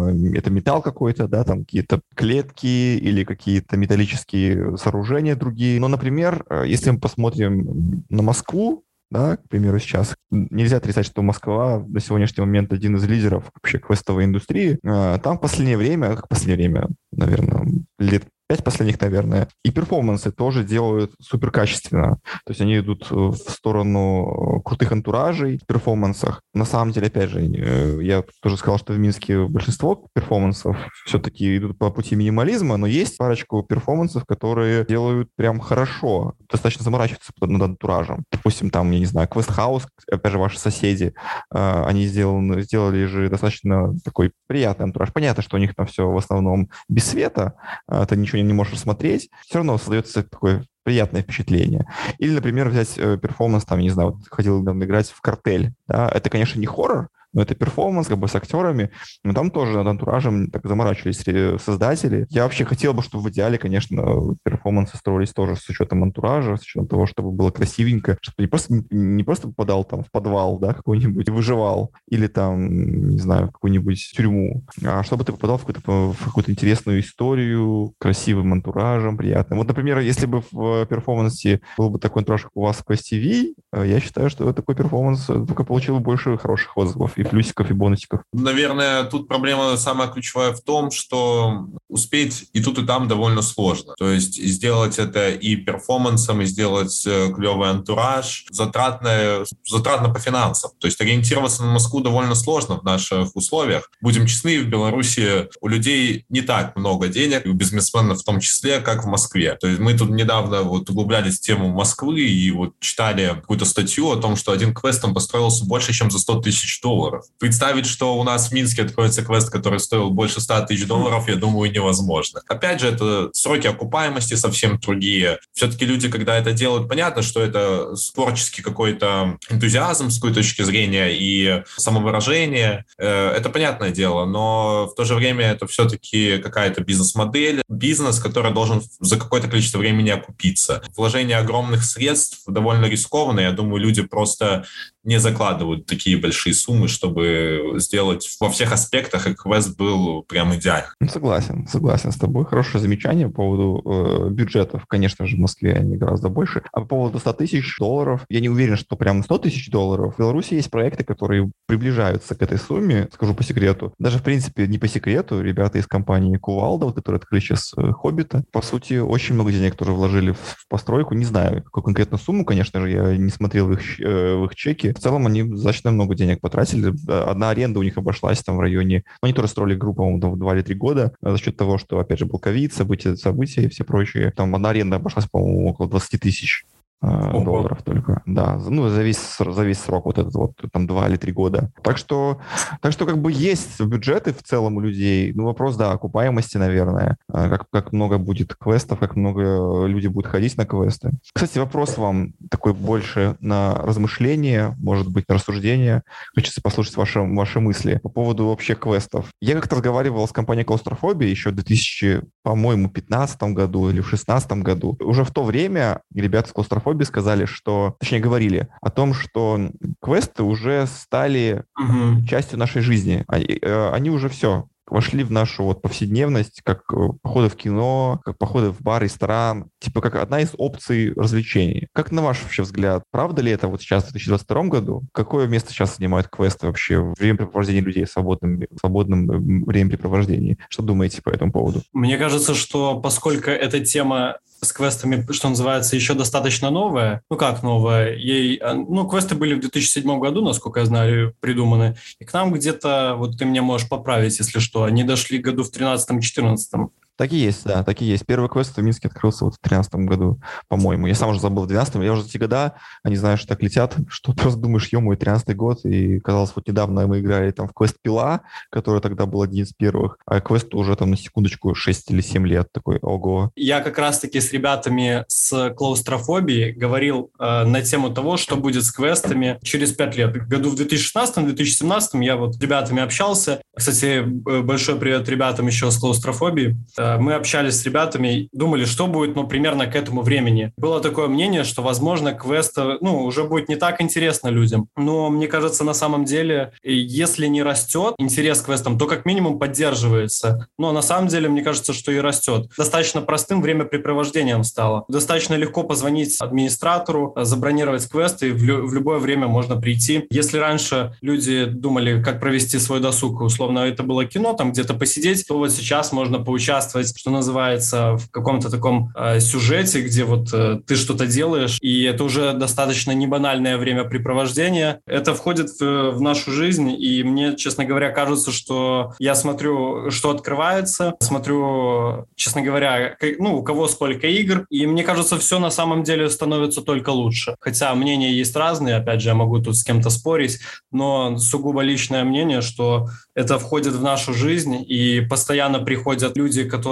э, 0.10 0.38
это 0.38 0.50
металл 0.52 0.82
какой-то, 0.82 1.28
да, 1.28 1.44
там 1.44 1.60
какие-то 1.60 2.02
клетки 2.16 2.98
или 2.98 3.24
какие-то 3.24 3.78
металлические 3.78 4.78
сооружения 4.78 5.36
другие. 5.36 5.80
Но, 5.80 5.88
например, 5.88 6.46
э, 6.50 6.64
если 6.68 6.92
мы 6.92 7.00
посмотрим 7.00 8.04
на 8.10 8.22
Москву, 8.22 8.86
да, 9.12 9.38
к 9.38 9.48
примеру, 9.48 9.80
сейчас. 9.80 10.16
Нельзя 10.32 10.78
отрицать, 10.78 11.06
что 11.06 11.22
Москва 11.22 11.84
на 11.88 12.00
сегодняшний 12.00 12.44
момент 12.44 12.74
один 12.74 12.96
из 12.96 13.08
лидеров 13.08 13.52
вообще 13.54 13.78
квестовой 13.78 14.26
индустрии. 14.26 14.80
А, 14.84 15.20
там 15.20 15.38
в 15.38 15.42
последнее 15.42 15.78
время, 15.78 16.16
как 16.16 16.26
в 16.26 16.30
последнее 16.30 16.70
время, 16.70 16.90
наверное, 17.12 17.68
лет 18.00 18.24
пять 18.48 18.64
последних, 18.64 19.00
наверное. 19.02 19.48
И 19.64 19.72
перформансы 19.72 20.32
тоже 20.32 20.64
делают 20.64 21.14
супер 21.20 21.52
качественно. 21.52 22.20
То 22.46 22.52
есть 22.52 22.62
они 22.62 22.78
идут 22.78 23.10
в 23.10 23.36
сторону 23.36 24.62
крутых 24.64 24.92
антуражей 24.92 25.58
в 25.58 25.66
перформансах. 25.66 26.42
На 26.54 26.66
самом 26.66 26.92
деле, 26.92 27.08
опять 27.08 27.30
же, 27.30 27.42
э, 27.42 28.04
я 28.04 28.24
тоже 28.42 28.58
сказал, 28.58 28.78
что 28.78 28.94
в 28.94 29.00
Минске 29.00 29.46
большинство 29.46 30.08
перформансов 30.14 30.78
все-таки 31.06 31.58
идут 31.58 31.78
по 31.78 31.92
пути 31.92 32.16
минимализма, 32.16 32.78
но 32.78 32.88
есть 32.88 33.18
парочку 33.18 33.64
перформансов, 33.64 34.26
которые 34.26 34.86
делают 34.86 35.30
прям 35.36 35.60
хорошо, 35.60 36.34
достаточно 36.50 36.84
заморачиваются 36.84 37.32
над 37.42 37.62
антуражем. 37.62 38.24
Допустим, 38.32 38.70
там, 38.70 38.92
я 38.92 39.00
не 39.00 39.06
знаю, 39.06 39.28
House, 39.28 39.86
опять 40.12 40.32
же, 40.32 40.38
ваши 40.38 40.60
соседи, 40.60 41.14
э, 41.54 41.84
они 41.86 42.06
сделаны, 42.06 42.62
сделали 42.62 43.06
же 43.06 43.30
достаточно 43.30 43.94
такой 44.04 44.32
приятный 44.48 44.86
антураж. 44.86 45.12
Понятно, 45.14 45.44
что 45.44 45.58
у 45.58 45.60
них 45.60 45.76
там 45.76 45.86
все 45.86 46.10
в 46.10 46.18
основном 46.18 46.70
без 46.90 47.06
света, 47.06 47.54
а, 47.88 48.04
это 48.04 48.16
ничего 48.16 48.35
ничего 48.38 48.48
не 48.48 48.54
можешь 48.54 48.74
рассмотреть, 48.74 49.30
все 49.45 49.60
равно 49.60 49.78
создается 49.78 50.24
такое 50.24 50.65
приятное 50.84 51.24
впечатление. 51.24 51.86
Или, 52.19 52.36
например, 52.36 52.69
взять 52.69 52.98
э, 52.98 53.17
перформанс, 53.17 53.65
там, 53.65 53.80
не 53.80 53.89
знаю, 53.89 54.12
вот 54.12 54.28
ходил 54.30 54.63
играть 54.63 55.10
в 55.10 55.19
картель. 55.21 55.74
Да? 55.88 56.08
Это, 56.08 56.30
конечно, 56.30 56.60
не 56.60 56.67
хоррор, 56.67 57.10
но 57.36 57.41
это 57.41 57.54
перформанс 57.54 58.08
как 58.08 58.17
бы 58.17 58.28
с 58.28 58.36
актерами, 58.36 58.89
но 59.24 59.34
там 59.34 59.52
тоже 59.52 59.74
над 59.74 59.88
антуражем 59.88 60.50
так 60.50 60.65
заморачивались 60.65 61.24
создатели. 61.62 62.26
Я 62.30 62.43
вообще 62.43 62.65
хотел 62.65 62.93
бы, 62.93 63.04
чтобы 63.04 63.26
в 63.26 63.30
идеале, 63.30 63.58
конечно, 63.58 64.36
перформансы 64.43 64.98
строились 64.98 65.34
тоже 65.34 65.58
с 65.58 65.69
учетом 65.69 66.02
антуража, 66.04 66.56
с 66.56 66.62
учетом 66.62 66.88
того, 66.88 67.06
чтобы 67.06 67.32
было 67.32 67.52
красивенько, 67.52 68.17
чтобы 68.21 68.36
не 68.39 68.48
просто, 68.48 68.84
не 68.89 69.24
просто 69.24 69.50
попадал 69.50 69.84
там 69.84 70.04
в 70.04 70.12
подвал, 70.12 70.58
да, 70.60 70.74
какой-нибудь, 70.74 71.30
выживал, 71.30 71.91
или 72.10 72.28
там, 72.28 73.10
не 73.10 73.19
знаю, 73.19 73.50
в 73.50 73.52
какую-нибудь 73.52 74.13
тюрьму, 74.15 74.63
а 74.84 75.04
чтобы 75.04 75.26
ты 75.26 75.34
попадал 75.34 75.58
в 75.58 75.65
какую-то, 75.65 76.13
в 76.13 76.26
какую-то 76.26 76.52
интересную 76.52 77.02
историю, 77.02 77.93
красивым 78.00 78.54
антуражем, 78.54 79.17
приятным. 79.17 79.60
Вот, 79.60 79.67
например, 79.67 80.00
если 80.00 80.26
бы 80.26 80.41
в 80.52 80.86
перформансе 80.86 81.60
был 81.78 81.89
бы 81.89 82.00
такой 82.00 82.21
антураж, 82.21 82.43
как 82.43 82.56
у 82.56 82.62
вас 82.62 82.78
в 82.78 82.89
Quest 82.89 83.12
TV, 83.12 83.54
э, 83.74 83.86
я 83.86 84.00
считаю, 84.00 84.30
что 84.30 84.54
такой 84.54 84.76
перформанс 84.76 85.26
только 85.26 85.65
получил 85.65 85.95
бы 85.95 86.00
больше 86.00 86.38
хороших 86.38 86.78
отзывов 86.78 87.17
и 87.17 87.25
плюсиков, 87.30 87.70
и 87.70 87.74
бонусиков? 87.74 88.22
Наверное, 88.34 89.04
тут 89.04 89.28
проблема 89.28 89.78
самая 89.78 90.08
ключевая 90.08 90.54
в 90.54 90.62
том, 90.62 90.92
что 90.92 91.68
успеть 91.90 92.50
и 92.54 92.62
тут, 92.62 92.80
и 92.80 92.86
там 92.86 93.08
довольно 93.08 93.42
сложно. 93.42 93.94
То 93.98 94.10
есть 94.10 94.36
сделать 94.36 95.00
это 95.00 95.30
и 95.30 95.56
перформансом, 95.56 96.42
и 96.42 96.46
сделать 96.46 97.06
э, 97.06 97.32
клевый 97.34 97.70
антураж, 97.70 98.46
затратно, 98.50 99.46
затратно 99.66 100.14
по 100.14 100.20
финансам. 100.20 100.72
То 100.80 100.88
есть 100.88 101.00
ориентироваться 101.02 101.64
на 101.64 101.72
Москву 101.72 102.02
довольно 102.02 102.36
сложно 102.36 102.80
в 102.80 102.84
наших 102.84 103.36
условиях. 103.36 103.90
Будем 104.02 104.26
честны, 104.26 104.60
в 104.60 104.68
Беларуси 104.68 105.50
у 105.62 105.68
людей 105.68 106.26
не 106.30 106.42
так 106.42 106.76
много 106.76 107.08
денег, 107.08 107.46
и 107.46 107.50
у 107.50 107.54
бизнесменов 107.54 108.20
в 108.20 108.24
том 108.24 108.40
числе, 108.40 108.80
как 108.80 109.04
в 109.04 109.08
Москве. 109.08 109.56
То 109.56 109.68
есть 109.68 109.80
мы 109.80 109.94
тут 109.94 110.10
недавно 110.10 110.64
вот 110.64 110.90
углублялись 110.90 111.38
в 111.38 111.42
тему 111.42 111.70
Москвы 111.70 112.22
и 112.22 112.52
вот 112.52 112.74
читали 112.80 113.34
какую-то 113.36 113.66
статью 113.66 114.12
о 114.12 114.18
том, 114.18 114.36
что 114.36 114.52
один 114.52 114.74
квест 114.74 115.02
там 115.02 115.14
построился 115.14 115.66
больше, 115.66 115.94
чем 115.94 116.12
за 116.12 116.20
100 116.20 116.42
тысяч 116.42 116.82
долларов 116.82 117.14
долларов. 117.15 117.25
Представить, 117.39 117.86
что 117.86 118.17
у 118.17 118.23
нас 118.23 118.49
в 118.49 118.51
Минске 118.54 118.84
откроется 118.84 119.23
квест, 119.23 119.49
который 119.49 119.80
стоил 119.80 120.10
больше 120.10 120.41
100 120.41 120.65
тысяч 120.67 120.86
долларов, 120.86 121.28
я 121.28 121.36
думаю, 121.36 121.71
невозможно. 121.71 122.41
Опять 122.47 122.82
же, 122.82 122.88
это 122.88 123.30
сроки 123.34 123.67
окупаемости 123.67 124.36
совсем 124.36 124.80
другие. 124.80 125.39
Все-таки 125.54 125.86
люди, 125.86 126.10
когда 126.10 126.38
это 126.38 126.51
делают, 126.51 126.88
понятно, 126.88 127.21
что 127.21 127.41
это 127.41 127.95
творческий 128.13 128.62
какой-то 128.62 129.38
энтузиазм 129.49 130.10
с 130.10 130.15
какой 130.15 130.34
точки 130.34 130.62
зрения 130.63 131.10
и 131.12 131.63
самовыражение. 131.78 132.86
Э, 132.97 133.32
это 133.32 133.49
понятное 133.49 133.91
дело, 133.91 134.25
но 134.25 134.88
в 134.88 134.95
то 134.95 135.04
же 135.06 135.15
время 135.15 135.45
это 135.51 135.67
все-таки 135.67 136.38
какая-то 136.38 136.84
бизнес-модель, 136.84 137.62
бизнес, 137.69 138.19
который 138.19 138.51
должен 138.51 138.82
за 138.99 139.17
какое-то 139.17 139.47
количество 139.47 139.80
времени 139.80 140.10
окупиться. 140.10 140.82
Вложение 140.95 141.38
огромных 141.38 141.84
средств 141.84 142.41
довольно 142.47 142.86
рискованно. 142.86 143.39
Я 143.39 143.51
думаю, 143.51 143.82
люди 143.82 144.01
просто 144.01 144.65
не 145.06 145.20
закладывают 145.20 145.86
такие 145.86 146.18
большие 146.18 146.54
суммы, 146.54 146.88
чтобы 146.88 147.76
сделать 147.78 148.28
во 148.39 148.50
всех 148.50 148.74
аспектах, 148.74 149.28
и 149.28 149.36
квест 149.36 149.78
был 149.78 150.24
прям 150.24 150.54
идеальный. 150.56 150.89
Ну, 151.00 151.08
согласен, 151.08 151.68
согласен 151.68 152.12
с 152.12 152.18
тобой. 152.18 152.46
Хорошее 152.46 152.82
замечание 152.82 153.28
по 153.28 153.36
поводу 153.36 153.82
э, 153.86 154.30
бюджетов. 154.32 154.86
Конечно 154.88 155.28
же, 155.28 155.36
в 155.36 155.39
Москве 155.39 155.74
они 155.74 155.96
гораздо 155.96 156.30
больше. 156.30 156.63
А 156.72 156.82
по 156.82 156.88
поводу 156.88 157.20
100 157.20 157.34
тысяч 157.34 157.78
долларов, 157.78 158.26
я 158.30 158.39
не 158.39 158.50
уверен, 158.50 158.76
что 158.78 158.96
прям 158.96 159.24
100 159.24 159.38
тысяч 159.38 159.70
долларов. 159.70 160.15
В 160.15 160.20
Беларуси 160.20 160.56
есть 160.56 160.72
проекты, 160.72 161.04
которые 161.04 161.52
приближаются 161.68 162.34
к 162.34 162.41
этой 162.41 162.58
сумме, 162.58 163.08
скажу 163.13 163.36
по 163.36 163.44
секрету. 163.44 163.94
Даже, 164.00 164.18
в 164.18 164.24
принципе, 164.24 164.68
не 164.68 164.80
по 164.80 164.88
секрету, 164.88 165.41
ребята 165.41 165.78
из 165.78 165.86
компании 165.86 166.38
Кувалда, 166.38 166.88
вот, 166.88 166.96
которые 166.96 167.18
открыли 167.20 167.41
сейчас 167.41 167.74
э, 167.78 167.91
Хоббита, 167.91 168.44
по 168.52 168.63
сути, 168.63 168.98
очень 168.98 169.36
много 169.36 169.52
денег 169.52 169.76
тоже 169.76 169.91
вложили 169.91 170.32
в, 170.32 170.39
в 170.39 170.68
постройку. 170.68 171.13
Не 171.13 171.26
знаю, 171.26 171.63
какую 171.63 171.84
конкретную 171.84 172.20
сумму, 172.20 172.44
конечно 172.44 172.82
же, 172.82 172.89
я 172.89 173.15
не 173.15 173.30
смотрел 173.30 173.72
их, 173.72 174.00
э, 174.00 174.36
в 174.36 174.46
их 174.46 174.56
чеки, 174.56 174.95
в 174.96 175.00
целом 175.00 175.28
они 175.28 175.44
достаточно 175.44 175.92
много 175.92 176.16
денег 176.16 176.42
потратили. 176.42 176.94
Одна 177.08 177.50
аренда 177.50 177.80
у 177.80 177.84
них 177.84 177.98
обошлась 177.98 178.42
там 178.42 178.58
в 178.58 178.60
районе... 178.60 179.04
Ну, 179.22 179.28
они 179.28 179.34
тоже 179.34 179.50
строили 179.50 179.76
группу, 179.76 179.98
по-моему, 179.98 180.38
2 180.38 180.56
или 180.56 180.62
3 180.62 180.76
года 180.76 181.14
за 181.22 181.38
счет 181.38 181.58
того, 181.58 181.78
что, 181.78 182.00
опять 182.00 182.20
же, 182.20 182.26
был 182.26 182.40
ковид, 182.40 182.74
события, 182.74 183.16
события 183.16 183.64
и 183.64 183.70
все 183.70 183.84
прочие. 183.84 184.32
Там 184.32 184.56
одна 184.56 184.70
аренда 184.70 184.96
обошлась, 184.98 185.28
по-моему, 185.28 185.70
около 185.70 185.90
20 185.90 186.20
тысяч. 186.20 186.66
Ого. 187.02 187.44
долларов 187.44 187.84
только. 187.84 188.22
Да, 188.26 188.58
ну, 188.58 188.90
за 188.90 189.04
весь, 189.04 189.38
за 189.38 189.64
весь 189.64 189.80
срок 189.80 190.06
вот 190.06 190.18
этот 190.18 190.34
вот, 190.34 190.54
там, 190.72 190.88
два 190.88 191.08
или 191.08 191.18
три 191.18 191.32
года. 191.32 191.72
Так 191.84 191.98
что, 191.98 192.40
так 192.82 192.94
что 192.94 193.06
как 193.06 193.20
бы 193.20 193.32
есть 193.32 193.80
бюджеты 193.82 194.34
в 194.34 194.42
целом 194.42 194.78
у 194.78 194.80
людей. 194.80 195.32
Ну, 195.34 195.46
вопрос, 195.46 195.76
да, 195.76 195.92
окупаемости, 195.92 196.58
наверное. 196.58 197.18
А 197.32 197.50
как, 197.50 197.70
как 197.70 197.94
много 197.94 198.18
будет 198.18 198.56
квестов, 198.56 199.00
как 199.00 199.16
много 199.16 199.86
люди 199.86 200.08
будут 200.08 200.32
ходить 200.32 200.58
на 200.58 200.66
квесты. 200.66 201.12
Кстати, 201.34 201.60
вопрос 201.60 201.98
вам 201.98 202.34
такой 202.50 202.74
больше 202.74 203.36
на 203.40 203.76
размышление, 203.76 204.76
может 204.80 205.10
быть, 205.10 205.28
на 205.28 205.36
рассуждение. 205.36 206.04
Хочется 206.34 206.62
послушать 206.62 206.98
ваши, 206.98 207.20
ваши 207.20 207.60
мысли 207.60 208.00
по 208.02 208.10
поводу 208.10 208.48
вообще 208.48 208.76
квестов. 208.76 209.28
Я 209.42 209.56
как-то 209.56 209.76
разговаривал 209.76 210.28
с 210.28 210.32
компанией 210.32 210.66
Клаустрофобия 210.66 211.30
еще 211.30 211.50
в 211.50 211.56
2000, 211.56 212.22
по-моему, 212.44 212.90
15 212.90 213.44
году 213.44 213.90
или 213.90 214.02
в 214.02 214.10
16 214.10 214.52
году. 214.64 214.98
Уже 215.02 215.24
в 215.24 215.32
то 215.32 215.44
время 215.44 216.02
ребята 216.14 216.50
с 216.50 216.54
Клаустрофобии 216.54 216.85
Хобби 216.86 217.04
сказали, 217.04 217.45
что, 217.45 217.95
точнее, 218.00 218.19
говорили 218.19 218.67
о 218.80 218.91
том, 218.91 219.15
что 219.15 219.71
квесты 220.04 220.43
уже 220.43 220.86
стали 220.86 221.63
угу. 221.76 222.24
частью 222.28 222.60
нашей 222.60 222.84
жизни. 222.84 223.26
Они, 223.28 223.58
э, 223.60 223.89
они 223.91 224.12
уже 224.12 224.30
все, 224.30 224.67
вошли 224.88 225.24
в 225.24 225.32
нашу 225.32 225.63
вот 225.63 225.82
повседневность, 225.82 226.62
как 226.63 226.84
э, 226.93 227.10
походы 227.24 227.50
в 227.50 227.56
кино, 227.56 228.21
как 228.24 228.38
походы 228.38 228.69
в 228.69 228.82
бар, 228.82 229.02
ресторан, 229.02 229.69
типа 229.80 230.02
как 230.02 230.15
одна 230.15 230.41
из 230.41 230.52
опций 230.58 231.12
развлечений. 231.13 231.88
Как 231.93 232.12
на 232.12 232.21
ваш 232.21 232.43
вообще 232.43 232.62
взгляд, 232.62 233.04
правда 233.12 233.41
ли 233.41 233.52
это 233.52 233.67
вот 233.67 233.82
сейчас 233.82 234.04
в 234.04 234.12
2022 234.12 234.63
году? 234.65 235.04
Какое 235.12 235.48
место 235.48 235.71
сейчас 235.71 235.98
занимают 235.98 236.28
квесты 236.28 236.67
вообще 236.67 237.00
в 237.00 237.15
времяпрепровождении 237.17 237.82
людей 237.82 238.06
в 238.06 238.12
свободном, 238.12 238.60
в 238.69 238.80
свободном 238.80 239.26
времяпрепровождении? 239.65 240.58
Что 240.69 240.84
думаете 240.84 241.21
по 241.21 241.30
этому 241.30 241.52
поводу? 241.52 241.82
Мне 241.93 242.17
кажется, 242.17 242.54
что 242.54 243.00
поскольку 243.00 243.50
эта 243.50 243.80
тема 243.80 244.38
с 244.65 244.73
квестами, 244.73 245.25
что 245.32 245.49
называется, 245.49 245.95
еще 245.95 246.13
достаточно 246.13 246.69
новая. 246.69 247.21
Ну 247.30 247.38
как 247.38 247.63
новая? 247.63 248.15
Ей, 248.15 248.58
а, 248.58 248.73
ну, 248.73 249.08
квесты 249.08 249.36
были 249.36 249.54
в 249.54 249.60
2007 249.62 250.19
году, 250.19 250.43
насколько 250.43 250.80
я 250.82 250.86
знаю, 250.86 251.34
придуманы. 251.39 251.95
И 252.19 252.25
к 252.25 252.34
нам 252.34 252.51
где-то, 252.51 253.15
вот 253.17 253.38
ты 253.38 253.45
меня 253.45 253.62
можешь 253.62 253.88
поправить, 253.88 254.38
если 254.39 254.60
что, 254.60 254.84
они 254.84 255.04
дошли 255.04 255.38
году 255.38 255.63
в 255.63 255.71
13-14. 255.71 256.89
Так 257.17 257.32
и 257.32 257.38
есть, 257.38 257.63
да, 257.65 257.84
так 257.84 258.01
и 258.01 258.06
есть. 258.06 258.25
Первый 258.25 258.49
квест 258.49 258.75
в 258.75 258.82
Минске 258.82 259.08
открылся 259.08 259.45
вот 259.45 259.56
в 259.56 259.62
2013 259.62 259.95
году, 260.08 260.39
по-моему. 260.67 261.08
Я 261.08 261.15
сам 261.15 261.30
уже 261.30 261.39
забыл 261.39 261.63
в 261.63 261.67
2012 261.67 262.06
я 262.06 262.13
уже 262.13 262.25
эти 262.25 262.38
года, 262.38 262.73
они, 263.04 263.15
знаешь, 263.15 263.43
так 263.45 263.62
летят, 263.62 263.95
что 264.10 264.34
просто 264.34 264.60
думаешь, 264.60 264.89
ё 264.91 264.99
мой 264.99 265.15
13 265.15 265.56
год, 265.56 265.86
и 265.86 266.19
казалось, 266.19 266.51
вот 266.56 266.67
недавно 266.67 267.08
мы 267.08 267.19
играли 267.19 267.51
там 267.51 267.67
в 267.67 267.73
квест 267.73 267.95
Пила, 268.01 268.41
который 268.69 269.01
тогда 269.01 269.25
был 269.25 269.41
один 269.41 269.63
из 269.63 269.73
первых, 269.73 270.17
а 270.25 270.41
квесту 270.41 270.78
уже 270.78 270.95
там 270.95 271.12
на 271.12 271.17
секундочку 271.17 271.73
6 271.73 272.12
или 272.12 272.21
7 272.21 272.45
лет, 272.47 272.67
такой, 272.71 272.99
ого. 273.01 273.51
Я 273.56 273.82
как 273.82 273.97
раз-таки 273.97 274.39
с 274.39 274.51
ребятами 274.51 275.25
с 275.28 275.73
клаустрофобией 275.73 276.71
говорил 276.73 277.32
э, 277.39 277.63
на 277.65 277.82
тему 277.82 278.10
того, 278.10 278.38
что 278.38 278.56
будет 278.56 278.84
с 278.84 278.91
квестами 278.91 279.60
через 279.63 279.93
5 279.93 280.15
лет. 280.17 280.47
Году 280.47 280.69
в 280.69 280.75
2016-2017 280.75 282.23
я 282.23 282.36
вот 282.36 282.56
с 282.56 282.60
ребятами 282.60 283.01
общался. 283.01 283.62
Кстати, 283.75 284.21
большой 284.21 284.97
привет 284.97 285.28
ребятам 285.30 285.67
еще 285.67 285.91
с 285.91 285.97
клаустрофобией. 285.97 286.75
Э, 287.06 287.18
мы 287.18 287.34
общались 287.34 287.80
с 287.80 287.86
ребятами, 287.86 288.50
думали, 288.52 288.86
что 288.86 289.08
будет, 289.08 289.36
ну, 289.36 289.48
примерно 289.48 289.88
к 289.88 289.96
этому 289.96 290.22
времени. 290.22 290.72
Было 290.78 291.00
такое 291.02 291.28
мнение, 291.28 291.63
что, 291.63 291.82
возможно, 291.82 292.34
квест, 292.34 292.78
ну, 293.02 293.24
уже 293.24 293.44
будет 293.44 293.70
не 293.70 293.76
так 293.76 294.02
интересно 294.02 294.50
людям. 294.50 294.88
Но 294.98 295.30
мне 295.30 295.48
кажется, 295.48 295.84
на 295.84 295.94
самом 295.94 296.26
деле, 296.26 296.72
если 296.84 297.48
не 297.48 297.63
растет 297.63 298.15
интерес 298.18 298.62
к 298.62 298.65
квестам, 298.65 298.98
то 298.98 299.08
как 299.08 299.26
минимум 299.26 299.60
поддерживается. 299.60 300.68
Но 300.78 300.91
на 300.91 301.02
самом 301.02 301.28
деле, 301.28 301.50
мне 301.50 301.62
кажется, 301.62 301.94
что 301.94 302.12
и 302.12 302.20
растет. 302.20 302.70
Достаточно 302.78 303.22
простым 303.22 303.62
времяпрепровождением 303.62 304.63
стало. 304.63 305.06
Достаточно 305.08 305.56
легко 305.56 305.84
позвонить 305.84 306.39
администратору, 306.39 307.34
забронировать 307.38 308.08
квест, 308.10 308.44
и 308.44 308.52
в, 308.52 308.63
лю- 308.63 308.86
в 308.86 308.94
любое 308.94 309.20
время 309.20 309.48
можно 309.48 309.80
прийти. 309.80 310.26
Если 310.30 310.58
раньше 310.58 311.15
люди 311.22 311.65
думали, 311.65 312.22
как 312.24 312.39
провести 312.39 312.80
свой 312.80 313.00
досуг, 313.00 313.41
условно, 313.41 313.80
это 313.80 314.04
было 314.04 314.26
кино, 314.26 314.54
там 314.54 314.72
где-то 314.72 314.94
посидеть, 314.94 315.46
то 315.48 315.58
вот 315.58 315.72
сейчас 315.72 316.12
можно 316.12 316.39
поучаствовать, 316.39 316.95
что 317.04 317.32
называется, 317.32 318.18
в 318.18 318.30
каком-то 318.32 318.70
таком 318.70 319.12
э, 319.16 319.40
сюжете, 319.40 320.02
где 320.02 320.24
вот 320.24 320.54
э, 320.54 320.80
ты 320.86 320.96
что-то 320.96 321.28
делаешь, 321.28 321.78
и 321.82 322.04
это 322.04 322.24
уже 322.24 322.54
достаточно 322.54 323.12
не 323.12 323.28
банальное 323.28 323.78
времяпрепровождение. 323.78 325.00
Это 325.06 325.34
входит 325.34 325.70
в, 325.80 326.12
в 326.12 326.22
нашу 326.22 326.52
жизнь, 326.52 326.96
и 326.98 327.24
мне, 327.24 327.56
честно 327.56 327.86
говоря, 327.86 328.12
кажется, 328.12 328.52
что 328.52 329.14
я 329.20 329.36
смотрю, 329.36 330.12
что 330.12 330.30
открывается, 330.30 331.16
смотрю, 331.20 332.28
честно 332.36 332.62
говоря, 332.62 333.18
ну, 333.40 333.58
у 333.58 333.64
кого 333.64 333.88
сколько 333.88 334.28
игр, 334.28 334.66
и 334.70 334.86
мне 334.86 335.04
кажется, 335.04 335.38
все 335.38 335.60
на 335.60 335.72
самом 335.72 336.04
деле 336.04 336.30
становится 336.30 336.82
только 336.82 337.10
лучше. 337.10 337.56
Хотя 337.60 337.94
мнения 337.96 338.32
есть 338.32 338.56
разные, 338.56 338.96
опять 338.96 339.22
же, 339.22 339.30
я 339.30 339.36
могу 339.36 339.60
тут 339.60 339.76
с 339.76 339.84
кем-то 339.84 340.10
спорить, 340.10 340.60
но 340.92 341.38
сугубо 341.38 341.82
личное 341.82 342.24
мнение, 342.24 342.62
что 342.62 343.08
это 343.34 343.60
входит 343.60 343.94
в 343.94 344.02
нашу 344.02 344.34
жизнь, 344.34 344.76
и 344.88 345.22
постоянно 345.22 345.80
приходят 345.80 346.38
люди, 346.38 346.64
которые 346.64 346.85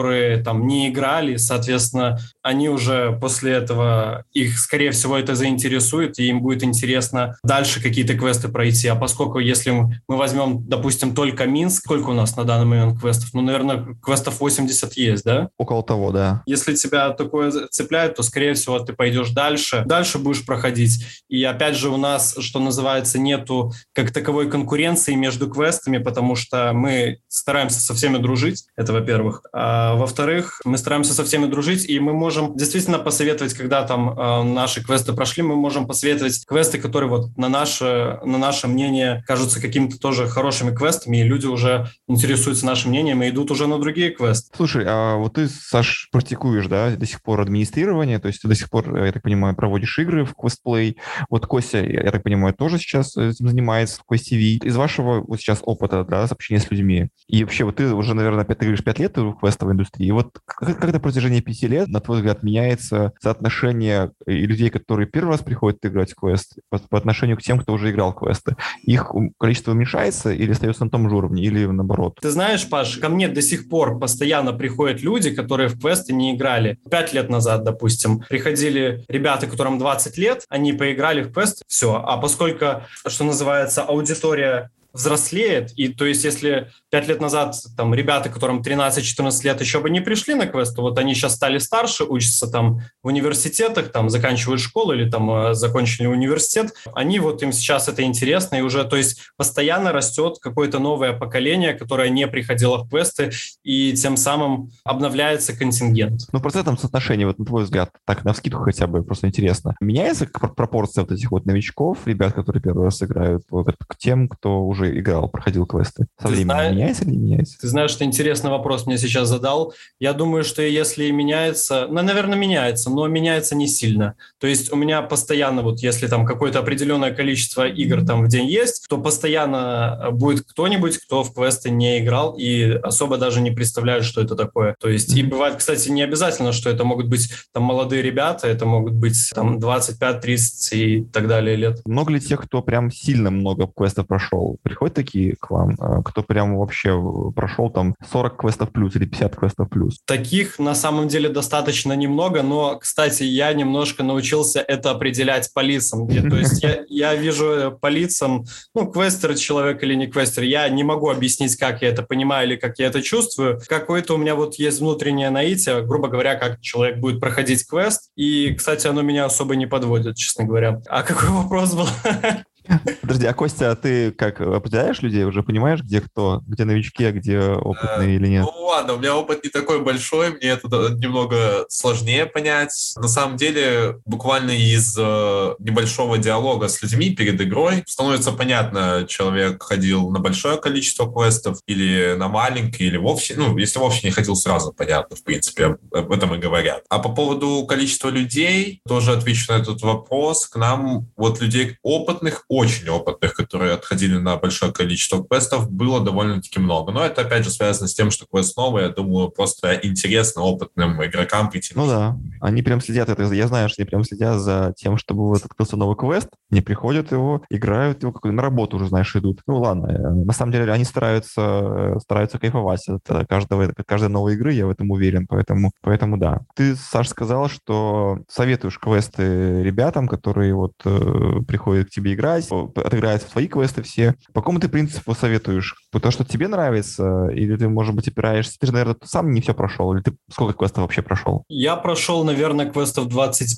там 0.44 0.68
не 0.68 0.90
играли, 0.90 1.38
соответственно, 1.38 2.20
они 2.42 2.70
уже 2.70 3.18
после 3.22 3.54
этого, 3.54 4.26
их, 4.34 4.58
скорее 4.58 4.92
всего, 4.92 5.18
это 5.18 5.36
заинтересует, 5.36 6.20
и 6.20 6.28
им 6.28 6.42
будет 6.42 6.64
интересно 6.64 7.38
дальше 7.44 7.82
какие-то 7.82 8.16
квесты 8.16 8.50
пройти. 8.50 8.88
А 8.88 8.96
поскольку, 8.96 9.40
если 9.40 9.72
мы 9.72 10.18
возьмем, 10.18 10.68
допустим, 10.68 11.14
только 11.14 11.46
Минск, 11.46 11.84
сколько 11.84 12.10
у 12.10 12.14
нас 12.14 12.36
на 12.36 12.44
данный 12.46 12.66
момент 12.66 13.00
квестов? 13.00 13.34
Ну, 13.34 13.42
наверное, 13.42 13.96
квестов 14.02 14.40
80 14.40 14.94
есть, 14.94 15.24
да? 15.24 15.50
Около 15.58 15.84
того, 15.84 16.12
да. 16.12 16.44
Если 16.46 16.74
тебя 16.76 17.10
такое 17.12 17.52
цепляет, 17.70 18.16
то, 18.16 18.24
скорее 18.24 18.54
всего, 18.54 18.80
ты 18.80 18.94
пойдешь 18.94 19.30
дальше, 19.32 19.84
дальше 19.86 20.20
будешь 20.20 20.46
проходить. 20.46 21.06
И 21.28 21.44
опять 21.44 21.76
же, 21.76 21.90
у 21.90 21.98
нас, 21.98 22.36
что 22.40 22.60
называется, 22.60 23.20
нету 23.20 23.74
как 23.94 24.12
таковой 24.12 24.50
конкуренции 24.50 25.14
между 25.16 25.50
квестами, 25.50 25.98
потому 25.98 26.36
что 26.36 26.72
мы 26.74 27.20
стараемся 27.28 27.80
со 27.80 27.94
всеми 27.94 28.18
дружить, 28.18 28.66
это 28.76 28.94
во-первых. 28.94 29.42
А 29.54 29.83
во-вторых, 29.96 30.62
мы 30.66 30.78
стараемся 30.78 31.14
со 31.14 31.24
всеми 31.24 31.46
дружить, 31.46 31.86
и 31.90 32.00
мы 32.00 32.14
можем 32.14 32.56
действительно 32.56 33.00
посоветовать, 33.00 33.54
когда 33.54 33.84
там 33.84 34.18
э, 34.18 34.44
наши 34.44 34.84
квесты 34.84 35.14
прошли, 35.14 35.44
мы 35.44 35.56
можем 35.56 35.88
посоветовать 35.88 36.46
квесты, 36.46 36.78
которые 36.80 37.10
вот 37.10 37.38
на 37.38 37.50
наше, 37.50 38.20
на 38.24 38.38
наше 38.38 38.68
мнение 38.68 39.24
кажутся 39.28 39.62
какими-то 39.62 40.00
тоже 40.00 40.28
хорошими 40.28 40.76
квестами, 40.76 41.18
и 41.18 41.24
люди 41.24 41.46
уже 41.46 41.90
интересуются 42.08 42.66
нашим 42.66 42.92
мнением 42.92 43.22
и 43.24 43.30
идут 43.30 43.52
уже 43.52 43.68
на 43.68 43.80
другие 43.80 44.12
квесты. 44.12 44.50
Слушай, 44.56 44.86
а 44.88 45.18
вот 45.18 45.34
ты, 45.34 45.48
Саш, 45.48 46.10
практикуешь, 46.12 46.68
да, 46.68 46.92
до 46.92 47.06
сих 47.06 47.22
пор 47.22 47.42
администрирование, 47.42 48.20
то 48.20 48.28
есть 48.28 48.42
ты 48.42 48.48
до 48.48 48.56
сих 48.56 48.70
пор, 48.70 48.96
я 48.98 49.12
так 49.12 49.24
понимаю, 49.24 49.56
проводишь 49.56 50.00
игры 50.00 50.26
в 50.26 50.36
квестплей. 50.36 50.98
Вот 51.30 51.46
Костя, 51.46 51.84
я 51.84 52.12
так 52.12 52.24
понимаю, 52.24 52.54
тоже 52.54 52.78
сейчас 52.78 53.18
этим 53.18 53.50
занимается 53.50 54.02
в 54.02 54.12
QuestTV. 54.12 54.66
Из 54.66 54.76
вашего 54.76 55.22
вот 55.22 55.40
сейчас 55.40 55.60
опыта, 55.62 56.04
да, 56.04 56.24
общения 56.24 56.60
с 56.60 56.70
людьми, 56.72 57.10
и 57.28 57.44
вообще 57.44 57.64
вот 57.64 57.76
ты 57.76 57.94
уже, 57.94 58.14
наверное, 58.14 58.46
ты 58.46 58.56
говоришь, 58.56 58.84
пять 58.84 59.00
лет 59.00 59.18
в 59.18 59.36
квестовой 59.40 59.73
индустрии, 59.74 60.08
и 60.08 60.12
вот 60.12 60.40
как, 60.46 60.80
как 60.80 60.94
на 60.94 61.00
протяжении 61.00 61.42
пяти 61.42 61.68
лет, 61.68 61.88
на 61.88 62.00
твой 62.00 62.18
взгляд, 62.18 62.44
меняется 62.44 63.14
соотношение 63.22 64.12
и 64.26 64.46
людей, 64.46 64.70
которые 64.70 65.08
первый 65.08 65.32
раз 65.32 65.42
приходят 65.42 65.80
играть 65.84 66.12
в 66.12 66.16
квест, 66.16 66.56
по, 66.70 66.80
по 66.80 66.98
отношению 66.98 67.38
к 67.38 67.42
тем, 67.42 67.60
кто 67.60 67.74
уже 67.74 67.92
играл 67.92 68.14
в 68.14 68.20
квесты? 68.20 68.56
Их 68.84 69.12
количество 69.40 69.72
уменьшается 69.72 70.32
или 70.32 70.52
остается 70.52 70.86
на 70.86 70.90
том 70.90 71.10
же 71.10 71.16
уровне, 71.16 71.44
или 71.44 71.66
наоборот? 71.66 72.18
Ты 72.22 72.30
знаешь, 72.30 72.68
Паш, 72.70 72.98
ко 72.98 73.10
мне 73.10 73.28
до 73.28 73.42
сих 73.42 73.70
пор 73.70 74.00
постоянно 74.00 74.54
приходят 74.54 75.02
люди, 75.02 75.34
которые 75.34 75.70
в 75.70 75.80
квесты 75.80 76.14
не 76.14 76.36
играли. 76.36 76.78
Пять 76.90 77.14
лет 77.14 77.30
назад, 77.30 77.64
допустим, 77.64 78.20
приходили 78.30 79.04
ребята, 79.08 79.48
которым 79.48 79.78
20 79.80 80.18
лет, 80.18 80.46
они 80.50 80.74
поиграли 80.74 81.22
в 81.22 81.34
квест, 81.34 81.64
все. 81.68 81.96
А 81.96 82.18
поскольку, 82.18 82.84
что 83.08 83.24
называется, 83.24 83.84
аудитория 83.84 84.70
взрослеет, 84.94 85.72
и 85.76 85.88
то 85.88 86.06
есть 86.06 86.24
если 86.24 86.70
пять 86.92 87.08
лет 87.08 87.20
назад 87.20 87.56
там 87.76 87.94
ребята, 87.96 88.30
которым 88.30 88.62
13-14 88.62 89.44
лет 89.44 89.60
еще 89.60 89.80
бы 89.80 89.90
не 89.90 90.02
пришли 90.02 90.36
на 90.36 90.46
квест, 90.46 90.76
то 90.76 90.84
вот 90.84 91.00
они 91.00 91.16
сейчас 91.16 91.36
стали 91.36 91.58
старше, 91.58 92.04
учатся 92.04 92.48
там 92.48 92.82
в 93.02 93.08
университетах, 93.08 93.92
там 93.92 94.10
заканчивают 94.10 94.62
школу 94.62 94.94
или 94.94 95.10
там 95.10 95.30
э, 95.32 95.54
закончили 95.56 96.06
университет, 96.06 96.74
они 96.94 97.20
вот 97.20 97.42
им 97.42 97.52
сейчас 97.52 97.88
это 97.88 98.04
интересно, 98.04 98.58
и 98.58 98.62
уже, 98.62 98.84
то 98.86 98.96
есть 98.96 99.22
постоянно 99.36 99.92
растет 99.92 100.38
какое-то 100.40 100.78
новое 100.78 101.14
поколение, 101.14 101.74
которое 101.74 102.10
не 102.10 102.28
приходило 102.28 102.78
в 102.78 102.90
квесты, 102.90 103.32
и 103.64 103.94
тем 103.94 104.16
самым 104.16 104.70
обновляется 104.84 105.58
контингент. 105.58 106.22
Ну, 106.32 106.40
в 106.40 106.42
процентном 106.42 106.78
соотношении, 106.78 107.26
вот 107.26 107.40
на 107.40 107.46
твой 107.46 107.64
взгляд, 107.64 107.90
так, 108.06 108.24
на 108.24 108.34
вскидку 108.34 108.62
хотя 108.62 108.86
бы, 108.86 109.04
просто 109.04 109.28
интересно, 109.28 109.76
меняется 109.82 110.28
пропорция 110.28 111.04
вот 111.04 111.12
этих 111.12 111.32
вот 111.32 111.46
новичков, 111.46 112.06
ребят, 112.06 112.34
которые 112.34 112.62
первый 112.62 112.86
раз 112.86 113.02
играют, 113.02 113.44
вот, 113.50 113.76
к 113.88 113.98
тем, 113.98 114.28
кто 114.28 114.64
уже 114.64 114.83
уже 114.84 115.00
играл, 115.00 115.28
проходил 115.30 115.66
квесты? 115.66 116.06
Со 116.20 116.28
ты 116.28 116.34
временем 116.34 116.46
знаешь, 116.46 116.76
меняется 116.76 117.04
или 117.04 117.12
не 117.12 117.18
меняется? 117.18 117.58
Ты 117.60 117.68
знаешь, 117.68 117.92
что 117.92 118.04
интересный 118.04 118.50
вопрос 118.50 118.86
мне 118.86 118.98
сейчас 118.98 119.28
задал. 119.30 119.74
Я 120.00 120.14
думаю, 120.14 120.44
что 120.44 120.62
если 120.62 121.10
меняется, 121.12 121.88
ну, 121.90 122.02
наверное, 122.02 122.38
меняется, 122.38 122.90
но 122.90 123.08
меняется 123.08 123.56
не 123.56 123.68
сильно. 123.68 124.16
То 124.40 124.48
есть 124.48 124.72
у 124.72 124.76
меня 124.76 125.02
постоянно, 125.02 125.62
вот 125.62 125.80
если 125.80 126.08
там 126.08 126.26
какое-то 126.26 126.60
определенное 126.60 127.12
количество 127.12 127.68
игр 127.68 128.06
там 128.06 128.24
в 128.24 128.28
день 128.28 128.48
есть, 128.48 128.86
то 128.90 128.98
постоянно 128.98 130.10
будет 130.12 130.46
кто-нибудь, 130.46 130.98
кто 130.98 131.24
в 131.24 131.34
квесты 131.34 131.70
не 131.70 132.00
играл 132.00 132.36
и 132.38 132.64
особо 132.84 133.18
даже 133.18 133.42
не 133.42 133.52
представляет, 133.52 134.04
что 134.04 134.22
это 134.22 134.36
такое. 134.36 134.76
То 134.80 134.90
есть 134.90 135.16
и 135.16 135.24
бывает, 135.24 135.56
кстати, 135.58 135.90
не 135.90 136.02
обязательно, 136.02 136.52
что 136.52 136.70
это 136.70 136.84
могут 136.84 137.08
быть 137.08 137.30
там 137.52 137.64
молодые 137.64 138.02
ребята, 138.02 138.48
это 138.48 138.66
могут 138.66 138.94
быть 138.94 139.32
там 139.34 139.58
25-30 139.58 140.74
и 140.74 141.04
так 141.04 141.28
далее 141.28 141.56
лет. 141.56 141.82
Много 141.86 142.12
ли 142.14 142.20
тех, 142.20 142.42
кто 142.44 142.62
прям 142.62 142.92
сильно 142.92 143.32
много 143.32 143.68
квестов 143.68 144.08
прошел? 144.08 144.58
Приходят 144.74 144.96
такие 144.96 145.36
к 145.40 145.52
вам, 145.52 145.76
а, 145.80 146.02
кто 146.02 146.24
прям 146.24 146.58
вообще 146.58 147.00
прошел 147.36 147.70
там 147.70 147.96
40 148.12 148.38
квестов 148.38 148.72
плюс 148.72 148.96
или 148.96 149.06
50 149.06 149.36
квестов 149.36 149.70
плюс? 149.70 150.00
Таких 150.06 150.58
на 150.58 150.74
самом 150.74 151.08
деле 151.08 151.30
достаточно 151.30 151.94
немного, 151.94 152.42
но, 152.42 152.80
кстати, 152.80 153.22
я 153.22 153.54
немножко 153.54 154.04
научился 154.04 154.62
это 154.62 154.90
определять 154.90 155.54
по 155.54 155.60
лицам. 155.60 156.08
То 156.08 156.38
есть 156.38 156.64
я, 156.64 156.80
я 156.90 157.14
вижу 157.14 157.78
по 157.80 157.88
лицам, 157.88 158.46
ну, 158.74 158.88
квестер 158.88 159.36
человек 159.36 159.84
или 159.84 159.94
не 159.94 160.08
квестер, 160.08 160.42
я 160.42 160.68
не 160.70 160.84
могу 160.84 161.12
объяснить, 161.12 161.56
как 161.56 161.84
я 161.84 161.90
это 161.90 162.02
понимаю 162.02 162.48
или 162.48 162.56
как 162.56 162.80
я 162.80 162.88
это 162.88 163.04
чувствую. 163.04 163.60
Какое-то 163.68 164.16
у 164.16 164.18
меня 164.18 164.34
вот 164.34 164.56
есть 164.56 164.80
внутреннее 164.80 165.30
наитие, 165.30 165.84
грубо 165.84 166.08
говоря, 166.08 166.34
как 166.34 166.62
человек 166.62 166.98
будет 166.98 167.20
проходить 167.20 167.68
квест. 167.68 168.10
И, 168.16 168.56
кстати, 168.56 168.88
оно 168.88 169.04
меня 169.04 169.26
особо 169.26 169.56
не 169.56 169.68
подводит, 169.68 170.16
честно 170.16 170.46
говоря. 170.46 170.82
А 170.88 171.04
какой 171.04 171.30
вопрос 171.30 171.76
был? 171.76 171.88
Подожди, 173.02 173.26
а 173.26 173.34
Костя, 173.34 173.72
а 173.72 173.76
ты 173.76 174.12
как 174.12 174.42
определяешь 174.42 175.02
людей? 175.02 175.24
Уже 175.24 175.44
понимаешь, 175.44 175.82
где 175.82 176.02
кто? 176.02 176.42
Где 176.48 176.66
новички, 176.66 177.04
а 177.04 177.12
где 177.12 177.40
опытные 177.40 178.16
или 178.16 178.28
нет? 178.28 178.46
Ну 178.46 178.66
ладно, 178.66 178.94
у 178.94 179.00
меня 179.00 179.16
опыт 179.16 179.44
не 179.44 179.50
такой 179.50 179.82
большой, 179.82 180.32
мне 180.32 180.50
это 180.50 180.68
немного 180.94 181.66
сложнее 181.70 182.26
понять. 182.26 182.94
На 182.98 183.08
самом 183.08 183.38
деле, 183.38 183.98
буквально 184.06 184.52
из 184.52 184.96
э, 184.98 185.56
небольшого 185.60 186.18
диалога 186.18 186.68
с 186.68 186.82
людьми 186.82 187.10
перед 187.16 187.40
игрой 187.42 187.84
становится 187.88 188.32
понятно, 188.32 189.06
человек 189.08 189.62
ходил 189.62 190.10
на 190.10 190.20
большое 190.20 190.58
количество 190.58 191.12
квестов 191.12 191.60
или 191.68 192.16
на 192.18 192.28
маленькие, 192.28 192.90
или 192.90 192.98
вовсе, 192.98 193.36
ну, 193.38 193.58
если 193.58 193.80
вовсе 193.80 194.08
не 194.08 194.12
ходил 194.12 194.36
сразу, 194.36 194.74
понятно, 194.74 195.16
в 195.16 195.24
принципе, 195.24 195.78
об 195.92 196.12
этом 196.12 196.34
и 196.36 196.38
говорят. 196.38 196.84
А 196.90 197.00
по 197.00 197.10
поводу 197.10 197.66
количества 197.68 198.10
людей, 198.10 198.82
тоже 198.88 199.14
отвечу 199.14 199.52
на 199.52 199.58
этот 199.58 199.82
вопрос. 199.82 200.48
К 200.48 200.58
нам 200.58 201.08
вот 201.16 201.42
людей 201.42 201.78
опытных 201.82 202.46
очень 202.54 202.90
опытных, 202.90 203.34
которые 203.34 203.74
отходили 203.74 204.18
на 204.18 204.38
большое 204.38 204.72
количество 204.72 205.24
квестов, 205.24 205.70
было 205.72 206.04
довольно-таки 206.04 206.60
много. 206.60 206.92
Но 206.92 207.04
это, 207.04 207.22
опять 207.22 207.44
же, 207.44 207.50
связано 207.50 207.88
с 207.88 207.94
тем, 207.94 208.12
что 208.12 208.26
квест 208.26 208.56
новый, 208.58 208.84
я 208.84 208.90
думаю, 208.90 209.30
просто 209.30 209.80
интересно 209.82 210.44
опытным 210.44 211.04
игрокам 211.04 211.50
прийти. 211.50 211.74
Ну 211.76 211.88
да, 211.88 212.18
они 212.42 212.62
прям 212.62 212.82
следят, 212.82 213.10
это, 213.10 213.24
я 213.34 213.48
знаю, 213.48 213.70
что 213.70 213.82
они 213.82 213.90
прям 213.90 214.04
следят 214.04 214.40
за 214.40 214.74
тем, 214.78 214.98
чтобы 214.98 215.28
вот 215.28 215.44
открылся 215.44 215.78
новый 215.78 215.96
квест, 215.96 216.30
не 216.50 216.62
приходят 216.62 217.12
его, 217.12 217.44
играют 217.50 218.04
его, 218.04 218.12
как 218.12 218.32
на 218.32 218.42
работу 218.42 218.78
уже, 218.78 218.88
знаешь, 218.88 219.16
идут. 219.16 219.42
Ну 219.48 219.58
ладно, 219.58 219.88
э, 219.88 219.98
на 219.98 220.34
самом 220.34 220.52
деле 220.52 220.72
они 220.72 220.84
стараются, 220.84 221.42
э, 221.42 222.00
стараются 222.00 222.40
кайфовать 222.40 222.88
от 222.88 223.28
каждого, 223.28 223.66
от 223.66 223.86
каждой 223.86 224.10
новой 224.10 224.34
игры, 224.34 224.54
я 224.54 224.68
в 224.68 224.70
этом 224.70 224.92
уверен, 224.92 225.28
поэтому, 225.28 225.72
поэтому 225.82 226.18
да. 226.18 226.42
Ты, 226.56 226.76
Саш, 226.76 227.10
сказал, 227.10 227.50
что 227.50 228.20
советуешь 228.30 228.80
квесты 228.80 229.64
ребятам, 229.64 230.08
которые 230.08 230.54
вот 230.54 230.74
э, 230.86 231.42
приходят 231.48 231.88
к 231.88 231.92
тебе 231.92 232.14
играть, 232.14 232.43
отыграют 232.52 233.24
свои 233.24 233.48
квесты 233.48 233.82
все. 233.84 234.16
По 234.34 234.42
какому 234.42 234.60
ты 234.60 234.68
принципу 234.68 235.16
советуешь? 235.16 235.76
То, 235.92 236.12
что 236.12 236.26
тебе 236.26 236.48
нравится, 236.48 237.30
или 237.30 237.56
ты, 237.56 237.70
может 237.70 237.96
быть, 237.96 238.08
опираешься? 238.08 238.58
Ты 238.60 238.68
же, 238.68 238.74
наверное, 238.74 238.98
сам 239.04 239.32
не 239.32 239.42
все 239.42 239.54
прошел, 239.54 239.94
или 239.94 240.02
ты 240.02 240.14
сколько 240.32 240.54
квестов 240.54 240.84
вообще 240.84 241.02
прошел? 241.02 241.44
Я 241.48 241.76
прошел, 241.76 242.24
наверное, 242.24 242.70
квестов 242.70 243.08
25-30, 243.08 243.50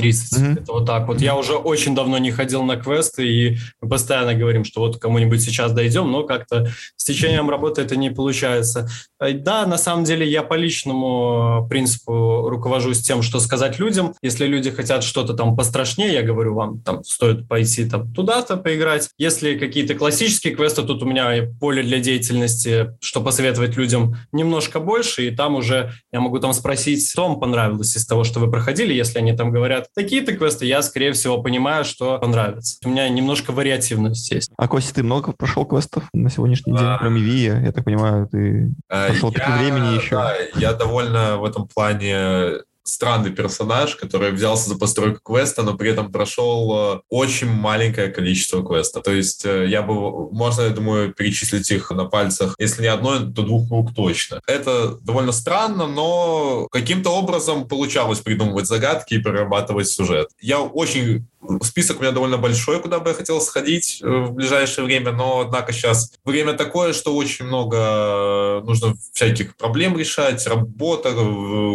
mm-hmm. 0.00 0.62
это 0.62 0.72
вот 0.72 0.86
так 0.86 1.06
вот. 1.06 1.20
Я 1.20 1.36
уже 1.36 1.54
очень 1.54 1.94
давно 1.94 2.18
не 2.18 2.30
ходил 2.30 2.62
на 2.64 2.76
квесты, 2.76 3.26
и 3.26 3.58
мы 3.80 3.88
постоянно 3.88 4.34
говорим, 4.34 4.64
что 4.64 4.80
вот 4.80 4.98
кому-нибудь 4.98 5.42
сейчас 5.42 5.72
дойдем, 5.72 6.10
но 6.10 6.24
как-то 6.24 6.68
с 6.96 7.04
течением 7.04 7.50
работы 7.50 7.82
это 7.82 7.96
не 7.96 8.10
получается. 8.10 8.88
Э, 9.20 9.32
да, 9.32 9.66
на 9.66 9.78
самом 9.78 10.04
деле 10.04 10.28
я 10.28 10.42
по 10.42 10.54
личному 10.54 11.66
принципу 11.68 12.48
руковожусь 12.48 13.02
тем, 13.02 13.22
что 13.22 13.40
сказать 13.40 13.78
людям. 13.78 14.14
Если 14.22 14.46
люди 14.46 14.70
хотят 14.70 15.04
что-то 15.04 15.34
там 15.34 15.56
пострашнее, 15.56 16.12
я 16.12 16.22
говорю 16.22 16.54
вам, 16.54 16.80
там 16.80 17.04
стоит 17.04 17.48
пойти 17.48 17.88
там 17.88 18.01
туда-то 18.14 18.56
поиграть. 18.56 19.08
Если 19.18 19.58
какие-то 19.58 19.94
классические 19.94 20.54
квесты, 20.54 20.82
тут 20.82 21.02
у 21.02 21.06
меня 21.06 21.48
поле 21.60 21.82
для 21.82 21.98
деятельности, 21.98 22.96
что 23.00 23.20
посоветовать 23.20 23.76
людям 23.76 24.16
немножко 24.32 24.80
больше, 24.80 25.26
и 25.26 25.30
там 25.30 25.56
уже 25.56 25.92
я 26.12 26.20
могу 26.20 26.38
там 26.38 26.52
спросить, 26.52 27.08
что 27.08 27.28
вам 27.28 27.40
понравилось 27.40 27.96
из 27.96 28.06
того, 28.06 28.24
что 28.24 28.40
вы 28.40 28.50
проходили, 28.50 28.92
если 28.92 29.18
они 29.18 29.36
там 29.36 29.50
говорят 29.50 29.88
такие-то 29.94 30.34
квесты, 30.34 30.66
я, 30.66 30.82
скорее 30.82 31.12
всего, 31.12 31.42
понимаю, 31.42 31.84
что 31.84 32.18
понравится. 32.18 32.78
У 32.84 32.88
меня 32.88 33.08
немножко 33.08 33.52
вариативность 33.52 34.30
есть. 34.30 34.50
А, 34.56 34.68
Костя, 34.68 34.94
ты 34.94 35.02
много 35.02 35.32
прошел 35.32 35.64
квестов 35.64 36.04
на 36.12 36.30
сегодняшний 36.30 36.72
день, 36.72 36.88
кроме 36.98 37.20
Вия? 37.20 37.60
Я 37.60 37.72
так 37.72 37.84
понимаю, 37.84 38.28
ты 38.30 38.72
а, 38.88 39.08
прошел 39.08 39.32
я, 39.36 39.56
времени 39.58 39.96
еще. 39.96 40.16
Да, 40.16 40.34
я 40.56 40.72
довольно 40.72 41.38
в 41.38 41.44
этом 41.44 41.68
плане 41.68 42.62
странный 42.84 43.30
персонаж, 43.30 43.96
который 43.96 44.32
взялся 44.32 44.68
за 44.68 44.78
постройку 44.78 45.20
квеста, 45.22 45.62
но 45.62 45.74
при 45.74 45.90
этом 45.90 46.10
прошел 46.10 46.96
э, 46.96 47.00
очень 47.08 47.48
маленькое 47.48 48.08
количество 48.08 48.64
квеста. 48.64 49.00
То 49.00 49.12
есть 49.12 49.44
э, 49.44 49.66
я 49.68 49.82
бы, 49.82 50.30
можно, 50.32 50.62
я 50.62 50.70
думаю, 50.70 51.12
перечислить 51.12 51.70
их 51.70 51.90
на 51.90 52.06
пальцах, 52.06 52.54
если 52.58 52.82
не 52.82 52.88
одной, 52.88 53.20
то 53.20 53.42
двух 53.42 53.70
рук 53.70 53.94
точно. 53.94 54.40
Это 54.46 54.96
довольно 55.02 55.32
странно, 55.32 55.86
но 55.86 56.68
каким-то 56.70 57.10
образом 57.10 57.68
получалось 57.68 58.20
придумывать 58.20 58.66
загадки 58.66 59.14
и 59.14 59.18
прорабатывать 59.18 59.88
сюжет. 59.88 60.28
Я 60.40 60.60
очень 60.60 61.26
Список 61.62 61.98
у 61.98 62.02
меня 62.02 62.12
довольно 62.12 62.38
большой, 62.38 62.80
куда 62.80 63.00
бы 63.00 63.10
я 63.10 63.16
хотел 63.16 63.40
сходить 63.40 64.00
э, 64.00 64.06
в 64.06 64.32
ближайшее 64.32 64.84
время, 64.84 65.10
но, 65.10 65.40
однако, 65.40 65.72
сейчас 65.72 66.12
время 66.24 66.52
такое, 66.52 66.92
что 66.92 67.16
очень 67.16 67.46
много 67.46 68.62
нужно 68.64 68.94
всяких 69.12 69.56
проблем 69.56 69.98
решать, 69.98 70.46
работа, 70.46 71.10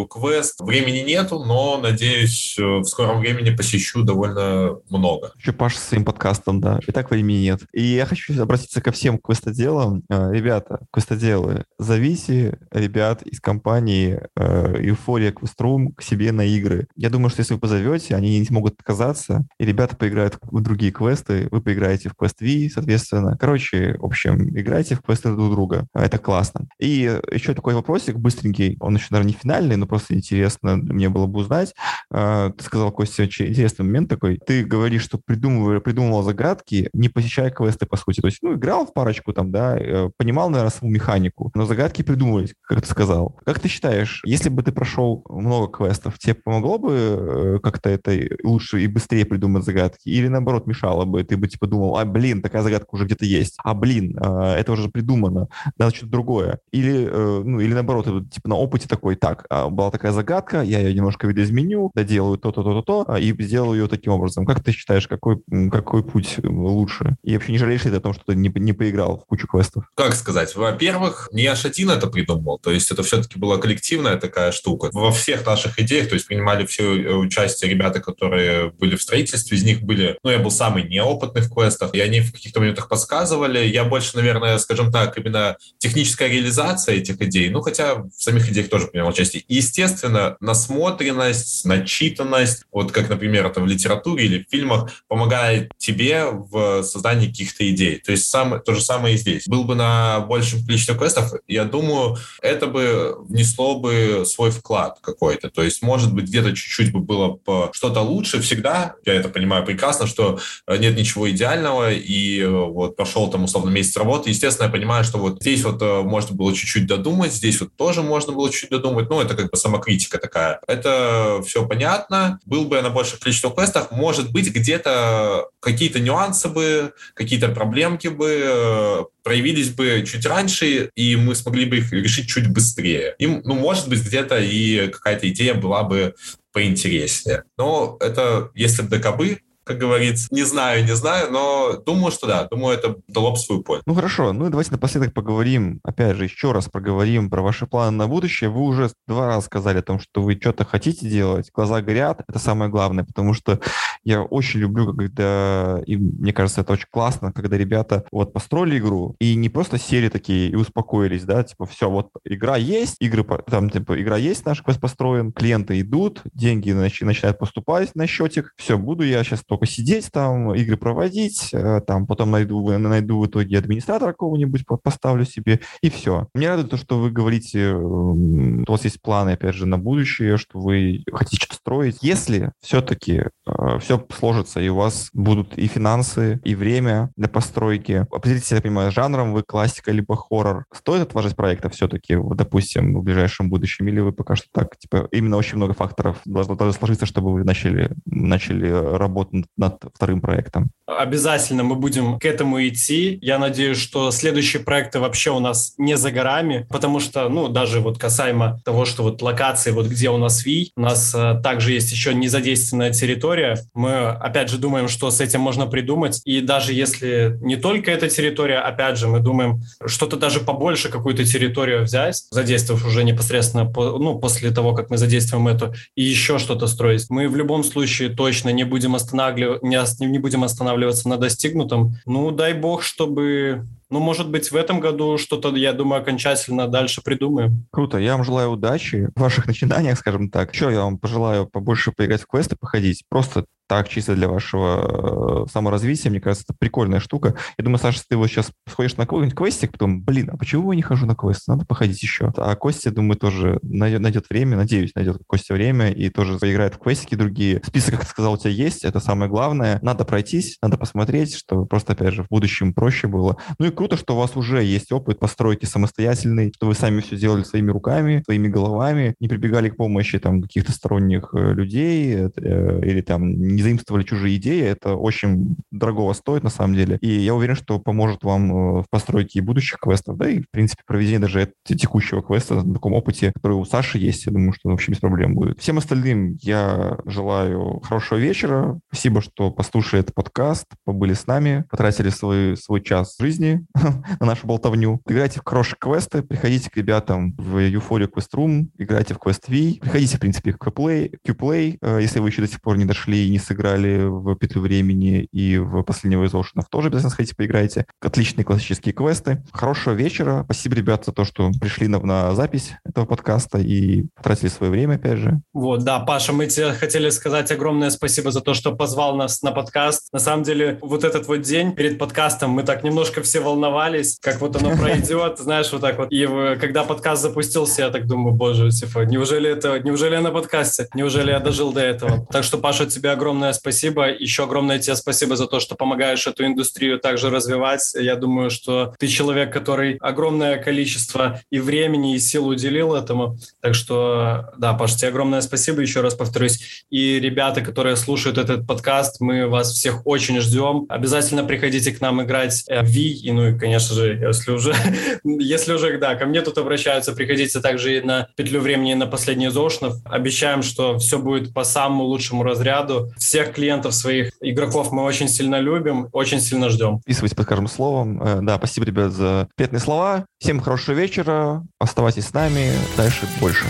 квест. 0.08 0.60
Времени 0.60 0.97
времени 0.98 1.10
нету, 1.10 1.44
но, 1.44 1.78
надеюсь, 1.78 2.56
э, 2.58 2.62
в 2.62 2.84
скором 2.84 3.20
времени 3.20 3.54
посещу 3.54 4.02
довольно 4.02 4.78
много. 4.90 5.32
Еще 5.38 5.52
Паша 5.52 5.78
с 5.78 5.88
своим 5.88 6.04
подкастом, 6.04 6.60
да. 6.60 6.80
И 6.86 6.92
так 6.92 7.10
времени 7.10 7.38
нет. 7.38 7.60
И 7.72 7.82
я 7.82 8.06
хочу 8.06 8.40
обратиться 8.40 8.80
ко 8.80 8.92
всем 8.92 9.18
квестоделам. 9.18 10.02
Э, 10.08 10.30
ребята, 10.32 10.80
квестоделы, 10.92 11.64
зовите 11.78 12.58
ребят 12.70 13.22
из 13.22 13.40
компании 13.40 14.20
э, 14.36 14.82
Euphoria 14.82 15.32
Questroom 15.32 15.94
к 15.96 16.02
себе 16.02 16.32
на 16.32 16.42
игры. 16.42 16.88
Я 16.96 17.10
думаю, 17.10 17.30
что 17.30 17.40
если 17.40 17.54
вы 17.54 17.60
позовете, 17.60 18.14
они 18.14 18.38
не 18.38 18.46
смогут 18.46 18.74
отказаться, 18.74 19.46
и 19.58 19.64
ребята 19.64 19.96
поиграют 19.96 20.38
в 20.42 20.60
другие 20.60 20.92
квесты, 20.92 21.48
вы 21.50 21.60
поиграете 21.60 22.08
в 22.08 22.14
квест 22.14 22.40
V, 22.40 22.68
соответственно. 22.72 23.36
Короче, 23.38 23.96
в 23.98 24.04
общем, 24.04 24.48
играйте 24.58 24.94
в 24.94 25.02
квесты 25.02 25.30
друг 25.32 25.50
друга. 25.50 25.86
Это 25.94 26.18
классно. 26.18 26.66
И 26.78 27.20
еще 27.32 27.54
такой 27.54 27.74
вопросик 27.74 28.16
быстренький. 28.16 28.76
Он 28.80 28.96
еще, 28.96 29.06
наверное, 29.10 29.32
не 29.32 29.38
финальный, 29.38 29.76
но 29.76 29.86
просто 29.86 30.14
интересно 30.14 30.78
мне 30.92 31.08
было 31.08 31.26
бы 31.26 31.40
узнать. 31.40 31.74
А, 32.10 32.50
ты 32.50 32.64
сказал, 32.64 32.90
Костя, 32.92 33.24
очень 33.24 33.46
интересный 33.48 33.84
момент 33.84 34.08
такой. 34.08 34.38
Ты 34.38 34.64
говоришь, 34.64 35.02
что 35.02 35.18
придумывал, 35.18 35.80
придумывал 35.80 36.22
загадки, 36.22 36.88
не 36.92 37.08
посещая 37.08 37.50
квесты, 37.50 37.86
по 37.86 37.96
сути. 37.96 38.20
То 38.20 38.26
есть, 38.28 38.38
ну, 38.42 38.54
играл 38.54 38.86
в 38.86 38.92
парочку 38.92 39.32
там, 39.32 39.50
да, 39.50 39.76
э, 39.78 40.10
понимал, 40.16 40.50
наверное, 40.50 40.70
саму 40.70 40.90
механику, 40.90 41.50
но 41.54 41.66
загадки 41.66 42.02
придумывались, 42.02 42.54
как 42.62 42.82
ты 42.82 42.88
сказал. 42.88 43.38
Как 43.44 43.60
ты 43.60 43.68
считаешь, 43.68 44.22
если 44.24 44.48
бы 44.48 44.62
ты 44.62 44.72
прошел 44.72 45.24
много 45.28 45.70
квестов, 45.70 46.18
тебе 46.18 46.34
помогло 46.34 46.78
бы 46.78 46.92
э, 46.92 47.58
как-то 47.62 47.90
это 47.90 48.18
лучше 48.42 48.82
и 48.82 48.86
быстрее 48.86 49.24
придумать 49.24 49.64
загадки? 49.64 50.08
Или, 50.08 50.28
наоборот, 50.28 50.66
мешало 50.66 51.04
бы? 51.04 51.22
Ты 51.24 51.36
бы, 51.36 51.48
типа, 51.48 51.66
думал, 51.66 51.96
а, 51.98 52.04
блин, 52.04 52.42
такая 52.42 52.62
загадка 52.62 52.88
уже 52.92 53.04
где-то 53.04 53.24
есть. 53.24 53.56
А, 53.62 53.74
блин, 53.74 54.16
а, 54.20 54.56
это 54.56 54.72
уже 54.72 54.88
придумано. 54.88 55.48
Надо 55.78 55.94
что-то 55.94 56.12
другое. 56.12 56.58
Или, 56.72 57.08
э, 57.10 57.42
ну, 57.44 57.60
или 57.60 57.72
наоборот, 57.72 58.06
типа, 58.30 58.48
на 58.48 58.56
опыте 58.56 58.88
такой, 58.88 59.16
так, 59.16 59.46
а, 59.50 59.68
была 59.68 59.90
такая 59.90 60.12
загадка, 60.12 60.62
я 60.62 60.77
ее 60.82 60.94
немножко 60.94 61.26
видоизменю, 61.26 61.90
доделаю 61.94 62.38
то-то, 62.38 62.62
то-то, 62.62 63.04
то, 63.04 63.16
и 63.16 63.34
сделаю 63.42 63.80
ее 63.80 63.88
таким 63.88 64.12
образом. 64.12 64.46
Как 64.46 64.62
ты 64.62 64.72
считаешь, 64.72 65.06
какой, 65.08 65.40
какой 65.70 66.02
путь 66.02 66.36
лучше? 66.42 67.16
И 67.22 67.34
вообще 67.34 67.52
не 67.52 67.58
жалеешь 67.58 67.84
ли 67.84 67.90
ты 67.90 67.96
о 67.96 68.00
том, 68.00 68.14
что 68.14 68.24
ты 68.26 68.34
не, 68.34 68.50
не 68.54 68.72
поиграл 68.72 69.18
в 69.18 69.26
кучу 69.26 69.46
квестов? 69.46 69.84
Как 69.94 70.14
сказать? 70.14 70.54
Во-первых, 70.54 71.28
не 71.32 71.46
аж 71.46 71.64
один 71.64 71.90
это 71.90 72.06
придумал, 72.06 72.58
то 72.58 72.70
есть 72.70 72.90
это 72.90 73.02
все-таки 73.02 73.38
была 73.38 73.58
коллективная 73.58 74.16
такая 74.16 74.52
штука. 74.52 74.90
Во 74.92 75.10
всех 75.10 75.46
наших 75.46 75.78
идеях, 75.78 76.08
то 76.08 76.14
есть 76.14 76.26
принимали 76.26 76.66
все 76.66 77.02
э, 77.02 77.14
участие 77.14 77.70
ребята, 77.70 78.00
которые 78.00 78.70
были 78.70 78.96
в 78.96 79.02
строительстве, 79.02 79.56
из 79.56 79.64
них 79.64 79.82
были, 79.82 80.18
ну, 80.22 80.30
я 80.30 80.38
был 80.38 80.50
самый 80.50 80.84
неопытный 80.84 81.42
в 81.42 81.52
квестах, 81.52 81.94
и 81.94 82.00
они 82.00 82.20
в 82.20 82.32
каких-то 82.32 82.60
моментах 82.60 82.88
подсказывали. 82.88 83.66
Я 83.66 83.84
больше, 83.84 84.16
наверное, 84.16 84.58
скажем 84.58 84.92
так, 84.92 85.18
именно 85.18 85.56
техническая 85.78 86.28
реализация 86.28 86.96
этих 86.96 87.20
идей, 87.22 87.50
ну, 87.50 87.60
хотя 87.60 87.96
в 87.96 88.10
самих 88.16 88.50
идеях 88.50 88.68
тоже 88.68 88.86
принимал 88.86 89.10
участие. 89.10 89.42
И, 89.48 89.56
естественно, 89.56 90.36
на 90.40 90.54
насмотренность, 90.68 91.64
начитанность, 91.64 92.64
вот 92.72 92.92
как, 92.92 93.08
например, 93.08 93.46
это 93.46 93.60
в 93.60 93.66
литературе 93.66 94.24
или 94.26 94.44
в 94.44 94.50
фильмах, 94.50 94.90
помогает 95.08 95.70
тебе 95.78 96.26
в 96.30 96.82
создании 96.82 97.28
каких-то 97.28 97.68
идей. 97.68 97.98
То 97.98 98.12
есть 98.12 98.28
сам, 98.28 98.60
то 98.60 98.74
же 98.74 98.80
самое 98.80 99.14
и 99.14 99.18
здесь. 99.18 99.46
Был 99.46 99.64
бы 99.64 99.74
на 99.74 100.20
большем 100.20 100.64
количестве 100.64 100.94
квестов, 100.94 101.32
я 101.46 101.64
думаю, 101.64 102.16
это 102.42 102.66
бы 102.66 103.16
внесло 103.28 103.78
бы 103.78 104.24
свой 104.26 104.50
вклад 104.50 104.98
какой-то. 105.00 105.50
То 105.50 105.62
есть, 105.62 105.82
может 105.82 106.12
быть, 106.12 106.26
где-то 106.26 106.50
чуть-чуть 106.54 106.92
бы 106.92 107.00
было 107.00 107.38
что-то 107.72 108.00
лучше 108.00 108.40
всегда. 108.40 108.94
Я 109.04 109.14
это 109.14 109.28
понимаю 109.28 109.64
прекрасно, 109.64 110.06
что 110.06 110.38
э, 110.66 110.76
нет 110.78 110.96
ничего 110.96 111.30
идеального, 111.30 111.92
и 111.92 112.40
э, 112.40 112.48
вот 112.48 112.96
прошел 112.96 113.30
там 113.30 113.44
условно 113.44 113.70
месяц 113.70 113.96
работы. 113.96 114.30
Естественно, 114.30 114.66
я 114.66 114.72
понимаю, 114.72 115.04
что 115.04 115.18
вот 115.18 115.40
здесь 115.40 115.64
вот 115.64 115.80
э, 115.82 116.02
можно 116.02 116.34
было 116.36 116.54
чуть-чуть 116.54 116.86
додумать, 116.86 117.32
здесь 117.32 117.60
вот 117.60 117.70
тоже 117.76 118.02
можно 118.02 118.32
было 118.32 118.50
чуть-чуть 118.50 118.70
додумать. 118.70 119.08
Ну, 119.08 119.20
это 119.20 119.34
как 119.34 119.50
бы 119.50 119.56
самокритика 119.56 120.18
такая. 120.18 120.57
Это 120.66 121.42
все 121.46 121.66
понятно. 121.66 122.40
Был 122.44 122.64
бы 122.64 122.76
я 122.76 122.82
на 122.82 122.90
больших 122.90 123.20
количествах 123.20 123.54
квестах, 123.54 123.90
может 123.90 124.32
быть, 124.32 124.52
где-то 124.52 125.48
какие-то 125.60 126.00
нюансы 126.00 126.48
бы, 126.48 126.92
какие-то 127.14 127.48
проблемки 127.48 128.08
бы 128.08 128.40
э, 128.42 129.04
проявились 129.22 129.70
бы 129.70 130.04
чуть 130.06 130.26
раньше, 130.26 130.90
и 130.94 131.16
мы 131.16 131.34
смогли 131.34 131.66
бы 131.66 131.78
их 131.78 131.92
решить 131.92 132.28
чуть 132.28 132.48
быстрее. 132.48 133.14
И, 133.18 133.26
ну, 133.26 133.54
может 133.54 133.88
быть, 133.88 134.04
где-то 134.04 134.38
и 134.38 134.88
какая-то 134.88 135.28
идея 135.28 135.54
была 135.54 135.82
бы 135.82 136.14
поинтереснее. 136.52 137.44
Но 137.56 137.96
это 138.00 138.50
если 138.54 138.82
бы 138.82 138.88
докобы, 138.88 139.40
как 139.68 139.78
говорится. 139.78 140.28
Не 140.30 140.44
знаю, 140.44 140.84
не 140.84 140.96
знаю, 140.96 141.30
но 141.30 141.76
думаю, 141.84 142.10
что 142.10 142.26
да, 142.26 142.44
думаю, 142.44 142.76
это 142.76 142.96
дало 143.06 143.32
бы 143.32 143.36
свою 143.36 143.62
пользу. 143.62 143.82
Ну 143.86 143.94
хорошо, 143.94 144.32
ну 144.32 144.46
и 144.46 144.48
давайте 144.48 144.70
напоследок 144.72 145.12
поговорим, 145.12 145.80
опять 145.84 146.16
же, 146.16 146.24
еще 146.24 146.52
раз 146.52 146.68
проговорим 146.68 147.28
про 147.28 147.42
ваши 147.42 147.66
планы 147.66 147.96
на 147.96 148.08
будущее. 148.08 148.48
Вы 148.48 148.62
уже 148.62 148.90
два 149.06 149.26
раза 149.26 149.46
сказали 149.46 149.78
о 149.78 149.82
том, 149.82 150.00
что 150.00 150.22
вы 150.22 150.38
что-то 150.40 150.64
хотите 150.64 151.06
делать, 151.06 151.50
глаза 151.52 151.82
горят, 151.82 152.22
это 152.26 152.38
самое 152.38 152.70
главное, 152.70 153.04
потому 153.04 153.34
что 153.34 153.60
я 154.04 154.22
очень 154.22 154.60
люблю, 154.60 154.94
когда, 154.94 155.82
и 155.86 155.96
мне 155.96 156.32
кажется, 156.32 156.62
это 156.62 156.72
очень 156.72 156.88
классно, 156.90 157.32
когда 157.32 157.56
ребята 157.56 158.04
вот 158.12 158.32
построили 158.32 158.78
игру 158.78 159.16
и 159.18 159.34
не 159.34 159.48
просто 159.48 159.78
сели 159.78 160.08
такие 160.08 160.50
и 160.50 160.54
успокоились, 160.54 161.24
да, 161.24 161.42
типа 161.42 161.66
все, 161.66 161.90
вот 161.90 162.10
игра 162.24 162.56
есть, 162.56 162.96
игры, 163.00 163.24
там, 163.46 163.70
типа, 163.70 164.00
игра 164.00 164.16
есть, 164.16 164.44
наш 164.46 164.62
квест 164.62 164.80
построен, 164.80 165.32
клиенты 165.32 165.80
идут, 165.80 166.22
деньги 166.34 166.72
начинают 166.72 167.38
поступать 167.38 167.94
на 167.94 168.06
счетик, 168.06 168.52
все, 168.56 168.78
буду 168.78 169.04
я 169.04 169.22
сейчас 169.24 169.42
только 169.44 169.66
сидеть 169.66 170.10
там, 170.12 170.54
игры 170.54 170.76
проводить, 170.76 171.50
э, 171.52 171.80
там 171.86 172.06
потом 172.06 172.30
найду, 172.30 172.66
найду 172.78 173.20
в 173.20 173.26
итоге 173.26 173.58
администратора 173.58 174.12
какого-нибудь, 174.12 174.64
поставлю 174.82 175.24
себе, 175.24 175.60
и 175.82 175.90
все. 175.90 176.28
Мне 176.34 176.48
радует 176.48 176.70
то, 176.70 176.76
что 176.76 176.98
вы 176.98 177.10
говорите, 177.10 177.72
у 177.72 178.64
вас 178.66 178.84
есть 178.84 179.00
планы, 179.02 179.30
опять 179.30 179.54
же, 179.54 179.66
на 179.66 179.78
будущее, 179.78 180.36
что 180.36 180.58
вы 180.58 181.02
хотите 181.12 181.36
что-то 181.36 181.54
строить. 181.54 181.98
Если 182.02 182.52
все-таки 182.60 183.24
э, 183.46 183.78
все 183.88 184.06
сложится, 184.18 184.60
и 184.60 184.68
у 184.68 184.74
вас 184.74 185.08
будут 185.14 185.56
и 185.56 185.66
финансы, 185.66 186.40
и 186.44 186.54
время 186.54 187.10
для 187.16 187.26
постройки. 187.28 188.06
Определитесь, 188.10 188.52
я 188.52 188.60
понимаю, 188.60 188.92
жанром 188.92 189.32
вы 189.32 189.42
классика 189.42 189.92
либо 189.92 190.14
хоррор. 190.14 190.66
Стоит 190.74 191.02
отложить 191.02 191.36
проекта 191.36 191.70
все-таки, 191.70 192.18
допустим, 192.34 192.98
в 192.98 193.02
ближайшем 193.02 193.48
будущем, 193.48 193.88
или 193.88 194.00
вы 194.00 194.12
пока 194.12 194.36
что 194.36 194.46
так, 194.52 194.76
типа, 194.76 195.08
именно 195.10 195.38
очень 195.38 195.56
много 195.56 195.72
факторов 195.72 196.18
должно, 196.26 196.54
должно 196.54 196.78
сложиться, 196.78 197.06
чтобы 197.06 197.32
вы 197.32 197.44
начали, 197.44 197.90
начали 198.04 198.68
работу 198.68 199.44
над 199.56 199.82
вторым 199.94 200.20
проектом? 200.20 200.70
Обязательно 200.86 201.62
мы 201.62 201.76
будем 201.76 202.18
к 202.18 202.26
этому 202.26 202.66
идти. 202.66 203.18
Я 203.22 203.38
надеюсь, 203.38 203.78
что 203.78 204.10
следующие 204.10 204.62
проекты 204.62 205.00
вообще 205.00 205.30
у 205.30 205.38
нас 205.38 205.74
не 205.78 205.96
за 205.96 206.10
горами, 206.10 206.66
потому 206.68 207.00
что, 207.00 207.28
ну, 207.30 207.48
даже 207.48 207.80
вот 207.80 207.98
касаемо 207.98 208.60
того, 208.64 208.84
что 208.84 209.02
вот 209.02 209.22
локации, 209.22 209.70
вот 209.70 209.86
где 209.86 210.10
у 210.10 210.18
нас 210.18 210.44
ВИ, 210.44 210.72
у 210.76 210.80
нас 210.80 211.14
э, 211.14 211.40
также 211.42 211.72
есть 211.72 211.90
еще 211.92 212.12
незадействованная 212.14 212.92
территория. 212.92 213.56
Мы, 213.78 214.08
опять 214.08 214.50
же, 214.50 214.58
думаем, 214.58 214.88
что 214.88 215.08
с 215.08 215.20
этим 215.20 215.40
можно 215.40 215.68
придумать. 215.68 216.20
И 216.24 216.40
даже 216.40 216.72
если 216.72 217.38
не 217.40 217.54
только 217.54 217.92
эта 217.92 218.08
территория, 218.08 218.58
опять 218.58 218.98
же, 218.98 219.06
мы 219.06 219.20
думаем, 219.20 219.60
что-то 219.86 220.16
даже 220.16 220.40
побольше 220.40 220.88
какую-то 220.88 221.24
территорию 221.24 221.84
взять, 221.84 222.24
задействовав 222.32 222.84
уже 222.84 223.04
непосредственно, 223.04 223.66
по, 223.66 223.96
ну, 223.98 224.18
после 224.18 224.50
того, 224.50 224.74
как 224.74 224.90
мы 224.90 224.98
задействуем 224.98 225.46
эту, 225.46 225.74
и 225.94 226.02
еще 226.02 226.38
что-то 226.38 226.66
строить. 226.66 227.06
Мы 227.08 227.28
в 227.28 227.36
любом 227.36 227.62
случае 227.62 228.08
точно 228.08 228.48
не 228.48 228.64
будем, 228.64 228.96
останавливать, 228.96 229.62
не, 229.62 229.78
не 230.06 230.18
будем 230.18 230.42
останавливаться 230.42 231.08
на 231.08 231.16
достигнутом. 231.16 231.94
Ну, 232.04 232.32
дай 232.32 232.54
бог, 232.54 232.82
чтобы 232.82 233.64
ну, 233.90 234.00
может 234.00 234.28
быть, 234.28 234.50
в 234.50 234.56
этом 234.56 234.80
году 234.80 235.16
что-то, 235.16 235.54
я 235.56 235.72
думаю, 235.72 236.02
окончательно 236.02 236.68
дальше 236.68 237.00
придумаем. 237.00 237.66
Круто. 237.70 237.96
Я 237.98 238.16
вам 238.16 238.24
желаю 238.24 238.50
удачи 238.50 239.08
в 239.14 239.20
ваших 239.20 239.46
начинаниях, 239.46 239.98
скажем 239.98 240.30
так. 240.30 240.52
Еще 240.52 240.70
я 240.72 240.82
вам 240.82 240.98
пожелаю 240.98 241.46
побольше 241.46 241.92
поиграть 241.92 242.22
в 242.22 242.26
квесты, 242.26 242.56
походить. 242.60 243.04
Просто 243.08 243.46
так, 243.68 243.88
чисто 243.88 244.14
для 244.14 244.28
вашего 244.28 245.44
э, 245.44 245.50
саморазвития, 245.52 246.10
мне 246.10 246.20
кажется, 246.20 246.46
это 246.48 246.56
прикольная 246.58 247.00
штука. 247.00 247.34
Я 247.58 247.64
думаю, 247.64 247.78
Саша, 247.78 248.02
ты 248.08 248.16
вот 248.16 248.28
сейчас 248.28 248.50
сходишь 248.66 248.96
на 248.96 249.04
какой-нибудь 249.04 249.36
квестик, 249.36 249.72
потом, 249.72 250.02
блин, 250.02 250.30
а 250.32 250.36
почему 250.36 250.72
я 250.72 250.76
не 250.76 250.82
хожу 250.82 251.06
на 251.06 251.14
квест? 251.14 251.46
Надо 251.46 251.64
походить 251.64 252.02
еще. 252.02 252.32
А 252.36 252.54
Костя, 252.56 252.90
думаю, 252.90 253.18
тоже 253.18 253.58
найдет, 253.62 254.00
найдет 254.00 254.28
время, 254.30 254.56
надеюсь, 254.56 254.94
найдет 254.94 255.20
Костя 255.26 255.54
время 255.54 255.90
и 255.90 256.08
тоже 256.08 256.38
поиграет 256.38 256.74
в 256.74 256.78
квестики 256.78 257.14
другие. 257.14 257.62
Список, 257.64 257.94
как 257.94 258.04
ты 258.04 258.10
сказал, 258.10 258.32
у 258.32 258.38
тебя 258.38 258.50
есть, 258.50 258.84
это 258.84 259.00
самое 259.00 259.30
главное. 259.30 259.78
Надо 259.82 260.04
пройтись, 260.04 260.56
надо 260.62 260.78
посмотреть, 260.78 261.36
чтобы 261.36 261.66
просто, 261.66 261.92
опять 261.92 262.14
же, 262.14 262.24
в 262.24 262.28
будущем 262.28 262.72
проще 262.72 263.06
было. 263.06 263.36
Ну 263.58 263.66
и 263.66 263.70
круто, 263.70 263.96
что 263.96 264.14
у 264.14 264.18
вас 264.18 264.36
уже 264.36 264.64
есть 264.64 264.90
опыт 264.92 265.18
постройки 265.18 265.66
самостоятельный, 265.66 266.52
что 266.54 266.66
вы 266.66 266.74
сами 266.74 267.00
все 267.00 267.16
делали 267.16 267.42
своими 267.42 267.70
руками, 267.70 268.22
своими 268.24 268.48
головами, 268.48 269.14
не 269.20 269.28
прибегали 269.28 269.68
к 269.68 269.76
помощи 269.76 270.18
там 270.18 270.42
каких-то 270.42 270.72
сторонних 270.72 271.30
э, 271.34 271.52
людей 271.52 272.14
э, 272.14 272.80
или 272.84 273.00
там 273.02 273.57
не 273.58 273.62
заимствовали 273.62 274.04
чужие 274.04 274.36
идеи, 274.36 274.62
это 274.62 274.94
очень 274.94 275.56
дорого 275.72 276.12
стоит 276.14 276.44
на 276.44 276.50
самом 276.50 276.74
деле. 276.74 276.96
И 277.00 277.08
я 277.08 277.34
уверен, 277.34 277.56
что 277.56 277.80
поможет 277.80 278.22
вам 278.22 278.52
э, 278.52 278.82
в 278.82 278.86
постройке 278.88 279.42
будущих 279.42 279.78
квестов, 279.78 280.16
да 280.16 280.28
и, 280.28 280.40
в 280.40 280.50
принципе, 280.50 280.82
проведение 280.86 281.18
даже 281.18 281.52
текущего 281.64 282.22
квеста 282.22 282.54
на 282.54 282.74
таком 282.74 282.92
опыте, 282.92 283.32
который 283.34 283.54
у 283.54 283.64
Саши 283.64 283.98
есть. 283.98 284.26
Я 284.26 284.32
думаю, 284.32 284.52
что 284.52 284.68
вообще 284.68 284.92
без 284.92 284.98
проблем 284.98 285.34
будет. 285.34 285.58
Всем 285.58 285.78
остальным 285.78 286.38
я 286.40 286.98
желаю 287.04 287.80
хорошего 287.80 288.18
вечера. 288.18 288.78
Спасибо, 288.92 289.20
что 289.20 289.50
послушали 289.50 290.02
этот 290.02 290.14
подкаст, 290.14 290.66
побыли 290.84 291.14
с 291.14 291.26
нами, 291.26 291.64
потратили 291.68 292.10
свой, 292.10 292.56
свой 292.56 292.80
час 292.80 293.16
жизни 293.18 293.66
на 294.20 294.26
нашу 294.26 294.46
болтовню. 294.46 295.00
Играйте 295.08 295.40
в 295.40 295.44
хорошие 295.44 295.76
квесты, 295.80 296.22
приходите 296.22 296.70
к 296.70 296.76
ребятам 296.76 297.34
в 297.36 297.56
Euphoria 297.56 298.08
Quest 298.08 298.36
Room, 298.36 298.68
играйте 298.78 299.14
в 299.14 299.18
Quest 299.18 299.48
V, 299.48 299.80
приходите, 299.80 300.16
в 300.16 300.20
принципе, 300.20 300.52
в 300.52 300.58
Qplay, 300.58 301.16
Qplay, 301.26 301.78
э, 301.80 301.98
если 302.00 302.20
вы 302.20 302.28
еще 302.28 302.42
до 302.42 302.48
сих 302.48 302.60
пор 302.60 302.76
не 302.78 302.84
дошли 302.84 303.26
и 303.26 303.30
не 303.30 303.38
сыграли 303.48 304.04
в 304.04 304.34
Петлю 304.36 304.62
времени 304.62 305.28
и 305.32 305.58
в 305.58 305.82
Последнего 305.82 306.24
из 306.24 306.34
Oceanов, 306.34 306.66
тоже 306.70 306.88
обязательно 306.88 307.10
сходите 307.10 307.34
поиграйте. 307.34 307.86
Отличные 308.00 308.44
классические 308.44 308.92
квесты. 308.92 309.42
Хорошего 309.52 309.94
вечера. 309.94 310.42
Спасибо, 310.44 310.74
ребят, 310.74 311.04
за 311.04 311.12
то, 311.12 311.24
что 311.24 311.50
пришли 311.60 311.88
на, 311.88 312.00
на 312.00 312.34
запись 312.34 312.72
этого 312.84 313.06
подкаста 313.06 313.58
и 313.58 314.06
потратили 314.14 314.48
свое 314.48 314.70
время, 314.70 314.94
опять 314.94 315.18
же. 315.18 315.40
Вот, 315.52 315.84
да, 315.84 316.00
Паша, 316.00 316.32
мы 316.32 316.46
тебе 316.46 316.72
хотели 316.72 317.08
сказать 317.10 317.50
огромное 317.50 317.90
спасибо 317.90 318.30
за 318.30 318.40
то, 318.40 318.54
что 318.54 318.74
позвал 318.74 319.16
нас 319.16 319.42
на 319.42 319.52
подкаст. 319.52 320.08
На 320.12 320.18
самом 320.18 320.42
деле, 320.42 320.78
вот 320.82 321.04
этот 321.04 321.26
вот 321.26 321.40
день 321.42 321.72
перед 321.72 321.98
подкастом 321.98 322.50
мы 322.50 322.62
так 322.62 322.84
немножко 322.84 323.22
все 323.22 323.40
волновались, 323.40 324.18
как 324.20 324.40
вот 324.40 324.56
оно 324.56 324.76
пройдет, 324.76 325.38
знаешь, 325.38 325.72
вот 325.72 325.80
так 325.80 325.98
вот. 325.98 326.08
И 326.10 326.26
когда 326.60 326.84
подкаст 326.84 327.22
запустился, 327.22 327.82
я 327.82 327.90
так 327.90 328.06
думаю, 328.06 328.34
боже, 328.34 328.70
типа, 328.70 329.00
неужели 329.00 329.50
это, 329.50 329.78
неужели 329.80 330.14
я 330.14 330.20
на 330.20 330.30
подкасте? 330.30 330.88
Неужели 330.94 331.30
я 331.30 331.40
дожил 331.40 331.72
до 331.72 331.80
этого? 331.80 332.26
Так 332.30 332.44
что, 332.44 332.58
Паша, 332.58 332.86
тебе 332.86 333.10
огромное 333.10 333.37
спасибо. 333.52 334.10
Еще 334.10 334.44
огромное 334.44 334.78
тебе 334.78 334.96
спасибо 334.96 335.36
за 335.36 335.46
то, 335.46 335.60
что 335.60 335.74
помогаешь 335.74 336.26
эту 336.26 336.44
индустрию 336.46 336.98
также 336.98 337.30
развивать. 337.30 337.94
Я 337.94 338.16
думаю, 338.16 338.50
что 338.50 338.94
ты 338.98 339.08
человек, 339.08 339.52
который 339.52 339.96
огромное 340.00 340.58
количество 340.58 341.40
и 341.50 341.58
времени, 341.58 342.14
и 342.14 342.18
сил 342.18 342.46
уделил 342.46 342.94
этому. 342.94 343.38
Так 343.60 343.74
что, 343.74 344.52
да, 344.58 344.74
Паша, 344.74 344.98
тебе 344.98 345.08
огромное 345.08 345.40
спасибо, 345.40 345.80
еще 345.80 346.00
раз 346.00 346.14
повторюсь. 346.14 346.84
И 346.90 347.18
ребята, 347.20 347.60
которые 347.60 347.96
слушают 347.96 348.38
этот 348.38 348.66
подкаст, 348.66 349.20
мы 349.20 349.46
вас 349.46 349.72
всех 349.72 350.06
очень 350.06 350.40
ждем. 350.40 350.86
Обязательно 350.88 351.44
приходите 351.44 351.92
к 351.92 352.00
нам 352.00 352.22
играть 352.22 352.64
в 352.68 352.84
Ви, 352.84 353.12
и, 353.12 353.32
ну 353.32 353.48
и, 353.48 353.58
конечно 353.58 353.94
же, 353.94 354.14
если 354.14 354.52
уже, 354.52 354.74
если 355.24 355.72
уже, 355.72 355.98
да, 355.98 356.14
ко 356.14 356.26
мне 356.26 356.42
тут 356.42 356.58
обращаются, 356.58 357.12
приходите 357.12 357.60
также 357.60 357.98
и 357.98 358.00
на 358.00 358.28
петлю 358.36 358.60
времени, 358.60 358.94
на 358.94 359.06
последний 359.06 359.50
Зошнов. 359.50 359.96
Обещаем, 360.04 360.62
что 360.62 360.98
все 360.98 361.18
будет 361.18 361.52
по 361.52 361.64
самому 361.64 362.04
лучшему 362.04 362.42
разряду. 362.42 363.12
Всех 363.18 363.52
клиентов 363.52 363.94
своих 363.94 364.32
игроков 364.40 364.92
мы 364.92 365.02
очень 365.02 365.28
сильно 365.28 365.58
любим, 365.60 366.08
очень 366.12 366.40
сильно 366.40 366.68
ждем. 366.68 366.96
Подписывайтесь 366.98 367.36
под 367.36 367.46
каждым 367.46 367.68
словом. 367.68 368.22
Э, 368.22 368.40
да, 368.42 368.56
спасибо, 368.58 368.86
ребят, 368.86 369.12
за 369.12 369.48
приятные 369.56 369.80
слова. 369.80 370.24
Всем 370.38 370.60
хорошего 370.60 370.94
вечера. 370.94 371.64
Оставайтесь 371.78 372.26
с 372.26 372.32
нами. 372.32 372.72
Дальше 372.96 373.26
больше. 373.40 373.64